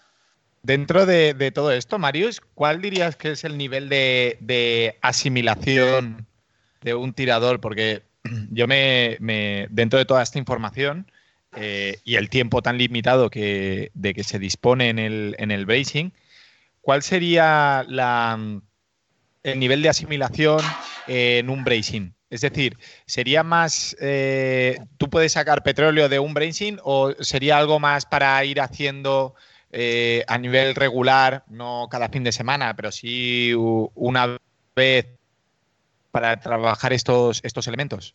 Dentro 0.63 1.05
de, 1.05 1.35
de, 1.35 1.53
todo 1.53 1.71
esto, 1.73 1.99
Marius, 1.99 2.41
¿cuál 2.55 2.81
dirías 2.81 3.17
que 3.17 3.33
es 3.33 3.45
el 3.45 3.59
nivel 3.59 3.91
de, 3.91 4.39
de 4.41 4.99
asimilación 5.03 6.27
de 6.81 6.95
un 6.95 7.13
tirador? 7.13 7.61
Porque 7.61 8.03
yo 8.51 8.67
me, 8.67 9.19
dentro 9.71 9.99
de 9.99 10.05
toda 10.05 10.23
esta 10.23 10.39
información 10.39 11.11
eh, 11.57 11.99
y 12.05 12.17
el 12.17 12.31
tiempo 12.31 12.63
tan 12.63 12.79
limitado 12.79 13.31
que, 13.31 13.91
de 13.95 14.15
que 14.15 14.25
se 14.25 14.39
dispone 14.39 14.89
en 14.89 14.99
el, 14.99 15.37
en 15.39 15.51
el 15.51 15.67
bracing, 15.67 16.11
¿cuál 16.81 17.03
sería 17.03 17.85
la, 17.89 18.39
el 19.43 19.59
nivel 19.59 19.83
de 19.83 19.89
asimilación 19.89 20.61
en 21.07 21.51
un 21.51 21.65
bracing? 21.65 22.11
Es 22.31 22.41
decir, 22.41 22.77
¿sería 23.07 23.45
más, 23.45 23.97
eh, 24.01 24.79
tú 24.97 25.09
puedes 25.09 25.33
sacar 25.33 25.63
petróleo 25.63 26.09
de 26.09 26.19
un 26.19 26.35
bracing 26.35 26.79
o 26.83 27.13
sería 27.21 27.59
algo 27.59 27.79
más 27.79 28.07
para 28.07 28.45
ir 28.45 28.61
haciendo 28.61 29.37
eh, 29.71 30.25
a 30.27 30.39
nivel 30.39 30.75
regular, 30.75 31.45
no 31.49 31.87
cada 31.91 32.09
fin 32.09 32.25
de 32.25 32.33
semana, 32.33 32.75
pero 32.75 32.91
sí 32.91 33.53
una 33.55 34.37
vez 34.75 35.07
para 36.15 36.39
trabajar 36.39 36.93
estos, 36.93 37.41
estos 37.43 37.67
elementos? 37.67 38.15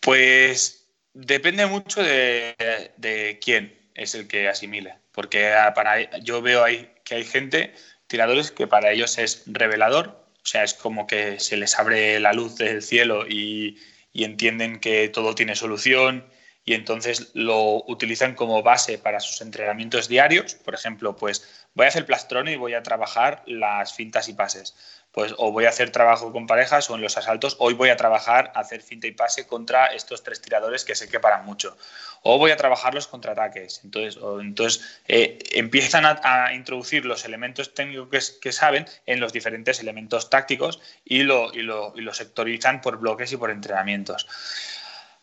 Pues 0.00 0.88
depende 1.14 1.64
mucho 1.66 2.02
de, 2.02 3.38
quién 3.40 3.88
es 3.94 4.16
el 4.16 4.26
que 4.26 4.48
asimile, 4.48 4.96
porque 5.12 5.54
para, 5.76 6.18
yo 6.18 6.42
veo 6.42 6.64
que 7.04 7.14
hay 7.14 7.24
gente, 7.24 7.72
tiradores, 8.08 8.50
que 8.50 8.66
para 8.66 8.90
ellos 8.90 9.16
es 9.18 9.44
revelador, 9.46 10.26
o 10.42 10.46
sea, 10.46 10.64
es 10.64 10.74
como 10.74 11.06
que 11.06 11.38
se 11.38 11.56
les 11.56 11.78
abre 11.78 12.18
la 12.18 12.32
luz 12.32 12.56
del 12.56 12.82
cielo 12.82 13.28
y, 13.28 13.78
entienden 14.12 14.80
que 14.80 15.08
todo 15.08 15.34
tiene 15.36 15.54
solución 15.54 16.26
y 16.64 16.72
entonces 16.72 17.30
lo 17.34 17.84
utilizan 17.86 18.34
como 18.34 18.62
base 18.62 18.98
para 18.98 19.20
sus 19.20 19.42
entrenamientos 19.42 20.08
diarios. 20.08 20.54
Por 20.54 20.74
ejemplo, 20.74 21.14
pues 21.14 21.65
voy 21.76 21.84
a 21.84 21.88
hacer 21.88 22.04
plastrón 22.04 22.48
y 22.48 22.56
voy 22.56 22.74
a 22.74 22.82
trabajar 22.82 23.44
las 23.46 23.94
fintas 23.94 24.28
y 24.28 24.34
pases 24.34 24.74
pues 25.16 25.34
o 25.38 25.50
voy 25.50 25.64
a 25.64 25.70
hacer 25.70 25.88
trabajo 25.92 26.30
con 26.30 26.46
parejas 26.46 26.90
o 26.90 26.94
en 26.94 27.00
los 27.00 27.16
asaltos, 27.16 27.56
hoy 27.58 27.72
voy 27.72 27.88
a 27.88 27.96
trabajar, 27.96 28.52
hacer 28.54 28.82
finta 28.82 29.06
y 29.06 29.12
pase 29.12 29.46
contra 29.46 29.86
estos 29.86 30.22
tres 30.22 30.42
tiradores 30.42 30.84
que 30.84 30.94
sé 30.94 31.08
que 31.08 31.18
paran 31.18 31.46
mucho. 31.46 31.74
O 32.20 32.36
voy 32.36 32.50
a 32.50 32.58
trabajar 32.58 32.92
los 32.92 33.06
contraataques. 33.06 33.80
Entonces, 33.82 34.22
entonces 34.42 35.00
eh, 35.08 35.38
empiezan 35.52 36.04
a, 36.04 36.52
introducir 36.52 37.06
los 37.06 37.24
elementos 37.24 37.72
técnicos 37.72 38.32
que, 38.42 38.52
saben 38.52 38.84
en 39.06 39.18
los 39.20 39.32
diferentes 39.32 39.80
elementos 39.80 40.28
tácticos 40.28 40.82
y 41.02 41.22
lo, 41.22 41.50
y 41.54 41.62
lo, 41.62 41.94
sectorizan 42.12 42.82
por 42.82 42.98
bloques 42.98 43.32
y 43.32 43.38
por 43.38 43.50
entrenamientos. 43.50 44.28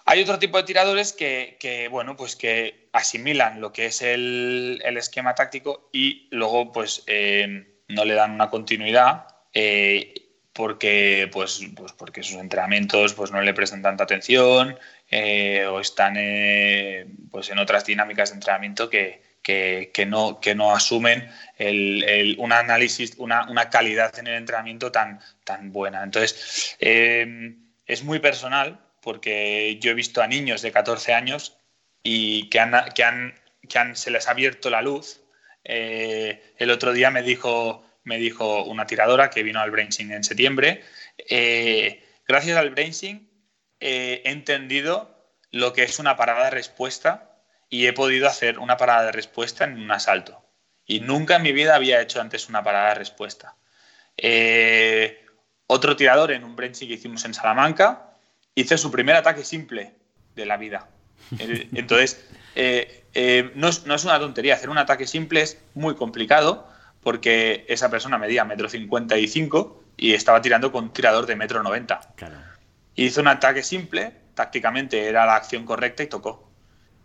Hay 0.06 0.22
otro 0.22 0.38
tipo 0.38 0.58
de 0.58 0.64
tiradores 0.64 1.14
que, 1.14 1.88
bueno, 1.90 2.18
pues 2.18 2.36
que 2.36 2.90
asimilan 2.92 3.62
lo 3.62 3.72
que 3.72 3.86
es 3.86 4.02
el, 4.02 4.82
esquema 4.98 5.34
táctico 5.34 5.90
y 5.94 6.28
luego 6.32 6.72
pues 6.72 7.04
eh, 7.08 7.80
no 7.88 8.06
le 8.06 8.14
dan 8.14 8.32
una 8.32 8.50
continuidad 8.50 9.28
eh, 9.54 10.14
porque, 10.52 11.30
pues, 11.32 11.62
pues, 11.76 11.94
porque 11.94 12.22
sus 12.22 12.36
entrenamientos 12.36 13.14
pues, 13.14 13.32
no 13.32 13.42
le 13.42 13.54
prestan 13.54 13.82
tanta 13.82 14.04
atención 14.04 14.78
eh, 15.10 15.66
o 15.66 15.80
están 15.80 16.16
pues 17.32 17.50
en 17.50 17.60
otras 17.60 17.86
dinámicas 17.86 18.30
de 18.30 18.36
entrenamiento 18.36 18.90
que, 18.90 19.22
que, 19.42 20.06
no, 20.06 20.42
que 20.42 20.54
no 20.54 20.76
asumen 20.76 21.30
el, 21.58 22.36
un 22.40 22.52
análisis, 22.52 23.16
una, 23.18 23.50
una, 23.50 23.70
calidad 23.70 24.18
en 24.20 24.28
el 24.28 24.36
entrenamiento 24.36 24.92
tan, 24.92 25.22
tan 25.46 25.72
buena. 25.72 26.04
Entonces, 26.04 26.76
es 26.80 28.04
muy 28.04 28.20
personal 28.20 28.80
porque 29.04 29.78
yo 29.80 29.92
he 29.92 29.94
visto 29.94 30.22
a 30.22 30.28
niños 30.28 30.62
de 30.62 30.72
14 30.72 31.14
años 31.14 31.58
y 32.02 32.50
que, 32.50 32.60
han, 32.60 32.74
que, 32.94 33.04
han, 33.04 33.36
que 33.68 33.80
han, 33.80 33.96
se 33.96 34.12
les 34.12 34.28
ha 34.28 34.32
abierto 34.32 34.70
la 34.70 34.82
luz. 34.82 35.22
el 35.64 36.72
otro 36.72 36.94
día 36.94 37.12
me 37.12 37.22
dijo, 37.22 37.84
me 38.04 38.18
dijo 38.18 38.64
una 38.64 38.86
tiradora 38.86 39.30
que 39.30 39.44
vino 39.44 39.60
al 39.60 39.72
Brainsing 39.72 40.12
en 40.12 40.24
septiembre. 40.24 40.84
Eh, 41.18 42.04
gracias 42.28 42.58
al 42.58 42.72
Brainsing 42.72 43.30
eh, 43.80 44.22
he 44.26 44.32
entendido 44.32 45.14
lo 45.52 45.74
que 45.74 45.84
es 45.84 46.00
una 46.00 46.16
parada 46.16 46.46
de 46.46 46.52
respuesta 46.52 47.38
y 47.70 47.88
he 47.88 47.94
podido 47.94 48.28
hacer 48.28 48.60
una 48.60 48.78
parada 48.78 49.06
de 49.06 49.12
respuesta 49.12 49.64
en 49.64 49.80
un 49.80 49.92
asalto. 49.92 50.44
Y 50.86 51.00
nunca 51.00 51.38
en 51.38 51.44
mi 51.44 51.54
vida 51.54 51.76
había 51.76 52.02
hecho 52.02 52.20
antes 52.20 52.50
una 52.50 52.64
parada 52.64 52.90
de 52.90 52.96
respuesta. 52.96 53.56
Eh, 54.18 55.26
otro 55.68 55.96
tirador 55.96 56.32
en 56.32 56.44
un 56.44 56.56
Brainsing 56.56 56.88
que 56.88 56.96
hicimos 56.96 57.24
en 57.26 57.34
Salamanca 57.34 58.13
hizo 58.56 58.78
su 58.78 58.92
primer 58.92 59.16
ataque 59.16 59.44
simple 59.44 59.94
de 60.36 60.46
la 60.46 60.58
vida. 60.58 60.90
Entonces, 61.40 62.26
no, 63.56 63.68
es, 63.68 63.86
no, 63.86 63.96
es, 63.96 64.04
una 64.04 64.20
tontería. 64.20 64.56
Hacer 64.56 64.70
un 64.70 64.78
ataque 64.78 65.08
simple 65.08 65.42
es 65.42 65.62
muy 65.74 65.96
complicado 65.96 66.68
porque 67.02 67.66
esa 67.68 67.90
persona 67.90 68.18
medía 68.18 68.46
metro 68.46 68.70
cincuenta 68.70 69.18
y 69.18 69.28
cinco 69.28 69.84
y 69.98 70.14
estaba 70.14 70.42
tirando 70.42 70.72
con 70.72 70.86
un 70.86 70.94
tirador 70.94 71.26
de 71.26 71.36
metro 71.36 71.62
noventa. 71.62 72.02
Hizo 72.96 73.22
un 73.22 73.28
ataque 73.28 73.64
simple, 73.64 74.14
tácticamente 74.34 75.08
era 75.08 75.26
la 75.26 75.36
acción 75.36 75.66
correcta 75.66 76.04
y 76.04 76.08
tocó. 76.08 76.50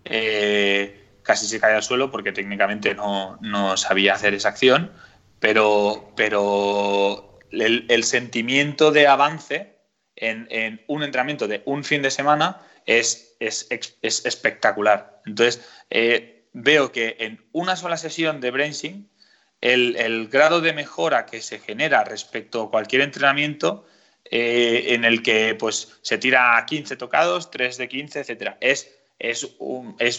Eh, 0.04 1.04
casi 1.22 1.46
se 1.46 1.60
cae 1.60 1.74
al 1.74 1.82
suelo 1.82 2.10
porque 2.10 2.32
técnicamente 2.32 2.94
no, 2.94 3.76
sabía 3.76 4.14
hacer 4.14 4.34
esa 4.34 4.50
acción, 4.50 4.92
pero, 5.40 6.12
pero 6.16 7.38
el, 7.50 8.04
sentimiento 8.04 8.92
de 8.92 9.06
avance 9.06 9.77
en, 10.20 10.82
un 10.86 11.02
entrenamiento 11.02 11.48
de 11.48 11.62
un 11.64 11.84
fin 11.84 12.02
de 12.02 12.10
semana 12.10 12.60
es, 12.86 13.36
es, 13.40 13.66
espectacular. 14.02 15.20
Entonces, 15.26 15.66
eh, 15.90 16.44
veo 16.52 16.92
que 16.92 17.16
en 17.20 17.44
una 17.52 17.76
sola 17.76 17.96
sesión 17.96 18.40
de 18.40 18.50
brainsing 18.50 19.08
el, 19.60 20.28
grado 20.28 20.60
de 20.60 20.72
mejora 20.72 21.26
que 21.26 21.40
se 21.40 21.58
genera 21.58 22.04
respecto 22.04 22.62
a 22.62 22.70
cualquier 22.70 23.02
entrenamiento 23.02 23.86
eh, 24.30 24.86
en 24.88 25.04
el 25.04 25.22
que 25.22 25.54
pues, 25.54 25.98
se 26.02 26.18
tira 26.18 26.64
15 26.66 26.96
tocados, 26.96 27.50
3 27.50 27.76
de 27.76 27.88
15, 27.88 28.20
etc. 28.20 28.56
Es, 28.60 28.94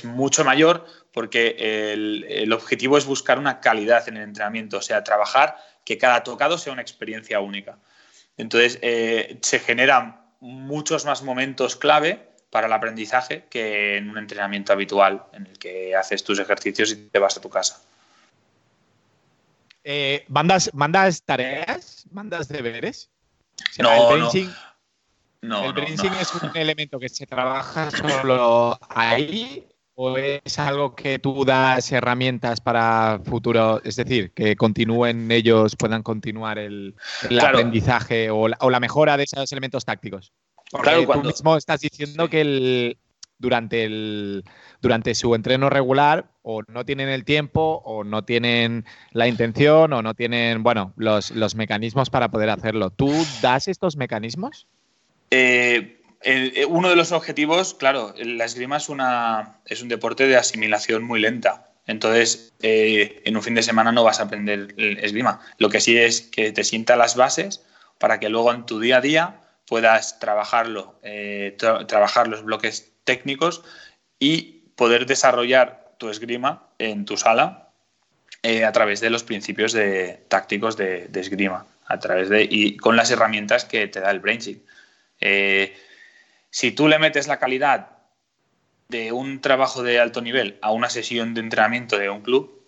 mucho 0.03 0.43
mayor 0.43 0.85
porque 1.13 1.55
el, 1.93 2.51
objetivo 2.51 2.97
es 2.97 3.05
buscar 3.05 3.39
una 3.39 3.61
calidad 3.61 4.07
en 4.09 4.17
el 4.17 4.23
entrenamiento, 4.23 4.77
o 4.77 4.81
sea, 4.81 5.03
trabajar 5.03 5.55
que 5.85 5.97
cada 5.97 6.23
tocado 6.23 6.57
sea 6.57 6.73
una 6.73 6.81
experiencia 6.81 7.39
única. 7.39 7.79
Entonces, 8.39 8.79
eh, 8.81 9.37
se 9.41 9.59
generan 9.59 10.21
muchos 10.39 11.03
más 11.03 11.21
momentos 11.23 11.75
clave 11.75 12.29
para 12.49 12.67
el 12.67 12.73
aprendizaje 12.73 13.45
que 13.49 13.97
en 13.97 14.09
un 14.09 14.17
entrenamiento 14.17 14.71
habitual 14.71 15.25
en 15.33 15.45
el 15.45 15.59
que 15.59 15.93
haces 15.93 16.23
tus 16.23 16.39
ejercicios 16.39 16.91
y 16.91 16.95
te 16.95 17.19
vas 17.19 17.35
a 17.35 17.41
tu 17.41 17.49
casa. 17.49 17.83
Eh, 19.83 20.23
¿mandas, 20.29 20.73
¿Mandas 20.73 21.21
tareas? 21.21 22.05
¿Mandas 22.11 22.47
deberes? 22.47 23.09
no, 23.77 24.15
el 24.15 24.49
no. 25.41 25.65
¿El 25.65 25.73
brainsing 25.73 26.13
es 26.13 26.33
un 26.35 26.55
elemento 26.55 26.97
que 26.97 27.09
se 27.09 27.27
trabaja 27.27 27.91
solo 27.91 28.79
ahí 28.89 29.67
o 30.01 30.17
es 30.17 30.57
algo 30.59 30.95
que 30.95 31.19
tú 31.19 31.43
das 31.43 31.91
herramientas 31.91 32.61
para 32.61 33.19
futuro? 33.25 33.81
Es 33.83 33.97
decir, 33.97 34.31
que 34.31 34.55
continúen 34.55 35.29
ellos, 35.29 35.75
puedan 35.75 36.03
continuar 36.03 36.57
el, 36.57 36.95
aprendizaje 37.41 38.29
o 38.31 38.47
la, 38.47 38.79
mejora 38.79 39.17
de 39.17 39.23
esos 39.25 39.51
elementos 39.51 39.83
tácticos. 39.83 40.31
Porque 40.71 41.05
tú 41.05 41.21
mismo 41.21 41.57
estás 41.57 41.81
diciendo 41.81 42.29
que 42.29 42.39
el, 42.39 42.97
durante, 43.39 43.83
el, 43.83 44.45
durante 44.81 45.13
su 45.15 45.35
entreno 45.35 45.69
regular 45.69 46.31
o 46.43 46.61
no 46.69 46.85
tienen 46.85 47.09
el 47.09 47.25
tiempo 47.25 47.81
o 47.83 48.05
no 48.05 48.23
tienen 48.23 48.85
la 49.11 49.27
intención 49.27 49.91
o 49.91 50.01
no 50.01 50.13
tienen, 50.13 50.63
bueno, 50.63 50.93
los, 50.95 51.55
mecanismos 51.55 52.09
para 52.09 52.31
poder 52.31 52.51
hacerlo. 52.51 52.89
¿Tú 52.89 53.11
das 53.41 53.67
estos 53.67 53.97
mecanismos? 53.97 54.65
Eh, 55.29 55.98
eh, 56.21 56.65
uno 56.67 56.89
de 56.89 56.95
los 56.95 57.11
objetivos, 57.11 57.73
claro, 57.73 58.13
la 58.17 58.45
esgrima 58.45 58.77
es, 58.77 58.89
una, 58.89 59.59
un 59.81 59.87
deporte 59.87 60.27
de 60.27 60.37
asimilación 60.37 61.03
muy 61.03 61.19
lenta. 61.19 61.71
Entonces, 61.87 62.53
eh, 62.61 63.21
en 63.25 63.35
un 63.35 63.43
fin 63.43 63.55
de 63.55 63.63
semana 63.63 63.91
no 63.91 64.03
vas 64.03 64.19
a 64.19 64.23
aprender 64.23 64.75
esgrima. 64.77 65.39
Lo 65.57 65.69
que 65.69 65.81
sí 65.81 65.97
es 65.97 66.21
que 66.21 66.51
te 66.51 66.63
sienta 66.63 66.95
las 66.95 67.15
bases 67.15 67.65
para 67.97 68.19
que 68.19 68.29
luego 68.29 68.53
en 68.53 68.65
tu 68.65 68.79
día 68.79 68.97
a 68.97 69.01
día 69.01 69.41
puedas 69.65 70.19
trabajarlo, 70.19 70.99
trabajar 71.87 72.27
los 72.27 72.43
bloques 72.43 72.91
técnicos 73.03 73.63
y 74.19 74.71
poder 74.75 75.05
desarrollar 75.05 75.95
tu 75.97 76.09
esgrima 76.09 76.69
en 76.79 77.05
tu 77.05 77.17
sala 77.17 77.69
eh, 78.41 78.63
a 78.63 78.71
través 78.71 79.01
de 79.01 79.09
los 79.09 79.23
principios 79.23 79.73
de, 79.73 80.23
tácticos 80.29 80.77
de, 80.77 81.09
esgrima, 81.13 81.65
a 81.85 81.99
través 81.99 82.29
de, 82.29 82.47
y 82.49 82.77
con 82.77 82.95
las 82.95 83.11
herramientas 83.11 83.65
que 83.65 83.87
te 83.87 83.99
da 83.99 84.11
el. 84.11 84.21
Eh, 85.19 85.75
si 86.49 86.71
tú 86.71 86.87
le 86.87 86.99
metes 86.99 87.27
la 87.27 87.39
calidad 87.39 87.97
de 88.87 89.11
un 89.11 89.41
trabajo 89.41 89.83
de 89.83 89.99
alto 89.99 90.21
nivel 90.21 90.57
a 90.61 90.71
una 90.71 90.89
sesión 90.89 91.33
de 91.33 91.41
entrenamiento 91.41 91.97
de 91.97 92.09
un 92.09 92.21
club, 92.21 92.59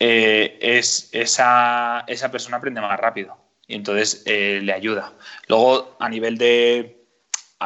eh, 0.00 0.58
es, 0.60 1.08
esa, 1.12 2.04
esa, 2.06 2.30
persona 2.30 2.58
aprende 2.58 2.80
más 2.80 2.98
rápido 2.98 3.36
y 3.66 3.74
entonces 3.74 4.22
le 4.26 4.72
ayuda. 4.72 5.12
Luego, 5.48 5.96
a 5.98 6.08
nivel 6.08 6.38
de 6.38 6.96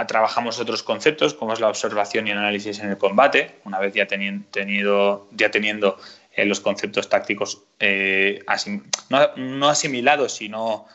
trabajamos 0.07 0.59
otros 0.61 0.83
conceptos 0.83 1.35
como 1.35 1.53
es 1.53 1.61
la 1.61 1.69
observación 1.69 2.27
y 2.27 2.31
análisis 2.31 2.79
en 2.79 2.91
el 2.91 2.99
combate, 2.99 3.57
una 3.65 3.79
vez 3.79 3.95
ya, 3.95 4.07
teniendo, 4.07 5.29
ya 5.33 5.51
teniendo 5.51 5.99
eh, 6.33 6.45
los 6.45 6.61
conceptos 6.61 7.09
tácticos 7.09 7.65
eh, 7.81 8.45
no, 9.37 9.69
asimilados, 9.69 10.33
sino 10.33 10.87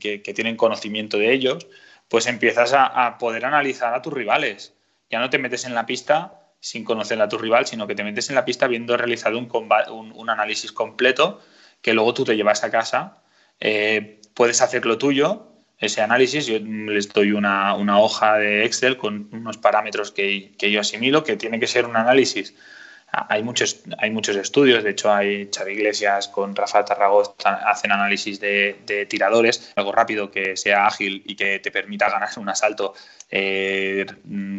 que, 0.00 0.18
tienen 0.18 0.56
conocimiento 0.56 1.18
de 1.18 1.32
ellos, 1.32 1.66
pues 2.08 2.26
empiezas 2.26 2.72
a, 2.74 3.18
poder 3.18 3.44
analizar 3.44 3.94
a 3.94 4.02
tus 4.02 4.12
rivales. 4.12 4.74
Ya 5.10 5.18
no 5.18 5.30
te 5.30 5.38
metes 5.38 5.64
en 5.64 5.74
la 5.74 5.86
pista 5.86 6.40
sin 6.60 6.84
conocer 6.84 7.20
a 7.20 7.28
tu 7.28 7.38
rival, 7.38 7.66
sino 7.66 7.86
que 7.86 7.94
te 7.94 8.04
metes 8.04 8.28
en 8.28 8.34
la 8.34 8.44
pista 8.44 8.66
habiendo 8.66 8.96
realizado 8.96 9.38
un, 9.38 10.30
análisis 10.30 10.72
completo 10.72 11.40
que 11.82 11.94
luego 11.94 12.14
tú 12.14 12.24
te 12.24 12.36
llevas 12.36 12.64
a 12.64 12.70
casa, 12.70 13.22
eh, 13.60 14.20
puedes 14.34 14.60
hacer 14.62 14.86
lo 14.86 14.98
tuyo 14.98 15.52
ese 15.78 16.00
análisis, 16.00 16.46
yo 16.46 16.58
les 16.58 17.12
doy 17.12 17.32
una, 17.32 17.76
hoja 17.98 18.38
de 18.38 18.64
Excel 18.64 18.96
con 18.96 19.28
unos 19.32 19.58
parámetros 19.58 20.10
que, 20.10 20.54
yo 20.58 20.80
asimilo, 20.80 21.22
que 21.22 21.36
tiene 21.36 21.60
que 21.60 21.66
ser 21.66 21.84
un 21.84 21.96
análisis. 21.96 22.54
Hay 23.12 23.42
muchos, 23.42 23.82
hay 23.98 24.10
muchos 24.10 24.36
estudios, 24.36 24.84
de 24.84 24.90
hecho 24.90 25.12
hay 25.12 25.48
Xavi 25.54 25.72
Iglesias 25.72 26.28
con 26.28 26.54
Rafa 26.54 26.84
Tarragó 26.84 27.36
hacen 27.44 27.92
análisis 27.92 28.40
de, 28.40 29.06
tiradores, 29.08 29.72
algo 29.76 29.92
rápido 29.92 30.30
que 30.30 30.56
sea 30.56 30.86
ágil 30.86 31.22
y 31.24 31.36
que 31.36 31.58
te 31.60 31.70
permita 31.70 32.10
ganar 32.10 32.28
un 32.36 32.48
asalto 32.48 32.94
eh, 33.30 34.04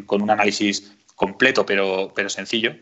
con 0.05 0.21
un 0.21 0.29
análisis 0.29 0.91
completo 1.15 1.65
pero, 1.65 2.11
pero 2.15 2.29
sencillo 2.29 2.75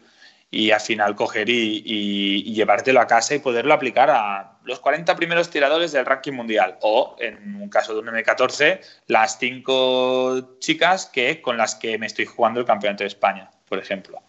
y 0.52 0.72
al 0.72 0.80
final 0.80 1.16
coger 1.16 1.50
y, 1.50 2.54
llevártelo 2.54 3.02
a 3.02 3.08
casa 3.08 3.36
y 3.36 3.40
poderlo 3.40 3.74
aplicar 3.74 4.10
a 4.10 4.58
los 4.64 4.80
40 4.80 5.16
primeros 5.16 5.50
tiradores 5.50 5.92
del 5.92 6.06
ranking 6.06 6.32
mundial 6.32 6.78
o, 6.82 7.16
en 7.20 7.62
un 7.62 7.70
caso 7.70 7.94
de 7.94 8.00
un 8.00 8.08
M14, 8.08 8.80
las 9.08 9.38
cinco 9.38 10.58
chicas 10.60 11.08
que, 11.08 11.42
con 11.42 11.58
las 11.58 11.76
que 11.76 11.98
me 11.98 12.06
estoy 12.06 12.26
jugando 12.26 12.62
el 12.62 12.66
campeonato 12.66 13.04
de 13.04 13.10
España. 13.10 13.52
por 13.68 13.80
ejemplo. 13.80 14.22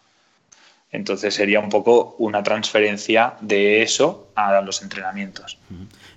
Entonces 0.90 1.34
sería 1.34 1.60
un 1.60 1.68
poco 1.68 2.14
una 2.18 2.42
transferencia 2.42 3.34
de 3.40 3.82
eso 3.82 4.28
a 4.34 4.60
los 4.60 4.82
entrenamientos. 4.82 5.58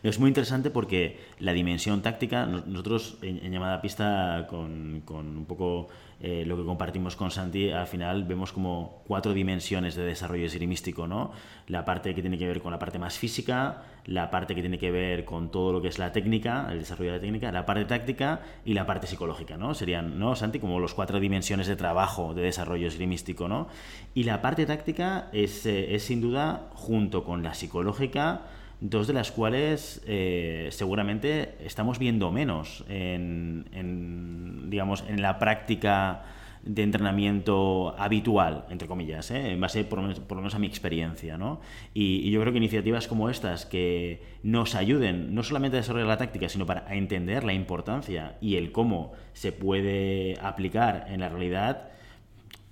Es 0.02 0.20
muy 0.20 0.30
interesante 0.30 0.70
porque 0.70 1.20
la 1.40 1.52
dimensión 1.52 2.02
táctica, 2.02 2.46
nosotros 2.46 3.18
en, 3.22 3.52
llamada 3.52 3.82
pista 3.82 4.48
con, 4.50 5.02
con 5.06 5.38
un 5.38 5.46
poco 5.46 5.90
eh, 6.22 6.44
lo 6.46 6.58
que 6.58 6.66
compartimos 6.66 7.16
con 7.16 7.32
Santi, 7.32 7.72
al 7.72 7.88
final 7.88 8.26
vemos 8.26 8.52
como 8.52 9.04
cuatro 9.08 9.34
dimensiones 9.34 9.96
de 9.96 10.04
desarrollo 10.04 10.46
esgrimístico, 10.46 11.08
¿no? 11.08 11.32
La 11.68 11.86
parte 11.86 12.14
que 12.14 12.22
tiene 12.22 12.38
que 12.38 12.46
ver 12.46 12.62
con 12.62 12.72
la 12.72 12.80
parte 12.80 13.00
más 13.00 13.18
física, 13.18 13.84
la 14.06 14.30
parte 14.30 14.54
que 14.54 14.60
tiene 14.62 14.78
que 14.78 14.92
ver 14.92 15.24
con 15.24 15.50
todo 15.50 15.72
lo 15.72 15.82
que 15.82 15.88
es 15.88 15.98
la 15.98 16.12
técnica, 16.12 16.68
el 16.72 16.80
desarrollo 16.80 17.12
de 17.12 17.18
la 17.18 17.22
técnica, 17.22 17.52
la 17.54 17.66
parte 17.66 17.86
táctica 17.86 18.42
y 18.66 18.74
la 18.74 18.86
parte 18.86 19.08
psicológica, 19.08 19.56
¿no? 19.56 19.74
Serían, 19.74 20.20
¿no, 20.20 20.36
Santi? 20.36 20.60
Como 20.60 20.80
los 20.80 20.94
cuatro 20.94 21.22
dimensiones 21.22 21.68
de 21.68 21.78
trabajo 21.78 22.34
de 22.34 22.42
desarrollo 22.42 22.88
esgrimístico, 22.88 23.48
¿no? 23.48 23.68
Y 24.14 24.24
la 24.24 24.42
parte 24.42 24.66
táctica 24.66 25.30
es, 25.32 25.66
eh, 25.66 25.96
es 25.96 26.04
sin 26.04 26.20
duda, 26.20 26.70
junto 26.74 27.24
con 27.24 27.44
la 27.44 27.54
psicológica, 27.54 28.42
dos 28.82 29.08
de 29.08 29.14
las 29.14 29.32
cuales 29.32 30.02
eh, 30.08 30.70
seguramente 30.72 31.56
estamos 31.66 32.00
viendo 32.00 32.32
menos 32.32 32.86
en, 32.88 34.70
digamos, 34.70 35.04
en 35.08 35.22
la 35.22 35.38
práctica 35.40 36.24
de 36.64 36.84
entrenamiento 36.84 37.96
habitual, 37.98 38.66
entre 38.70 38.88
comillas, 38.88 39.32
¿eh? 39.32 39.52
en 39.52 39.62
base 39.62 39.84
por 39.86 40.00
lo, 40.00 40.36
menos, 40.36 40.56
a 40.56 40.60
mi 40.60 40.68
experiencia. 40.68 41.38
¿no? 41.38 41.62
Y, 41.94 42.30
yo 42.30 42.42
creo 42.42 42.52
que 42.52 42.58
iniciativas 42.58 43.08
como 43.08 43.30
estas 43.30 43.66
que 43.66 44.22
nos 44.44 44.76
ayuden 44.76 45.34
no 45.34 45.44
solamente 45.44 45.78
a 45.78 45.82
desarrollar 45.82 46.08
la 46.08 46.18
táctica, 46.18 46.50
sino 46.50 46.66
para 46.66 46.94
entender 46.94 47.44
la 47.44 47.54
importancia 47.54 48.38
y 48.42 48.56
el 48.56 48.72
cómo 48.72 49.14
se 49.34 49.52
puede 49.52 50.38
aplicar 50.42 51.08
en 51.10 51.22
la 51.22 51.30
realidad, 51.30 51.90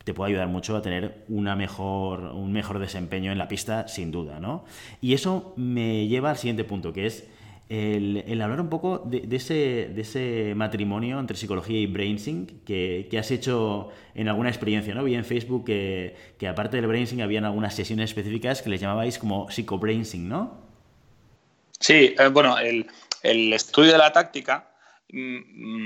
te 0.08 0.14
puede 0.14 0.30
ayudar 0.32 0.47
mucho 0.47 0.78
a 0.78 0.82
tener 0.82 1.26
una 1.28 1.58
mejor, 1.58 2.22
un 2.34 2.53
mejor 2.53 2.80
desempeño 2.80 3.30
en 3.34 3.38
la 3.38 3.49
pista, 3.49 3.89
sin 3.89 4.10
duda, 4.10 4.39
¿no? 4.39 4.64
Y 5.01 5.14
eso 5.14 5.53
me 5.58 6.08
lleva 6.08 6.30
al 6.30 6.38
siguiente 6.38 6.64
punto, 6.64 6.93
que 6.93 7.08
es 7.08 7.28
el, 7.68 8.41
hablar 8.41 8.62
un 8.62 8.70
poco 8.70 8.99
de, 9.05 9.28
ese, 9.36 9.91
de, 9.93 10.01
ese, 10.01 10.53
matrimonio 10.55 11.20
entre 11.20 11.36
psicología 11.36 11.78
y 11.78 11.88
brainsync 11.88 12.64
que, 12.64 13.10
que, 13.12 13.20
has 13.20 13.30
hecho 13.32 13.89
en 14.16 14.30
alguna 14.30 14.47
experiencia, 14.47 14.95
¿no? 14.95 15.03
Vi 15.03 15.14
en 15.14 15.26
Facebook 15.26 15.66
que, 15.66 16.16
que 16.39 16.47
aparte 16.47 16.78
del 16.78 16.88
brainsync 16.88 17.20
habían 17.20 17.43
algunas 17.43 17.76
sesiones 17.76 18.12
específicas 18.12 18.62
que 18.62 18.70
les 18.70 18.80
llamabais 18.80 19.20
como 19.20 19.49
psicobrainsync, 19.49 20.24
¿no? 20.24 20.58
Sí, 21.82 22.16
eh, 22.18 22.30
bueno, 22.32 22.58
el, 22.58 22.88
estudio 23.51 23.91
de 23.91 23.97
la 23.97 24.14
táctica 24.14 24.70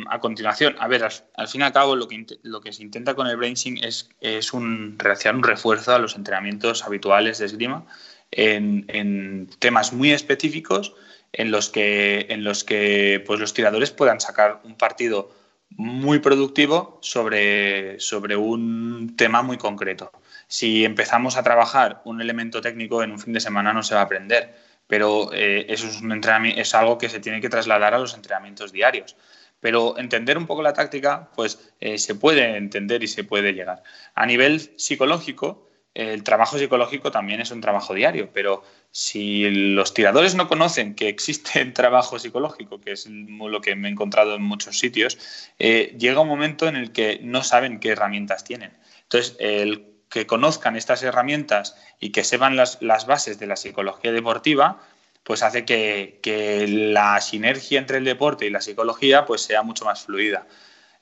a 0.10 0.20
continuación, 0.20 0.76
a 0.80 0.88
ver, 0.88 1.04
al, 1.04 1.48
fin 1.48 1.62
y 1.62 1.64
al 1.64 1.72
cabo 1.72 1.96
lo 1.96 2.08
que, 2.08 2.74
se 2.74 2.82
intenta 2.82 3.14
con 3.14 3.28
el 3.28 3.38
brainsing 3.38 3.80
es, 3.84 4.54
un, 4.54 4.98
realizar 4.98 5.36
un 5.36 5.44
refuerzo 5.44 5.94
a 5.94 6.00
los 6.00 6.16
entrenamientos 6.16 6.84
habituales 6.84 7.38
de 7.38 7.46
esgrima 7.46 7.86
en, 8.32 9.48
temas 9.60 9.94
muy 9.94 10.12
específicos 10.12 10.94
en 11.34 11.52
los 11.52 11.70
que, 11.70 12.26
en 12.30 12.44
los, 12.44 12.64
que 12.64 13.24
pues, 13.26 13.40
los 13.40 13.54
tiradores 13.54 13.92
puedan 13.92 14.20
sacar 14.20 14.60
un 14.64 14.76
partido 14.76 15.32
muy 15.70 16.20
productivo 16.20 16.98
sobre, 17.02 18.00
sobre 18.00 18.36
un 18.36 19.16
tema 19.16 19.42
muy 19.44 19.58
concreto. 19.58 20.12
Si 20.48 20.84
empezamos 20.84 21.38
a 21.38 21.44
trabajar 21.44 22.02
un 22.06 22.22
elemento 22.22 22.60
técnico 22.60 23.04
en 23.04 23.12
un 23.12 23.20
fin 23.20 23.34
de 23.34 23.40
semana 23.40 23.72
no 23.72 23.84
se 23.84 23.96
va 23.96 24.02
a 24.02 24.06
aprender 24.06 24.54
pero 24.92 25.32
eh, 25.32 25.68
eso 25.70 25.88
es, 25.88 26.76
algo 26.76 26.98
que 26.98 27.08
se 27.08 27.22
tiene 27.22 27.40
que 27.40 27.48
trasladar 27.48 27.94
a 27.94 27.98
los 27.98 28.14
entrenamientos 28.14 28.74
diarios. 28.74 29.16
Pero 29.62 29.98
entender 29.98 30.38
un 30.38 30.48
poco 30.48 30.62
la 30.62 30.74
táctica, 30.74 31.30
pues 31.34 31.72
eh, 31.80 31.98
se 31.98 32.14
puede 32.14 32.58
entender 32.58 33.02
y 33.02 33.08
se 33.08 33.24
puede 33.24 33.54
llegar. 33.54 33.84
A 34.16 34.26
nivel 34.26 34.60
psicológico, 34.76 35.70
el 35.94 36.24
trabajo 36.24 36.58
psicológico 36.58 37.10
también 37.10 37.40
es 37.40 37.52
un 37.52 37.62
trabajo 37.62 37.94
diario, 37.94 38.32
pero 38.34 38.64
si 38.92 39.50
los 39.50 39.94
tiradores 39.94 40.36
no 40.36 40.50
conocen 40.50 40.94
que 40.94 41.08
existe 41.08 41.62
el 41.62 41.72
trabajo 41.72 42.20
psicológico, 42.20 42.82
que 42.82 42.92
es 42.92 43.08
lo 43.10 43.62
que 43.62 43.78
me 43.78 43.88
he 43.88 43.92
encontrado 43.92 44.36
en 44.36 44.42
muchos 44.42 44.78
sitios, 44.78 45.18
eh, 45.58 45.96
llega 45.98 46.20
un 46.20 46.28
momento 46.28 46.68
en 46.68 46.76
el 46.76 46.92
que 46.92 47.22
no 47.24 47.46
saben 47.46 47.80
qué 47.80 47.92
herramientas 47.92 48.44
tienen. 48.44 48.74
Entonces, 49.04 49.38
el 49.40 49.91
que 50.12 50.28
conozcan 50.28 50.76
estas 50.76 51.02
herramientas 51.04 51.76
y 52.00 52.12
que 52.12 52.26
sepan 52.26 52.58
las, 52.58 52.80
bases 53.08 53.40
de 53.40 53.48
la 53.48 53.56
psicología 53.56 54.12
deportiva, 54.12 54.82
pues 55.24 55.42
hace 55.42 55.64
que, 55.64 56.66
la 56.68 57.22
sinergia 57.22 57.80
entre 57.80 57.98
el 57.98 58.04
deporte 58.04 58.46
y 58.46 58.50
la 58.50 58.60
psicología 58.60 59.26
pues 59.26 59.42
sea 59.42 59.64
mucho 59.64 59.86
más 59.86 60.04
fluida. 60.04 60.46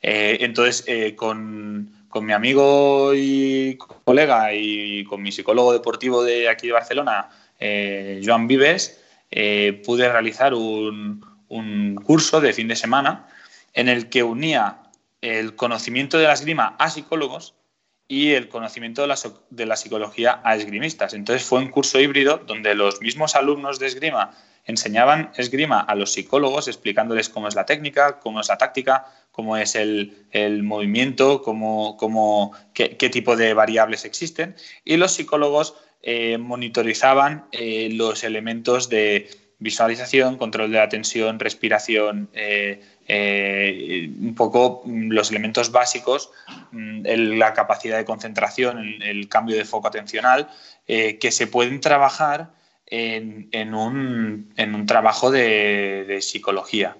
Eh, 0.01 0.37
entonces, 0.41 0.83
eh, 0.87 1.15
con, 1.15 1.91
mi 2.21 2.33
amigo 2.33 3.13
y 3.15 3.77
colega 4.05 4.53
y 4.53 5.03
con 5.05 5.23
mi 5.23 5.31
psicólogo 5.31 5.73
deportivo 5.73 6.23
de 6.23 6.47
aquí 6.47 6.67
de 6.67 6.73
Barcelona, 6.73 7.29
eh, 7.59 8.21
Joan 8.23 8.47
Vives, 8.47 9.01
pude 9.85 10.09
realizar 10.09 10.53
un, 10.53 11.25
un 11.47 11.95
curso 11.95 12.41
de 12.41 12.53
fin 12.53 12.67
de 12.67 12.75
semana 12.75 13.27
en 13.73 13.89
el 13.89 14.09
que 14.09 14.21
unía 14.21 14.83
el 15.21 15.55
conocimiento 15.55 16.17
de 16.17 16.25
la 16.25 16.33
esgrima 16.33 16.75
a 16.77 16.89
psicólogos 16.89 17.55
y 18.11 18.31
el 18.31 18.49
conocimiento 18.49 19.03
de 19.03 19.07
la, 19.07 19.15
de 19.51 19.65
la, 19.67 19.75
psicología 19.75 20.41
a 20.43 20.55
esgrimistas. 20.55 21.13
Entonces 21.13 21.47
fue 21.47 21.59
un 21.59 21.69
curso 21.69 22.01
híbrido 22.01 22.39
donde 22.39 22.73
los 22.73 22.99
mismos 23.01 23.35
alumnos 23.35 23.77
de 23.77 23.85
esgrima 23.85 24.31
enseñaban 24.65 25.31
esgrima 25.37 25.79
a 25.79 25.95
los 25.95 26.11
psicólogos 26.11 26.67
explicándoles 26.67 27.29
cómo 27.29 27.47
es 27.47 27.55
la 27.55 27.65
técnica, 27.65 28.19
cómo 28.19 28.41
es 28.41 28.49
la 28.49 28.57
táctica, 28.57 29.05
cómo 29.31 29.57
es 29.57 29.75
el, 29.75 30.15
movimiento, 30.63 31.43
cómo, 31.43 31.97
cómo 31.97 32.51
qué, 32.73 33.09
tipo 33.09 33.35
de 33.35 33.53
variables 33.53 34.05
existen 34.05 34.55
y 34.83 34.97
los 34.97 35.11
psicólogos 35.13 35.75
eh, 36.01 36.37
monitorizaban 36.39 37.45
eh, 37.51 37.89
los 37.91 38.23
elementos 38.23 38.89
de 38.89 39.29
visualización, 39.59 40.37
control 40.37 40.71
de 40.71 40.77
la 40.77 40.89
tensión, 40.89 41.39
respiración, 41.39 42.29
eh, 42.33 42.81
eh, 43.11 44.07
un 44.21 44.35
poco 44.35 44.83
mm, 44.85 45.09
los 45.09 45.31
elementos 45.31 45.71
básicos, 45.71 46.31
mm, 46.71 47.01
la 47.39 47.53
capacidad 47.55 47.97
de 47.97 48.05
concentración, 48.05 48.77
el, 49.01 49.27
cambio 49.27 49.57
de 49.57 49.65
foco 49.65 49.87
atencional, 49.87 50.47
eh, 50.87 51.17
que 51.17 51.31
se 51.31 51.47
pueden 51.47 51.81
trabajar 51.81 52.51
en, 52.85 53.73
un, 53.73 54.85
trabajo 54.87 55.31
de, 55.31 56.19
psicología. 56.21 56.97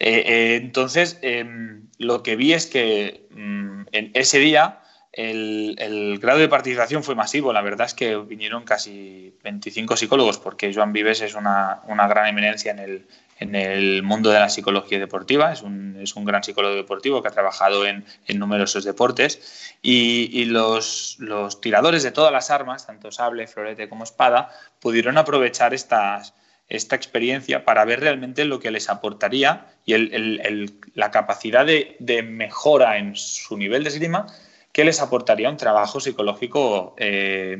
Eh, 0.00 0.58
entonces, 0.60 1.18
em, 1.22 1.88
lo 1.98 2.24
que 2.24 2.34
vi 2.34 2.52
es 2.52 2.66
que 2.66 3.28
mm, 3.30 3.82
en 3.92 4.10
ese 4.14 4.40
día 4.40 4.80
el, 5.12 6.18
grado 6.20 6.40
de 6.40 6.48
participación 6.48 7.04
fue 7.04 7.14
masivo. 7.14 7.52
La 7.52 7.62
verdad 7.62 7.86
es 7.86 7.94
que 7.94 8.16
vinieron 8.16 8.64
casi 8.64 9.32
25 9.44 9.96
psicólogos, 9.96 10.38
porque 10.38 10.74
Joan 10.74 10.92
Vives 10.92 11.20
es 11.20 11.34
una, 11.34 11.82
una 11.86 12.08
gran 12.08 12.26
eminencia 12.26 12.72
en 12.72 12.80
el, 12.80 13.06
en 13.38 13.54
el 13.54 14.02
mundo 14.02 14.30
de 14.30 14.40
la 14.40 14.48
psicología 14.48 14.98
deportiva. 14.98 15.52
Es 15.52 15.62
un, 15.62 15.98
es 16.00 16.16
un 16.16 16.24
gran 16.24 16.42
psicólogo 16.42 16.74
deportivo 16.74 17.22
que 17.22 17.28
ha 17.28 17.32
trabajado 17.32 17.86
en, 17.86 18.04
en 18.26 18.38
numerosos 18.38 18.84
deportes. 18.84 19.76
Y, 19.82 20.30
y 20.32 20.46
los, 20.46 21.16
los, 21.18 21.60
tiradores 21.60 22.02
de 22.02 22.12
todas 22.12 22.32
las 22.32 22.50
armas, 22.50 22.86
tanto 22.86 23.10
sable, 23.12 23.46
florete 23.46 23.88
como 23.88 24.04
espada, 24.04 24.50
pudieron 24.80 25.18
aprovechar 25.18 25.74
estas, 25.74 26.34
esta 26.68 26.96
experiencia 26.96 27.64
para 27.64 27.84
ver 27.84 28.00
realmente 28.00 28.44
lo 28.44 28.58
que 28.58 28.70
les 28.70 28.88
aportaría 28.88 29.66
y 29.84 29.92
el, 29.92 30.12
el, 30.14 30.80
la 30.94 31.10
capacidad 31.10 31.64
de, 31.66 31.96
de, 32.00 32.22
mejora 32.22 32.98
en 32.98 33.14
su 33.16 33.56
nivel 33.56 33.84
de 33.84 33.90
esgrima 33.90 34.26
que 34.72 34.84
les 34.84 35.00
aportaría 35.00 35.48
un 35.48 35.56
trabajo 35.56 36.00
psicológico 36.00 36.94
eh, 36.98 37.56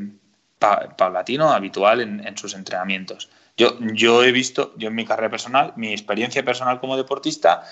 paulatino, 0.59 1.51
habitual 1.51 2.01
en, 2.01 2.27
en 2.27 2.37
sus 2.37 2.55
entrenamientos. 2.55 3.31
Yo, 3.57 4.23
he 4.23 4.33
visto, 4.33 4.75
yo 4.77 4.89
en 4.89 4.95
mi 4.95 5.07
carrera 5.07 5.31
personal, 5.31 5.73
mi 5.77 5.93
experiencia 5.93 6.45
personal 6.45 6.79
como 6.79 6.97
deportista, 6.97 7.63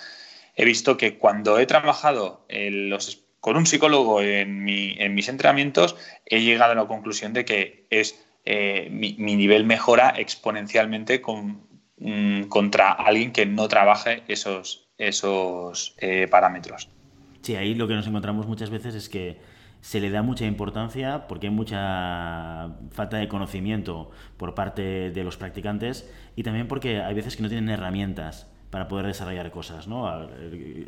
he 0.57 0.64
visto 0.64 0.97
que 0.97 1.18
cuando 1.18 1.59
he 1.59 1.66
trabajado 1.66 2.47
con 3.41 3.57
un 3.57 3.66
psicólogo 3.66 4.22
en, 4.22 4.64
mis 4.64 5.28
entrenamientos, 5.28 5.97
he 6.24 6.41
llegado 6.41 6.72
a 6.72 6.74
la 6.74 6.87
conclusión 6.87 7.35
de 7.35 7.45
que 7.45 7.87
es 7.91 8.18
eh, 8.47 8.89
mi, 8.91 9.12
nivel 9.18 9.64
mejora 9.64 10.14
exponencialmente 10.16 11.20
mm, 11.99 12.45
contra 12.45 12.93
alguien 12.93 13.32
que 13.32 13.45
no 13.45 13.68
trabaje 13.68 14.22
esos, 14.28 14.89
esos 14.97 15.95
eh, 15.99 16.28
parámetros. 16.30 16.89
Sí, 17.43 17.57
ahí 17.57 17.74
lo 17.74 17.87
que 17.87 17.95
nos 17.95 18.07
encontramos 18.07 18.47
muchas 18.47 18.70
veces 18.70 18.95
es 18.95 19.11
que 19.11 19.37
se 19.85 20.01
le 20.01 20.09
da 20.09 20.22
mucha 20.22 20.47
importancia 20.47 21.26
porque 21.28 21.49
hay 21.49 21.53
mucha 21.53 22.70
falta 22.91 23.18
de 23.18 23.28
conocimiento 23.28 24.11
por 24.39 24.55
parte 24.55 25.11
de 25.11 25.24
los 25.24 25.37
practicantes 25.37 26.11
y 26.37 26.43
también 26.43 26.68
porque 26.68 27.03
hay 27.03 27.12
veces 27.12 27.37
que 27.37 27.43
no 27.43 27.51
tienen 27.51 27.68
herramientas 27.68 28.51
para 28.70 28.89
poder 28.89 29.07
desarrollar 29.07 29.51
cosas. 29.51 29.87
¿no? 29.87 30.26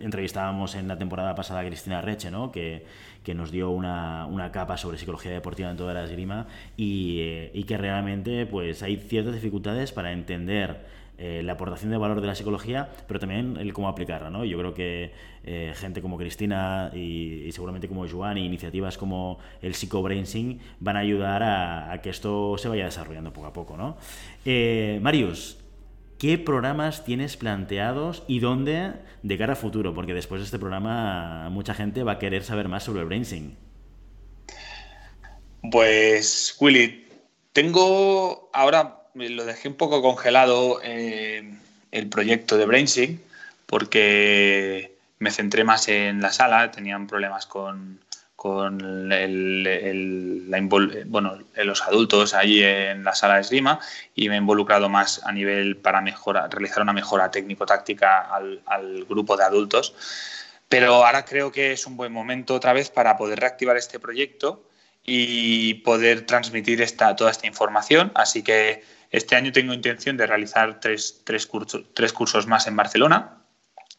Entrevistábamos 0.00 0.76
en 0.76 0.88
la 0.88 0.96
temporada 0.96 1.34
pasada 1.34 1.60
a 1.60 1.66
Cristina 1.66 2.00
Reche, 2.00 2.30
¿no? 2.30 2.50
que, 2.50 2.86
que 3.22 3.34
nos 3.34 3.50
dio 3.50 3.68
una, 3.68 4.24
una, 4.24 4.50
capa 4.50 4.78
sobre 4.78 4.96
psicología 4.96 5.30
deportiva 5.30 5.70
en 5.70 5.76
toda 5.76 5.92
la 5.92 6.04
esgrima 6.04 6.46
y, 6.78 7.18
eh, 7.20 7.50
y 7.52 7.64
que 7.64 7.76
realmente 7.76 8.46
pues, 8.46 8.82
hay 8.82 8.96
ciertas 8.96 9.34
dificultades 9.34 9.92
para 9.92 10.12
entender 10.12 10.86
eh, 11.18 11.40
la 11.42 11.52
aportación 11.52 11.90
de 11.90 11.96
valor 11.96 12.20
de 12.20 12.26
la 12.26 12.34
psicología, 12.34 12.90
pero 13.08 13.18
también 13.18 13.56
el 13.56 13.72
cómo 13.72 13.88
aplicarla, 13.88 14.28
¿no? 14.28 14.44
Yo 14.44 14.58
creo 14.58 14.74
que 14.74 15.12
eh, 15.44 15.72
gente 15.74 16.02
como 16.02 16.18
Cristina 16.18 16.90
y, 16.94 17.50
seguramente 17.52 17.88
como 17.88 18.06
Joan 18.06 18.36
iniciativas 18.36 18.98
como 18.98 19.38
el 19.62 19.74
Psycho 19.74 20.02
van 20.02 20.96
a 20.96 20.98
ayudar 20.98 21.42
a, 21.42 22.00
que 22.02 22.10
esto 22.10 22.58
se 22.58 22.68
vaya 22.68 22.84
desarrollando 22.84 23.32
poco 23.32 23.46
a 23.46 23.52
poco, 23.54 23.78
¿no? 23.78 23.96
Eh, 24.44 24.98
Marius, 25.00 25.56
¿qué 26.18 26.36
programas 26.36 27.04
tienes 27.06 27.38
planteados 27.38 28.22
y 28.28 28.40
dónde 28.40 28.92
de 29.22 29.38
cara 29.38 29.54
a 29.54 29.56
futuro? 29.56 29.94
Porque 29.94 30.12
después 30.12 30.42
de 30.42 30.44
este 30.44 30.58
programa 30.58 31.48
mucha 31.50 31.72
gente 31.72 32.02
va 32.02 32.12
a 32.12 32.18
querer 32.18 32.44
saber 32.44 32.68
más 32.68 32.82
sobre 32.84 33.00
el 33.00 33.06
BrainSync. 33.06 33.54
Pues, 35.70 36.56
Willy, 36.60 37.08
tengo 37.52 38.50
ahora 38.52 39.05
lo 39.16 39.44
dejé 39.44 39.68
un 39.68 39.74
poco 39.74 40.02
congelado 40.02 40.80
eh, 40.82 41.54
el 41.90 42.08
proyecto 42.08 42.56
de 42.58 42.66
BrainSync 42.66 43.20
porque 43.66 44.96
me 45.18 45.30
centré 45.30 45.64
más 45.64 45.88
en 45.88 46.20
la 46.20 46.30
sala, 46.32 46.70
tenían 46.70 47.06
problemas 47.06 47.46
con, 47.46 48.00
con 48.36 49.08
los 51.64 51.82
adultos 51.82 52.34
allí 52.34 52.62
en 52.62 53.02
la 53.02 53.14
sala 53.14 53.36
de 53.36 53.40
esgrima 53.40 53.80
y 54.14 54.28
me 54.28 54.34
he 54.36 54.38
involucrado 54.38 54.88
más 54.88 55.22
a 55.24 55.32
nivel 55.32 55.76
para 55.76 56.00
mejorar, 56.02 56.50
realizar 56.50 56.82
una 56.82 56.92
mejora 56.92 57.30
técnico-táctica 57.30 58.20
al, 58.20 58.60
al, 58.66 59.04
grupo 59.04 59.36
de 59.36 59.44
adultos. 59.44 59.94
Pero 60.68 61.06
ahora 61.06 61.24
creo 61.24 61.50
que 61.50 61.72
es 61.72 61.86
un 61.86 61.96
buen 61.96 62.12
momento 62.12 62.54
otra 62.54 62.72
vez 62.72 62.90
para 62.90 63.16
poder 63.16 63.40
reactivar 63.40 63.76
este 63.76 63.98
proyecto 63.98 64.62
y 65.04 65.74
poder 65.74 66.26
transmitir 66.26 66.82
esta, 66.82 67.14
toda 67.16 67.30
esta 67.30 67.46
información. 67.46 68.10
Así 68.14 68.42
que 68.42 68.82
este 69.16 69.34
año 69.34 69.50
tengo 69.50 69.72
intención 69.72 70.18
de 70.18 70.26
realizar 70.26 70.78
tres, 70.78 71.22
tres, 71.24 71.46
cursos, 71.46 71.86
tres 71.94 72.12
cursos 72.12 72.46
más 72.46 72.66
en 72.66 72.76
Barcelona, 72.76 73.38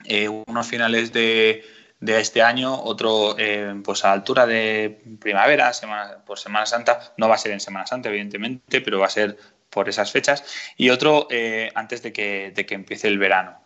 eh, 0.06 0.30
unos 0.30 0.68
finales 0.68 1.12
de, 1.12 1.66
de, 2.00 2.20
este 2.20 2.44
año, 2.44 2.80
otro 2.84 3.36
eh, 3.40 3.74
pues 3.84 4.06
a 4.06 4.12
altura 4.12 4.46
de 4.46 5.02
primavera, 5.20 5.74
semana, 5.74 6.24
por 6.24 6.38
Semana 6.38 6.68
Santa, 6.68 7.14
no 7.18 7.28
va 7.28 7.34
a 7.34 7.40
ser 7.40 7.52
en 7.52 7.60
Semana 7.60 7.88
Santa, 7.88 8.10
evidentemente, 8.10 8.80
pero 8.80 9.00
va 9.00 9.08
a 9.08 9.10
ser 9.10 9.38
por 9.72 9.90
esas 9.90 10.12
fechas, 10.12 10.44
y 10.78 10.92
otro 10.92 11.28
eh, 11.32 11.72
antes 11.74 12.04
de 12.04 12.14
que, 12.14 12.52
de 12.56 12.68
que, 12.68 12.76
empiece 12.76 13.08
el 13.08 13.18
verano. 13.18 13.64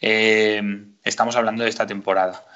estamos 0.00 1.36
hablando 1.36 1.64
de 1.64 1.68
esta 1.68 1.86
temporada. 1.86 2.46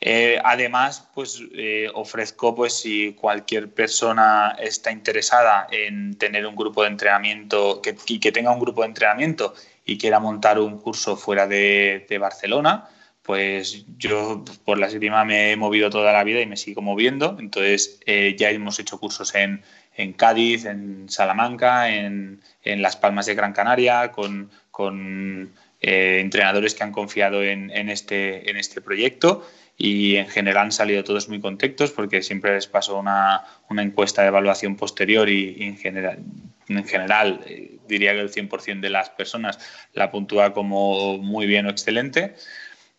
Eh, 0.00 0.38
además, 0.44 1.08
pues 1.14 1.42
eh, 1.54 1.88
ofrezco, 1.94 2.54
pues 2.54 2.74
si 2.74 3.14
cualquier 3.14 3.70
persona 3.70 4.54
está 4.58 4.92
interesada 4.92 5.66
en 5.70 6.16
tener 6.18 6.46
un 6.46 6.54
grupo 6.54 6.82
de 6.82 6.88
entrenamiento 6.88 7.80
que, 7.80 7.96
y 8.06 8.20
que 8.20 8.30
tenga 8.30 8.52
un 8.52 8.60
grupo 8.60 8.82
de 8.82 8.88
entrenamiento 8.88 9.54
y 9.86 9.96
quiera 9.96 10.20
montar 10.20 10.58
un 10.58 10.78
curso 10.78 11.16
fuera 11.16 11.46
de, 11.46 12.06
Barcelona, 12.20 12.88
pues 13.22 13.84
yo 13.98 14.44
por 14.64 14.78
la 14.78 14.86
esgrima 14.86 15.24
me 15.24 15.52
he 15.52 15.56
movido 15.56 15.90
toda 15.90 16.12
la 16.12 16.24
vida 16.24 16.40
y 16.40 16.46
me 16.46 16.56
sigo 16.56 16.82
moviendo. 16.82 17.36
Entonces 17.40 17.98
eh, 18.06 18.36
ya 18.38 18.50
hemos 18.50 18.78
hecho 18.78 18.98
cursos 19.00 19.34
en, 19.34 19.62
Cádiz, 20.16 20.66
en 20.66 21.08
Salamanca, 21.08 21.88
en, 21.88 22.42
Las 22.64 22.96
Palmas 22.96 23.26
de 23.26 23.34
Gran 23.34 23.54
Canaria, 23.54 24.12
con, 24.12 24.50
entrenadores 25.80 26.74
que 26.74 26.84
han 26.84 26.92
confiado 26.92 27.42
en, 27.42 27.70
este, 27.88 28.50
en 28.50 28.56
este 28.56 28.80
proyecto 28.80 29.46
y 29.78 30.16
en 30.16 30.28
general 30.28 30.64
han 30.64 30.72
salido 30.72 31.04
todos 31.04 31.28
muy 31.28 31.40
contentos 31.40 31.90
porque 31.90 32.22
siempre 32.22 32.54
les 32.54 32.66
paso 32.66 32.98
una, 32.98 33.44
una 33.68 33.82
encuesta 33.82 34.22
de 34.22 34.28
evaluación 34.28 34.76
posterior 34.76 35.28
y, 35.28 35.56
en 35.62 35.76
general, 35.76 36.18
en 36.68 36.84
general 36.84 37.40
eh, 37.46 37.78
diría 37.86 38.12
que 38.14 38.20
el 38.20 38.32
100% 38.32 38.80
de 38.80 38.90
las 38.90 39.10
personas 39.10 39.58
la 39.92 40.10
puntúa 40.10 40.54
como 40.54 41.18
muy 41.18 41.46
bien 41.46 41.66
o 41.66 41.70
excelente. 41.70 42.34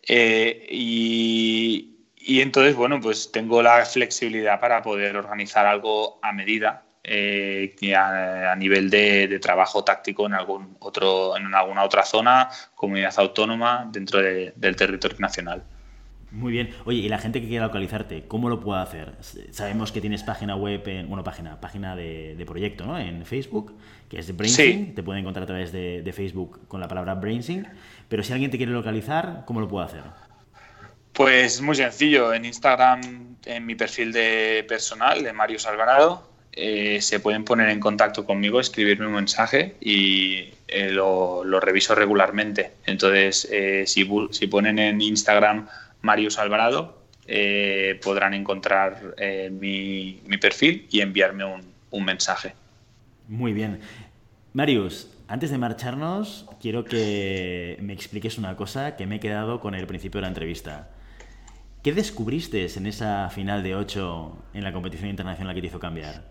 Eh, 0.08 0.68
y, 0.70 1.96
y, 2.16 2.42
entonces, 2.42 2.76
bueno, 2.76 3.02
pues 3.02 3.32
tengo 3.32 3.62
la 3.62 3.84
flexibilidad 3.86 4.60
para 4.60 4.82
poder 4.84 5.18
organizar 5.18 5.66
algo 5.66 6.20
a 6.22 6.32
medida 6.32 6.84
eh, 7.04 7.76
a, 7.96 8.56
nivel 8.56 8.90
de, 8.90 9.28
de, 9.28 9.40
trabajo 9.40 9.84
táctico 9.84 10.26
en 10.26 10.34
algún 10.34 10.78
otro 10.80 11.38
en 11.38 11.54
alguna 11.56 11.84
otra 11.84 12.04
zona, 12.04 12.50
comunidad 12.76 13.14
autónoma 13.18 13.88
dentro 13.92 14.22
del 14.22 14.76
territorio 14.76 15.18
nacional. 15.20 15.64
Muy 16.32 16.52
bien. 16.52 16.76
Oye, 16.86 17.00
y 17.00 17.10
la 17.10 17.20
gente 17.20 17.42
que 17.42 17.48
quiera 17.48 17.68
localizarte, 17.68 18.26
¿cómo 18.28 18.50
lo 18.50 18.60
puede 18.60 18.82
hacer? 18.82 19.14
Sabemos 19.52 19.92
que 19.92 20.02
tienes 20.02 20.24
página 20.24 20.56
web, 20.56 20.86
en, 20.88 21.08
bueno, 21.08 21.24
página, 21.24 21.60
página 21.62 21.96
de, 21.96 22.44
proyecto, 22.46 22.86
¿no? 22.86 23.00
En 23.00 23.26
Facebook, 23.26 23.74
que 24.10 24.20
es 24.20 24.36
BrainSync. 24.36 24.94
Te 24.94 25.04
pueden 25.04 25.22
encontrar 25.22 25.44
a 25.44 25.48
través 25.48 25.72
de, 25.72 26.14
Facebook 26.14 26.68
con 26.68 26.82
la 26.82 26.88
palabra 26.88 27.16
BrainSync. 27.16 27.68
Pero 28.10 28.24
si 28.24 28.34
alguien 28.34 28.52
te 28.52 28.58
quiere 28.58 28.74
localizar, 28.74 29.44
¿cómo 29.46 29.62
lo 29.62 29.70
puede 29.70 29.86
hacer? 29.86 30.04
Pues 31.14 31.62
muy 31.62 31.76
sencillo. 31.76 32.34
En 32.34 32.44
Instagram, 32.44 33.38
en 33.46 33.66
mi 33.66 33.76
perfil 33.76 34.12
de 34.12 34.66
personal, 34.68 35.24
de 35.24 35.32
Mario 35.32 35.58
Alvarado, 35.66 36.30
eh, 36.52 37.02
se 37.02 37.20
pueden 37.20 37.46
poner 37.46 37.70
en 37.70 37.80
contacto 37.80 38.26
conmigo, 38.26 38.60
escribirme 38.60 39.08
un 39.08 39.14
mensaje 39.14 39.76
y 39.80 40.50
eh, 40.68 40.90
lo, 40.90 41.44
reviso 41.62 41.96
regularmente. 41.96 42.72
Entonces, 42.86 43.48
eh, 43.52 43.86
si, 43.88 44.10
si 44.32 44.48
ponen 44.48 44.80
en 44.80 45.00
Instagram 45.00 45.68
Marius 46.02 46.38
Alvarado, 46.40 46.98
eh, 47.28 48.00
podrán 48.04 48.34
encontrar 48.34 49.16
eh, 49.18 49.50
mi, 49.52 50.22
perfil 50.38 50.88
y 50.90 51.02
enviarme 51.02 51.44
un, 51.46 52.06
mensaje. 52.06 52.54
Muy 53.28 53.54
bien. 53.54 53.82
Marius, 54.54 55.12
antes 55.28 55.52
de 55.52 55.58
marcharnos, 55.58 56.46
quiero 56.62 56.86
que 56.86 57.78
me 57.82 57.92
expliques 57.92 58.38
una 58.38 58.56
cosa 58.56 58.96
que 58.96 59.08
me 59.08 59.16
he 59.16 59.20
quedado 59.20 59.60
con 59.60 59.76
el 59.76 59.88
principio 59.88 60.20
de 60.20 60.24
la 60.24 60.28
entrevista. 60.30 60.90
¿Qué 61.84 61.92
descubriste 61.92 62.68
en 62.76 62.86
esa 62.86 63.30
final 63.30 63.64
de 63.64 63.76
8 63.76 64.38
en 64.54 64.64
la 64.64 64.72
competición 64.72 65.10
internacional 65.10 65.54
que 65.56 65.62
te 65.62 65.68
hizo 65.68 65.80
cambiar? 65.80 66.24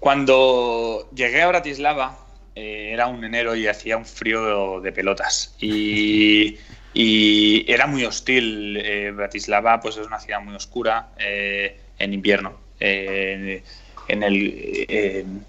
Cuando 0.00 1.08
llegué 1.14 1.42
a 1.42 1.48
Bratislava, 1.48 2.18
eh, 2.54 2.90
era 2.92 3.06
un 3.06 3.24
enero 3.24 3.54
y 3.54 3.66
hacía 3.66 3.96
un 3.96 4.04
frío 4.04 4.80
de 4.80 4.92
pelotas. 4.92 5.54
Y 5.60 6.56
y 6.94 7.70
era 7.70 7.86
muy 7.86 8.04
hostil. 8.04 8.76
Eh, 8.76 9.10
Bratislava 9.14 9.80
pues 9.80 9.96
es 9.96 10.06
una 10.06 10.20
ciudad 10.20 10.40
muy 10.40 10.54
oscura 10.54 11.10
eh, 11.18 11.80
en 11.98 12.12
invierno. 12.12 12.58
Eh, 12.80 13.62
en 14.08 14.22
el, 14.22 15.44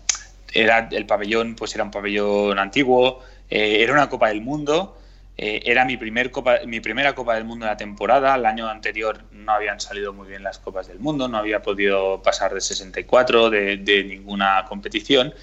era 0.54 0.90
el 0.92 1.06
pabellón 1.06 1.56
pues 1.56 1.74
era 1.76 1.84
un 1.84 1.92
pabellón 1.92 2.60
antiguo. 2.60 3.24
era 3.50 3.94
una 3.94 4.10
Copa 4.10 4.30
del 4.30 4.42
Mundo. 4.42 4.98
era 5.38 5.86
mi, 5.86 5.96
primer 5.96 6.32
copa, 6.32 6.60
mi 6.66 6.82
primera 6.82 7.16
Copa 7.16 7.36
del 7.36 7.46
Mundo 7.46 7.66
de 7.66 7.72
la 7.72 7.78
temporada. 7.78 8.36
El 8.36 8.46
año 8.46 8.68
anterior 8.68 9.24
no 9.32 9.54
habían 9.54 9.80
salido 9.80 10.12
muy 10.12 10.28
bien 10.28 10.44
las 10.44 10.60
Copas 10.60 10.88
del 10.88 11.00
Mundo. 11.00 11.28
No 11.30 11.38
había 11.38 11.62
podido 11.62 12.22
pasar 12.22 12.54
de 12.54 12.62
64 12.62 13.50
de, 13.50 13.78
de 13.78 14.04
ninguna 14.04 14.66
competición. 14.68 15.34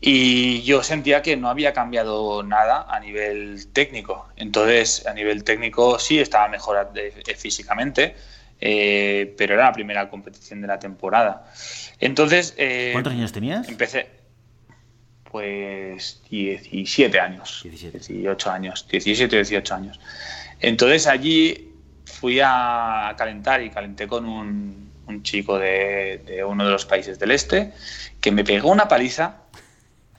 Y 0.00 0.62
yo 0.62 0.82
sentía 0.82 1.22
que 1.22 1.36
no 1.36 1.48
había 1.48 1.72
cambiado 1.72 2.42
nada 2.42 2.86
a 2.88 3.00
nivel 3.00 3.66
técnico. 3.72 4.28
Entonces, 4.36 5.06
a 5.06 5.14
nivel 5.14 5.44
técnico 5.44 5.98
sí 5.98 6.18
estaba 6.18 6.48
mejor 6.48 6.92
eh, 6.94 7.12
físicamente, 7.36 8.14
eh, 8.60 9.34
pero 9.38 9.54
era 9.54 9.64
la 9.64 9.72
primera 9.72 10.10
competición 10.10 10.60
de 10.60 10.66
la 10.66 10.78
temporada. 10.78 11.50
Entonces... 12.00 12.54
Eh, 12.58 12.90
¿Cuántos 12.92 13.14
años 13.14 13.32
tenías? 13.32 13.68
Empecé, 13.68 14.08
pues 15.30 16.22
17 16.30 17.18
años. 17.18 17.60
17. 17.64 17.98
18 17.98 18.50
años. 18.50 18.86
17 18.90 19.36
o 19.36 19.38
18 19.38 19.74
años. 19.74 20.00
Entonces 20.60 21.06
allí 21.06 21.72
fui 22.04 22.40
a 22.42 23.14
calentar 23.16 23.62
y 23.62 23.70
calenté 23.70 24.06
con 24.06 24.26
un, 24.26 24.92
un 25.06 25.22
chico 25.22 25.58
de, 25.58 26.22
de, 26.26 26.44
uno 26.44 26.64
de 26.64 26.70
los 26.70 26.86
países 26.86 27.18
del 27.18 27.32
este 27.32 27.72
que 28.20 28.30
me 28.30 28.44
pegó 28.44 28.70
una 28.70 28.88
paliza 28.88 29.42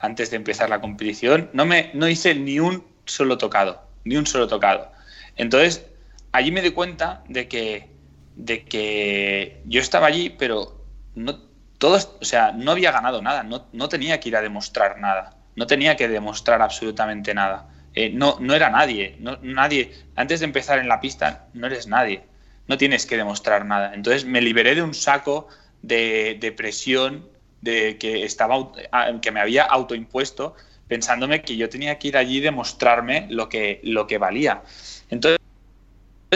antes 0.06 0.30
de 0.30 0.36
empezar 0.36 0.70
la 0.70 0.80
competición, 0.80 1.50
no, 1.52 1.66
me, 1.66 1.90
no 1.92 2.08
hice 2.08 2.34
ni 2.34 2.60
un 2.60 2.84
solo 3.04 3.36
tocado, 3.36 3.82
ni 4.04 4.16
un 4.16 4.26
solo 4.26 4.46
tocado. 4.46 4.90
Entonces, 5.36 5.84
allí 6.32 6.50
me 6.52 6.62
di 6.62 6.70
cuenta 6.70 7.22
de 7.28 7.48
que, 7.48 7.90
de 8.36 8.64
que 8.64 9.62
yo 9.66 9.80
estaba 9.80 10.06
allí, 10.06 10.30
pero 10.30 10.84
no, 11.14 11.40
todos, 11.78 12.16
o 12.20 12.24
sea, 12.24 12.52
no 12.52 12.70
había 12.70 12.92
ganado 12.92 13.20
nada, 13.20 13.42
no, 13.42 13.66
no, 13.72 13.88
tenía 13.88 14.18
que 14.20 14.28
ir 14.28 14.36
a 14.36 14.42
demostrar 14.42 14.98
nada, 14.98 15.36
no 15.56 15.66
tenía 15.66 15.96
que 15.96 16.08
demostrar 16.08 16.62
absolutamente 16.62 17.34
nada. 17.34 17.68
Eh, 17.94 18.10
no, 18.10 18.36
no 18.40 18.54
era 18.54 18.70
nadie, 18.70 19.16
no, 19.20 19.38
nadie. 19.42 19.92
Antes 20.16 20.40
de 20.40 20.46
empezar 20.46 20.78
en 20.78 20.88
la 20.88 21.00
pista, 21.00 21.46
no 21.54 21.66
eres 21.66 21.86
nadie, 21.86 22.24
no 22.68 22.76
tienes 22.76 23.06
que 23.06 23.16
demostrar 23.16 23.64
nada. 23.64 23.94
Entonces 23.94 24.24
me 24.24 24.40
liberé 24.40 24.74
de 24.74 24.82
un 24.82 24.94
saco 24.94 25.48
de, 25.82 26.36
de 26.38 26.52
presión 26.52 27.26
de 27.60 27.98
que, 27.98 28.24
estaba, 28.24 28.72
que 29.20 29.32
me 29.32 29.40
había 29.40 29.64
autoimpuesto 29.64 30.54
pensándome 30.88 31.42
que 31.42 31.56
yo 31.56 31.68
tenía 31.68 31.98
que 31.98 32.08
ir 32.08 32.16
allí 32.16 32.38
y 32.38 32.40
demostrarme 32.40 33.26
lo 33.30 33.48
que, 33.48 33.80
lo 33.82 34.06
que 34.06 34.18
valía. 34.18 34.62
Entonces, 35.10 35.40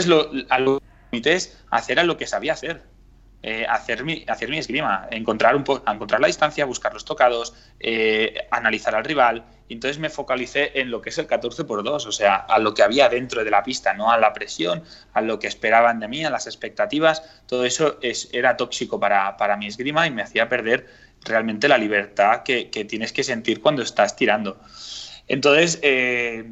lo, 0.07 0.31
a 0.49 0.59
lo 0.59 0.83
que 1.11 1.33
es 1.33 1.63
hacer 1.71 2.01
a 2.01 2.05
lo 2.05 2.17
que 2.17 2.27
sabía 2.27 2.55
hacer. 2.55 2.83
eh, 3.43 3.65
hacer, 3.67 4.05
mi, 4.05 4.25
hacer 4.29 4.51
mi 4.51 4.59
esgrima, 4.59 5.09
encontrar, 5.11 5.57
un 5.57 5.65
encontrar 5.87 6.21
la 6.21 6.27
distancia, 6.27 6.67
buscar 6.67 6.93
los 6.93 7.07
tocados, 7.07 7.55
eh, 7.79 8.35
analizar 8.51 8.95
al 8.95 9.05
rival. 9.05 9.45
Entonces 9.71 9.99
me 9.99 10.11
focalicé 10.11 10.79
en 10.79 10.91
lo 10.91 11.01
que 11.01 11.09
es 11.09 11.17
el 11.17 11.27
14 11.27 11.65
por 11.65 11.83
2, 11.83 12.07
o 12.07 12.13
sea, 12.13 12.35
a 12.35 12.59
lo 12.59 12.75
que 12.75 12.83
había 12.83 13.09
dentro 13.09 13.43
de 13.43 13.51
la 13.51 13.63
pista, 13.63 13.95
no 13.95 14.11
a 14.11 14.19
la 14.19 14.35
presión, 14.35 14.83
a 15.15 15.23
lo 15.23 15.39
que 15.39 15.47
esperaban 15.47 16.01
de 16.01 16.09
mí, 16.09 16.25
a 16.25 16.29
las 16.29 16.47
expectativas. 16.47 17.23
Todo 17.47 17.65
eso 17.65 17.99
es, 18.03 18.29
era 18.33 18.59
tóxico 18.59 19.01
para, 19.01 19.37
para 19.39 19.57
mi 19.57 19.69
esgrima 19.69 20.07
y 20.07 20.11
me 20.11 20.23
hacía 20.23 20.49
perder 20.49 20.87
realmente 21.25 21.69
la 21.69 21.79
libertad 21.79 22.43
que, 22.43 22.67
tienes 22.89 23.13
que 23.13 23.23
sentir 23.23 23.61
cuando 23.61 23.83
estás 23.83 24.17
tirando. 24.17 24.61
Entonces, 25.29 25.79
eh, 25.83 26.51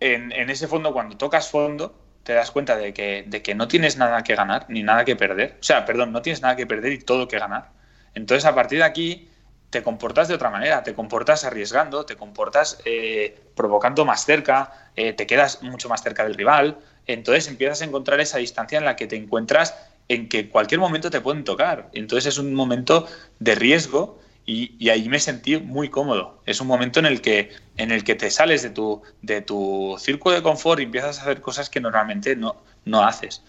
en, 0.00 0.32
en, 0.32 0.50
ese 0.50 0.68
fondo, 0.68 0.92
cuando 0.92 1.16
tocas 1.16 1.50
fondo, 1.50 1.94
te 2.22 2.32
das 2.32 2.50
cuenta 2.50 2.76
de 2.76 2.92
que, 2.92 3.24
de 3.26 3.42
que 3.42 3.54
no 3.54 3.68
tienes 3.68 3.96
nada 3.96 4.22
que 4.22 4.34
ganar 4.34 4.66
ni 4.68 4.82
nada 4.82 5.04
que 5.04 5.16
perder. 5.16 5.58
O 5.60 5.62
sea, 5.62 5.84
perdón, 5.84 6.12
no 6.12 6.22
tienes 6.22 6.42
nada 6.42 6.56
que 6.56 6.66
perder 6.66 6.92
y 6.92 6.98
todo 6.98 7.28
que 7.28 7.38
ganar. 7.38 7.70
Entonces, 8.14 8.44
a 8.46 8.54
partir 8.54 8.78
de 8.78 8.84
aquí, 8.84 9.28
te 9.70 9.82
comportas 9.82 10.28
de 10.28 10.34
otra 10.34 10.50
manera, 10.50 10.82
te 10.82 10.94
comportas 10.94 11.44
arriesgando, 11.44 12.06
te 12.06 12.16
comportas 12.16 12.78
eh, 12.84 13.38
provocando 13.54 14.04
más 14.04 14.24
cerca, 14.24 14.90
eh, 14.94 15.12
te 15.12 15.26
quedas 15.26 15.62
mucho 15.62 15.88
más 15.88 16.02
cerca 16.02 16.24
del 16.24 16.34
rival. 16.34 16.78
Entonces 17.06 17.48
empiezas 17.48 17.82
a 17.82 17.84
encontrar 17.84 18.20
esa 18.20 18.38
distancia 18.38 18.78
en 18.78 18.84
la 18.84 18.96
que 18.96 19.06
te 19.06 19.16
encuentras 19.16 19.85
en 20.08 20.28
que 20.28 20.48
cualquier 20.48 20.80
momento 20.80 21.10
te 21.10 21.20
pueden 21.20 21.44
tocar. 21.44 21.90
Entonces 21.92 22.34
es 22.34 22.38
un 22.38 22.54
momento 22.54 23.06
de 23.38 23.54
riesgo 23.54 24.18
y, 24.44 24.88
ahí 24.90 25.08
me 25.08 25.18
sentí 25.18 25.56
muy 25.56 25.88
cómodo. 25.88 26.40
Es 26.46 26.60
un 26.60 26.68
momento 26.68 27.00
en 27.00 27.06
el 27.06 27.20
que, 27.20 27.50
en 27.76 27.90
el 27.90 28.04
que 28.04 28.14
te 28.14 28.30
sales 28.30 28.62
de 28.62 28.70
tu, 28.70 29.02
de 29.22 29.40
tu 29.42 29.96
círculo 29.98 30.36
de 30.36 30.42
confort 30.42 30.80
y 30.80 30.84
empiezas 30.84 31.18
a 31.18 31.22
hacer 31.22 31.40
cosas 31.40 31.68
que 31.68 31.80
normalmente 31.80 32.36
no, 32.36 32.56
no 32.84 33.02
haces. 33.04 33.42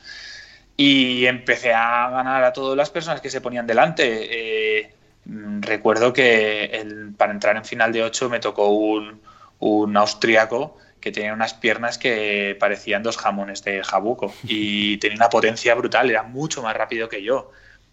Y 0.76 1.26
empecé 1.26 1.74
a 1.74 2.10
ganar 2.10 2.44
a 2.44 2.54
todas 2.54 2.76
las 2.76 2.90
personas 2.90 3.22
que 3.22 3.30
se 3.30 3.42
ponían 3.42 3.68
delante. 3.68 4.80
Eh, 4.80 4.94
recuerdo 5.26 6.14
que 6.14 7.12
para 7.18 7.32
entrar 7.32 7.58
en 7.58 7.66
final 7.66 7.92
de 7.94 8.04
8 8.04 8.30
me 8.30 8.40
tocó 8.40 8.70
un, 8.70 9.22
un 9.60 9.98
austriaco 9.98 10.78
que 11.00 11.12
tenía 11.12 11.34
unas 11.34 11.54
piernas 11.54 11.98
que 11.98 12.56
parecían 12.60 13.04
dos 13.04 13.18
jamones 13.18 13.64
de 13.64 13.84
jabuco 13.84 14.34
y 14.44 14.98
tenía 15.00 15.18
una 15.18 15.30
potencia 15.30 15.76
brutal, 15.76 16.10
era 16.10 16.24
mucho 16.24 16.62
más 16.62 16.76
rápido 16.76 17.10
que 17.10 17.24
yo. 17.24 17.52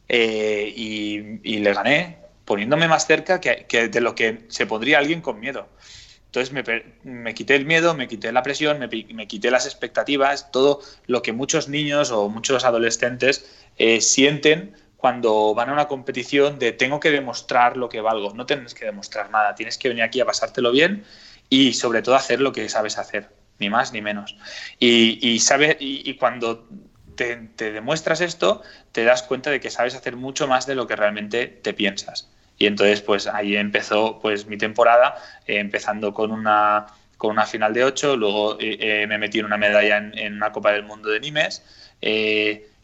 Eh, 0.09 0.73
y, 0.77 1.41
y, 1.43 1.59
le 1.59 1.73
gané, 1.73 2.19
poniéndome 2.45 2.89
más 2.89 3.07
cerca 3.07 3.41
que, 3.41 3.89
de 3.89 4.01
lo 4.01 4.15
que 4.15 4.45
se 4.49 4.67
pondría 4.67 4.99
alguien 4.99 5.21
con 5.21 5.41
miedo. 5.41 5.69
Entonces 6.27 6.53
me, 7.05 7.33
quité 7.35 7.55
el 7.55 7.65
miedo, 7.65 7.95
me 7.95 8.09
quité 8.09 8.33
la 8.33 8.43
presión, 8.43 8.81
me, 8.81 9.29
quité 9.29 9.51
las 9.51 9.67
expectativas, 9.67 10.51
todo 10.51 10.81
lo 11.07 11.23
que 11.23 11.33
muchos 11.33 11.69
niños 11.69 12.11
o 12.11 12.29
muchos 12.29 12.65
adolescentes 12.65 13.49
eh, 13.79 14.01
sienten 14.01 14.75
cuando 14.97 15.55
van 15.55 15.69
a 15.69 15.73
una 15.73 15.87
competición 15.87 16.59
de 16.59 16.73
tengo 16.73 16.99
que 16.99 17.13
demostrar 17.13 17.77
lo 17.77 17.89
que 17.89 18.01
valgo. 18.01 18.35
No 18.35 18.47
tienes 18.47 18.75
que 18.75 18.85
demostrar 18.85 19.31
nada, 19.31 19.55
tienes 19.55 19.79
que 19.79 19.89
venir 19.89 20.03
aquí 20.03 20.21
a 20.21 20.27
pasártelo 20.27 20.73
bien 20.73 21.05
y 21.49 21.75
sobre 21.75 22.03
todo 22.03 22.15
hacer 22.15 22.41
lo 22.41 22.53
que 22.53 22.69
sabes 22.69 22.99
hacer, 22.99 23.31
ni 23.59 23.71
más 23.71 23.93
ni 23.93 24.01
menos. 24.01 24.37
Y, 24.79 25.19
y, 25.21 25.39
y 25.79 26.15
cuando 26.17 26.69
te, 27.15 27.49
demuestras 27.57 28.21
esto, 28.21 28.63
te 28.93 29.05
das 29.05 29.23
cuenta 29.23 29.51
de 29.51 29.61
que 29.61 29.71
sabes 29.71 29.95
hacer 29.95 30.17
mucho 30.17 30.47
más 30.47 30.67
de 30.67 30.75
lo 30.75 30.87
que 30.87 30.97
realmente 30.97 31.47
te 31.47 31.73
piensas. 31.73 32.31
Y 32.59 32.67
entonces, 32.67 33.01
pues 33.01 33.27
ahí 33.27 33.57
empezó 33.57 34.21
pues 34.21 34.47
mi 34.47 34.57
temporada, 34.57 35.17
eh, 35.47 35.59
empezando 35.59 36.15
con 36.15 36.31
una, 36.31 36.87
con 37.17 37.33
una 37.33 37.47
final 37.47 37.75
de 37.75 37.85
8, 37.85 38.17
luego 38.17 38.59
eh, 38.61 38.77
eh, 38.81 39.07
me 39.07 39.19
metí 39.19 39.41
en 39.41 39.47
una 39.47 39.57
medalla 39.57 39.99
en, 39.99 40.35
una 40.35 40.53
Copa 40.53 40.73
del 40.73 40.85
Mundo 40.85 41.09
de 41.09 41.21
Nimes. 41.21 41.63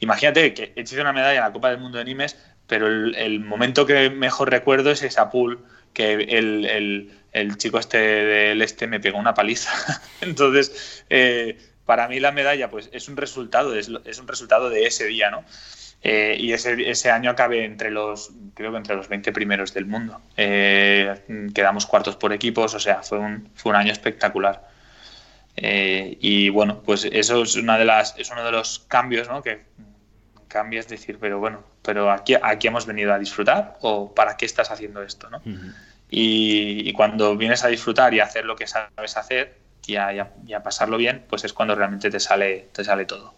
imagínate 0.01 0.55
que 0.55 0.73
he 0.75 0.81
hecho 0.81 1.01
una 1.01 1.13
medalla 1.13 1.37
en 1.37 1.45
la 1.45 1.53
Copa 1.53 1.71
del 1.71 1.79
Mundo 1.79 1.99
de 1.99 2.05
Nimes, 2.05 2.37
pero 2.71 2.87
el, 2.87 3.41
momento 3.41 3.85
que 3.85 4.09
mejor 4.09 4.51
recuerdo 4.51 4.91
es 4.91 5.03
esa 5.03 5.29
pool 5.29 5.62
que 5.93 6.14
el, 6.14 7.11
el, 7.33 7.57
chico 7.59 7.79
este 7.79 7.99
del 7.99 8.62
este 8.62 8.87
me 8.87 9.01
pegó 9.01 9.18
una 9.18 9.35
paliza. 9.35 9.71
entonces, 10.23 11.05
para 11.85 12.09
mí 12.09 12.21
la 12.21 12.33
medalla 12.33 12.71
pues 12.71 12.89
es 12.93 13.09
un 13.09 13.18
resultado, 13.18 13.75
es, 13.75 13.91
es 14.07 14.18
un 14.18 14.29
resultado 14.29 14.71
de 14.71 14.87
ese 14.87 15.05
día, 15.05 15.31
¿no? 15.31 15.45
Eh, 16.03 16.37
y 16.41 16.53
ese, 16.53 16.91
ese, 16.91 17.11
año 17.11 17.31
acabé 17.31 17.64
entre 17.64 17.91
los, 17.91 18.31
creo 18.55 18.71
que 18.71 18.79
entre 18.79 18.97
los 18.97 19.09
20 19.09 19.33
primeros 19.33 19.75
del 19.75 19.87
mundo. 19.87 20.21
Eh, 20.37 21.14
quedamos 21.55 21.87
cuartos 21.87 22.16
por 22.16 22.33
equipos, 22.33 22.75
o 22.75 22.81
sea, 22.81 23.03
fue 23.03 23.18
un, 23.18 23.51
fue 23.55 23.71
un 23.71 23.77
año 23.77 23.93
espectacular. 23.93 24.66
Eh, 25.57 26.16
y 26.21 26.49
bueno, 26.49 26.83
pues 26.83 27.05
eso 27.05 27.43
es, 27.43 27.57
una 27.57 27.77
de 27.77 27.85
las, 27.85 28.16
es 28.18 28.31
uno 28.31 28.45
de 28.45 28.53
los 28.53 28.79
cambios, 28.89 29.29
¿no? 29.29 29.43
Que 29.43 29.64
cambias 30.49 30.89
decir, 30.89 31.18
pero 31.21 31.39
bueno, 31.39 31.64
pero 31.83 32.11
aquí, 32.11 32.35
aquí 32.41 32.68
hemos 32.68 32.87
venido 32.87 33.12
a 33.12 33.18
disfrutar 33.18 33.78
o 33.81 34.14
para 34.14 34.37
qué 34.37 34.47
estás 34.47 34.70
haciendo 34.70 35.03
esto, 35.03 35.31
¿no? 35.31 35.41
y, 36.11 36.89
y, 36.89 36.93
cuando 36.93 37.37
vienes 37.37 37.64
a 37.64 37.68
disfrutar 37.68 38.12
y 38.14 38.20
a 38.20 38.24
hacer 38.24 38.45
lo 38.45 38.57
que 38.57 38.66
sabes 38.66 39.16
hacer 39.16 39.57
y 39.87 39.97
a, 39.97 40.33
y 40.47 40.53
a 40.53 40.62
pasarlo 40.62 40.97
bien, 40.97 41.24
pues 41.28 41.45
es 41.45 41.53
cuando 41.53 41.74
realmente 41.74 42.11
te 42.11 42.20
sale, 42.20 42.68
te 42.72 42.85
sale 42.85 43.05
todo 43.05 43.35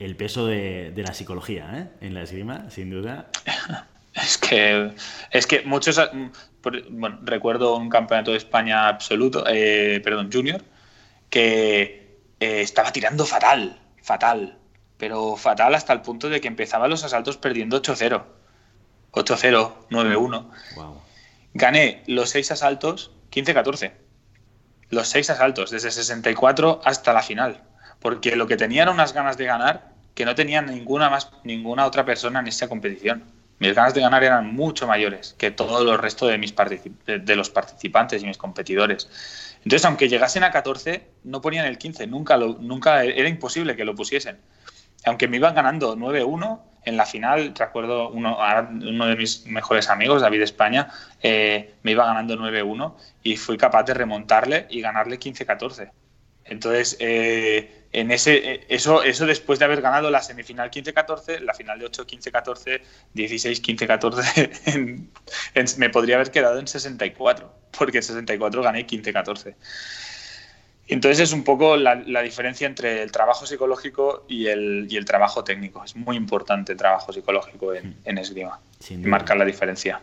el 0.00 0.16
peso 0.16 0.46
de, 0.46 0.92
la 0.96 1.12
psicología 1.12 1.70
¿eh? 1.74 2.06
en 2.06 2.14
la 2.14 2.22
esgrima, 2.22 2.68
sin 2.70 2.90
duda. 2.90 3.28
Es 4.12 4.38
que, 4.38 4.90
es 5.30 5.46
que 5.46 5.62
muchos. 5.62 6.00
Bueno, 6.90 7.20
recuerdo 7.22 7.76
un 7.76 7.88
campeonato 7.88 8.32
de 8.32 8.38
España 8.38 8.88
absoluto, 8.88 9.44
eh, 9.46 10.00
perdón, 10.02 10.30
junior, 10.32 10.64
que 11.30 12.18
eh, 12.40 12.60
estaba 12.60 12.90
tirando 12.90 13.24
fatal, 13.24 13.78
fatal, 14.02 14.58
pero 15.00 15.34
fatal 15.36 15.74
hasta 15.74 15.94
el 15.94 16.02
punto 16.02 16.28
de 16.28 16.42
que 16.42 16.46
empezaba 16.46 16.86
los 16.86 17.02
asaltos 17.02 17.38
perdiendo 17.38 17.80
8-0, 17.80 18.22
8-0, 19.12 19.72
9-1. 19.88 20.46
Gané 21.54 22.04
los 22.06 22.28
seis 22.28 22.52
asaltos 22.52 23.10
15-14. 23.32 23.92
Los 24.90 25.08
seis 25.08 25.30
asaltos, 25.30 25.70
desde 25.70 25.90
64 25.90 26.82
hasta 26.84 27.12
la 27.14 27.22
final. 27.22 27.62
Porque 27.98 28.36
lo 28.36 28.46
que 28.46 28.58
tenían 28.58 28.90
unas 28.90 29.14
ganas 29.14 29.38
de 29.38 29.46
ganar 29.46 29.90
que 30.14 30.26
no 30.26 30.34
tenía 30.34 30.60
ninguna, 30.60 31.08
más, 31.08 31.30
ninguna 31.44 31.86
otra 31.86 32.04
persona 32.04 32.40
en 32.40 32.48
esa 32.48 32.68
competición. 32.68 33.24
Mis 33.58 33.74
ganas 33.74 33.94
de 33.94 34.02
ganar 34.02 34.22
eran 34.22 34.54
mucho 34.54 34.86
mayores 34.86 35.34
que 35.38 35.50
todo 35.50 35.92
el 35.92 35.98
resto 35.98 36.26
de, 36.26 36.36
mis 36.36 36.54
de 37.06 37.36
los 37.36 37.48
participantes 37.48 38.22
y 38.22 38.26
mis 38.26 38.36
competidores. 38.36 39.08
Entonces, 39.64 39.84
aunque 39.84 40.08
llegasen 40.08 40.44
a 40.44 40.50
14, 40.50 41.06
no 41.24 41.40
ponían 41.40 41.66
el 41.66 41.78
15, 41.78 42.06
nunca, 42.06 42.36
lo, 42.36 42.58
nunca 42.58 43.04
era 43.04 43.28
imposible 43.28 43.76
que 43.76 43.84
lo 43.84 43.94
pusiesen. 43.94 44.38
Aunque 45.04 45.28
me 45.28 45.36
iban 45.36 45.54
ganando 45.54 45.96
9-1, 45.96 46.60
en 46.84 46.96
la 46.96 47.06
final, 47.06 47.54
recuerdo 47.56 48.10
uno, 48.10 48.38
uno 48.38 49.06
de 49.06 49.16
mis 49.16 49.46
mejores 49.46 49.88
amigos, 49.90 50.22
David 50.22 50.42
España, 50.42 50.88
eh, 51.22 51.74
me 51.82 51.92
iba 51.92 52.06
ganando 52.06 52.36
9-1 52.36 52.94
y 53.22 53.36
fui 53.36 53.56
capaz 53.56 53.84
de 53.84 53.94
remontarle 53.94 54.66
y 54.70 54.80
ganarle 54.80 55.18
15-14. 55.18 55.90
Entonces, 56.44 56.96
eh, 57.00 57.86
en 57.92 58.10
ese, 58.10 58.54
eh, 58.54 58.66
eso, 58.68 59.02
eso 59.02 59.26
después 59.26 59.58
de 59.58 59.66
haber 59.66 59.82
ganado 59.82 60.10
la 60.10 60.22
semifinal 60.22 60.70
15-14, 60.70 61.40
la 61.40 61.54
final 61.54 61.78
de 61.78 61.86
8, 61.86 62.06
15-14, 62.06 62.80
16, 63.14 63.62
15-14, 63.62 65.78
me 65.78 65.90
podría 65.90 66.16
haber 66.16 66.30
quedado 66.30 66.58
en 66.58 66.66
64, 66.66 67.52
porque 67.78 67.98
en 67.98 68.02
64 68.02 68.62
gané 68.62 68.86
15-14. 68.86 69.54
Entonces 70.90 71.20
es 71.20 71.32
un 71.32 71.44
poco 71.44 71.76
la, 71.76 71.94
diferencia 72.22 72.66
entre 72.66 73.02
el 73.02 73.12
trabajo 73.12 73.46
psicológico 73.46 74.24
y 74.28 74.46
el, 74.46 74.88
y 74.90 74.96
el, 74.96 75.04
trabajo 75.04 75.44
técnico. 75.44 75.84
Es 75.84 75.94
muy 75.94 76.16
importante 76.16 76.72
el 76.72 76.78
trabajo 76.78 77.12
psicológico 77.12 77.72
en, 77.72 77.96
en 78.04 78.18
esgrima. 78.18 78.60
Marcar 79.04 79.36
la 79.36 79.44
diferencia. 79.44 80.02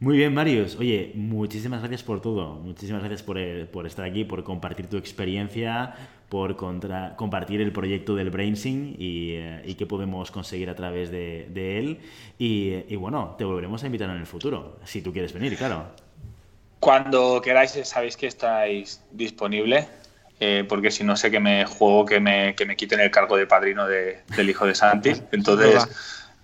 Muy 0.00 0.16
bien, 0.16 0.34
Marius. 0.34 0.76
Oye, 0.76 1.12
muchísimas 1.14 1.80
gracias 1.80 2.02
por 2.02 2.20
todo. 2.20 2.54
Muchísimas 2.54 3.02
gracias 3.02 3.22
por, 3.22 3.38
eh, 3.38 3.66
por 3.66 3.86
estar 3.86 4.04
aquí, 4.04 4.24
por 4.24 4.42
compartir 4.44 4.86
tu 4.86 4.96
experiencia, 4.96 5.94
por 6.28 6.56
contra, 6.56 7.14
compartir 7.16 7.60
el 7.60 7.72
proyecto 7.72 8.14
del 8.14 8.30
Brainsing 8.30 8.96
y, 8.98 9.32
eh, 9.34 9.62
y 9.64 9.74
qué 9.74 9.86
podemos 9.86 10.30
conseguir 10.30 10.68
a 10.68 10.74
través 10.74 11.10
de, 11.10 11.48
de 11.50 11.78
él. 11.78 12.00
Y, 12.38 12.82
y, 12.88 12.96
bueno, 12.96 13.34
te 13.38 13.44
volveremos 13.44 13.82
a 13.82 13.86
invitar 13.86 14.10
en 14.10 14.16
el 14.16 14.26
futuro, 14.26 14.78
si 14.84 15.00
tú 15.00 15.12
quieres 15.12 15.32
venir, 15.32 15.56
claro. 15.56 15.86
Cuando 16.80 17.40
queráis, 17.40 17.70
sabéis 17.84 18.16
que 18.16 18.26
estáis 18.26 19.02
disponible. 19.12 19.86
Eh, 20.40 20.64
porque 20.68 20.90
si 20.90 21.04
no 21.04 21.16
sé 21.16 21.30
que 21.30 21.40
me 21.40 21.64
juego 21.64 22.04
que 22.04 22.20
me, 22.20 22.54
que 22.54 22.66
me 22.66 22.76
quiten 22.76 23.00
el 23.00 23.10
cargo 23.10 23.36
de 23.36 23.46
padrino 23.46 23.86
de, 23.86 24.22
del 24.36 24.50
hijo 24.50 24.66
de 24.66 24.74
Santi. 24.74 25.12
Entonces, 25.32 25.86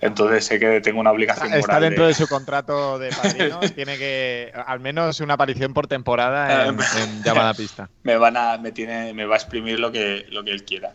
entonces 0.01 0.47
sé 0.47 0.59
que 0.59 0.81
tengo 0.81 0.99
una 1.01 1.11
obligación 1.11 1.53
Está 1.53 1.79
dentro 1.79 2.07
de... 2.07 2.15
su 2.15 2.27
contrato 2.27 2.99
de 2.99 3.11
padrino. 3.11 3.61
tiene 3.75 3.99
que, 3.99 4.51
al 4.67 4.81
menos 4.81 5.21
una 5.21 5.35
aparición 5.35 5.75
por 5.75 5.87
temporada 5.89 6.67
en, 6.67 6.79
llamada 7.23 7.53
pista. 7.57 7.91
Me 8.03 8.17
van 8.17 8.37
a, 8.37 8.57
me 8.57 8.73
tiene, 8.73 9.13
me 9.13 9.27
va 9.27 9.35
a 9.35 9.39
exprimir 9.39 9.79
lo 9.79 9.93
que, 9.93 10.27
lo 10.31 10.43
que 10.43 10.53
él 10.53 10.65
quiera. 10.65 10.95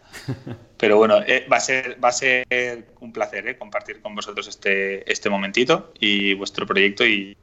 Pero 0.77 0.97
bueno, 0.97 1.19
eh, 1.25 1.45
va 1.51 1.57
a 1.57 1.59
ser, 1.59 2.03
va 2.03 2.09
a 2.09 2.11
ser 2.11 2.47
un 2.99 3.13
placer 3.13 3.47
eh, 3.47 3.57
compartir 3.57 4.01
con 4.01 4.15
vosotros 4.15 4.47
este, 4.47 5.09
este 5.11 5.29
momentito 5.29 5.93
y 5.99 6.33
vuestro 6.33 6.65
proyecto 6.65 7.05
y, 7.05 7.37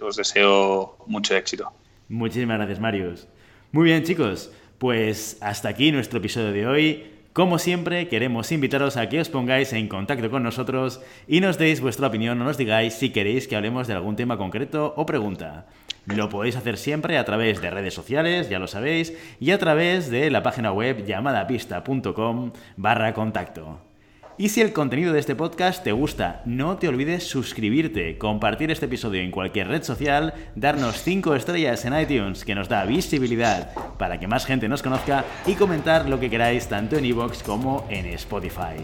os 0.00 0.16
deseo 0.16 0.98
mucho 1.06 1.36
éxito. 1.36 1.72
Muchísimas 2.08 2.58
gracias, 2.58 2.78
Marius. 2.78 3.26
Muy 3.72 3.86
bien, 3.86 4.04
chicos. 4.04 4.52
Pues 4.78 5.38
hasta 5.40 5.68
aquí 5.68 5.92
nuestro 5.92 6.18
episodio 6.18 6.52
de 6.52 6.66
hoy. 6.66 7.10
Como 7.32 7.58
siempre, 7.58 8.06
queremos 8.06 8.52
invitaros 8.52 8.96
a 8.96 9.08
que 9.08 9.20
os 9.20 9.28
pongáis 9.28 9.72
en 9.72 9.88
contacto 9.88 10.30
con 10.30 10.44
nosotros 10.44 11.00
y 11.26 11.40
nos 11.40 11.58
deis 11.58 11.80
vuestra 11.80 12.06
opinión 12.06 12.40
o 12.40 12.44
nos 12.44 12.56
digáis 12.56 12.94
si 12.94 13.10
queréis 13.10 13.48
que 13.48 13.56
hablemos 13.56 13.88
de 13.88 13.94
algún 13.94 14.14
tema 14.14 14.36
concreto 14.36 14.94
o 14.96 15.04
pregunta. 15.04 15.66
Lo 16.06 16.28
podéis 16.28 16.54
hacer 16.54 16.76
siempre 16.76 17.18
a 17.18 17.24
través 17.24 17.60
de 17.60 17.70
redes 17.70 17.94
sociales, 17.94 18.50
ya 18.50 18.58
lo 18.58 18.68
sabéis, 18.68 19.14
y 19.40 19.50
a 19.50 19.58
través 19.58 20.10
de 20.10 20.30
la 20.30 20.42
página 20.42 20.70
web 20.70 21.04
llamadapista.com 21.04 22.52
barra 22.76 23.14
contacto. 23.14 23.93
Y 24.36 24.48
si 24.48 24.60
el 24.60 24.72
contenido 24.72 25.12
de 25.12 25.20
este 25.20 25.36
podcast 25.36 25.84
te 25.84 25.92
gusta, 25.92 26.42
no 26.44 26.76
te 26.76 26.88
olvides 26.88 27.22
suscribirte, 27.22 28.18
compartir 28.18 28.72
este 28.72 28.86
episodio 28.86 29.22
en 29.22 29.30
cualquier 29.30 29.68
red 29.68 29.84
social, 29.84 30.34
darnos 30.56 31.00
5 31.02 31.36
estrellas 31.36 31.84
en 31.84 31.96
iTunes 31.96 32.44
que 32.44 32.56
nos 32.56 32.68
da 32.68 32.84
visibilidad 32.84 33.72
para 33.96 34.18
que 34.18 34.26
más 34.26 34.44
gente 34.44 34.68
nos 34.68 34.82
conozca 34.82 35.24
y 35.46 35.54
comentar 35.54 36.08
lo 36.08 36.18
que 36.18 36.30
queráis 36.30 36.66
tanto 36.66 36.96
en 36.96 37.04
iVoox 37.04 37.44
como 37.44 37.86
en 37.88 38.06
Spotify. 38.06 38.74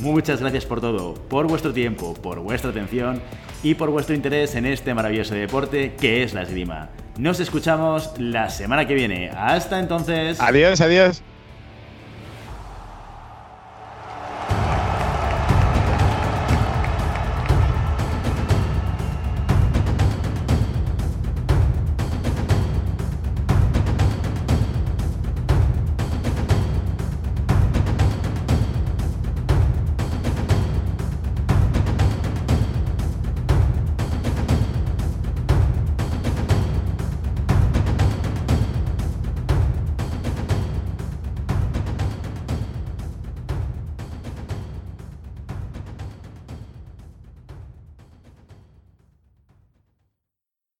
Muchas 0.00 0.40
gracias 0.40 0.64
por 0.64 0.80
todo, 0.80 1.12
por 1.12 1.46
vuestro 1.46 1.74
tiempo, 1.74 2.14
por 2.14 2.40
vuestra 2.40 2.70
atención 2.70 3.20
y 3.62 3.74
por 3.74 3.90
vuestro 3.90 4.14
interés 4.14 4.54
en 4.54 4.64
este 4.64 4.94
maravilloso 4.94 5.34
deporte 5.34 5.96
que 6.00 6.22
es 6.22 6.32
la 6.32 6.42
esgrima. 6.42 6.88
Nos 7.18 7.40
escuchamos 7.40 8.12
la 8.16 8.48
semana 8.48 8.86
que 8.86 8.94
viene. 8.94 9.28
Hasta 9.36 9.80
entonces. 9.80 10.40
Adiós, 10.40 10.80
adiós. 10.80 11.22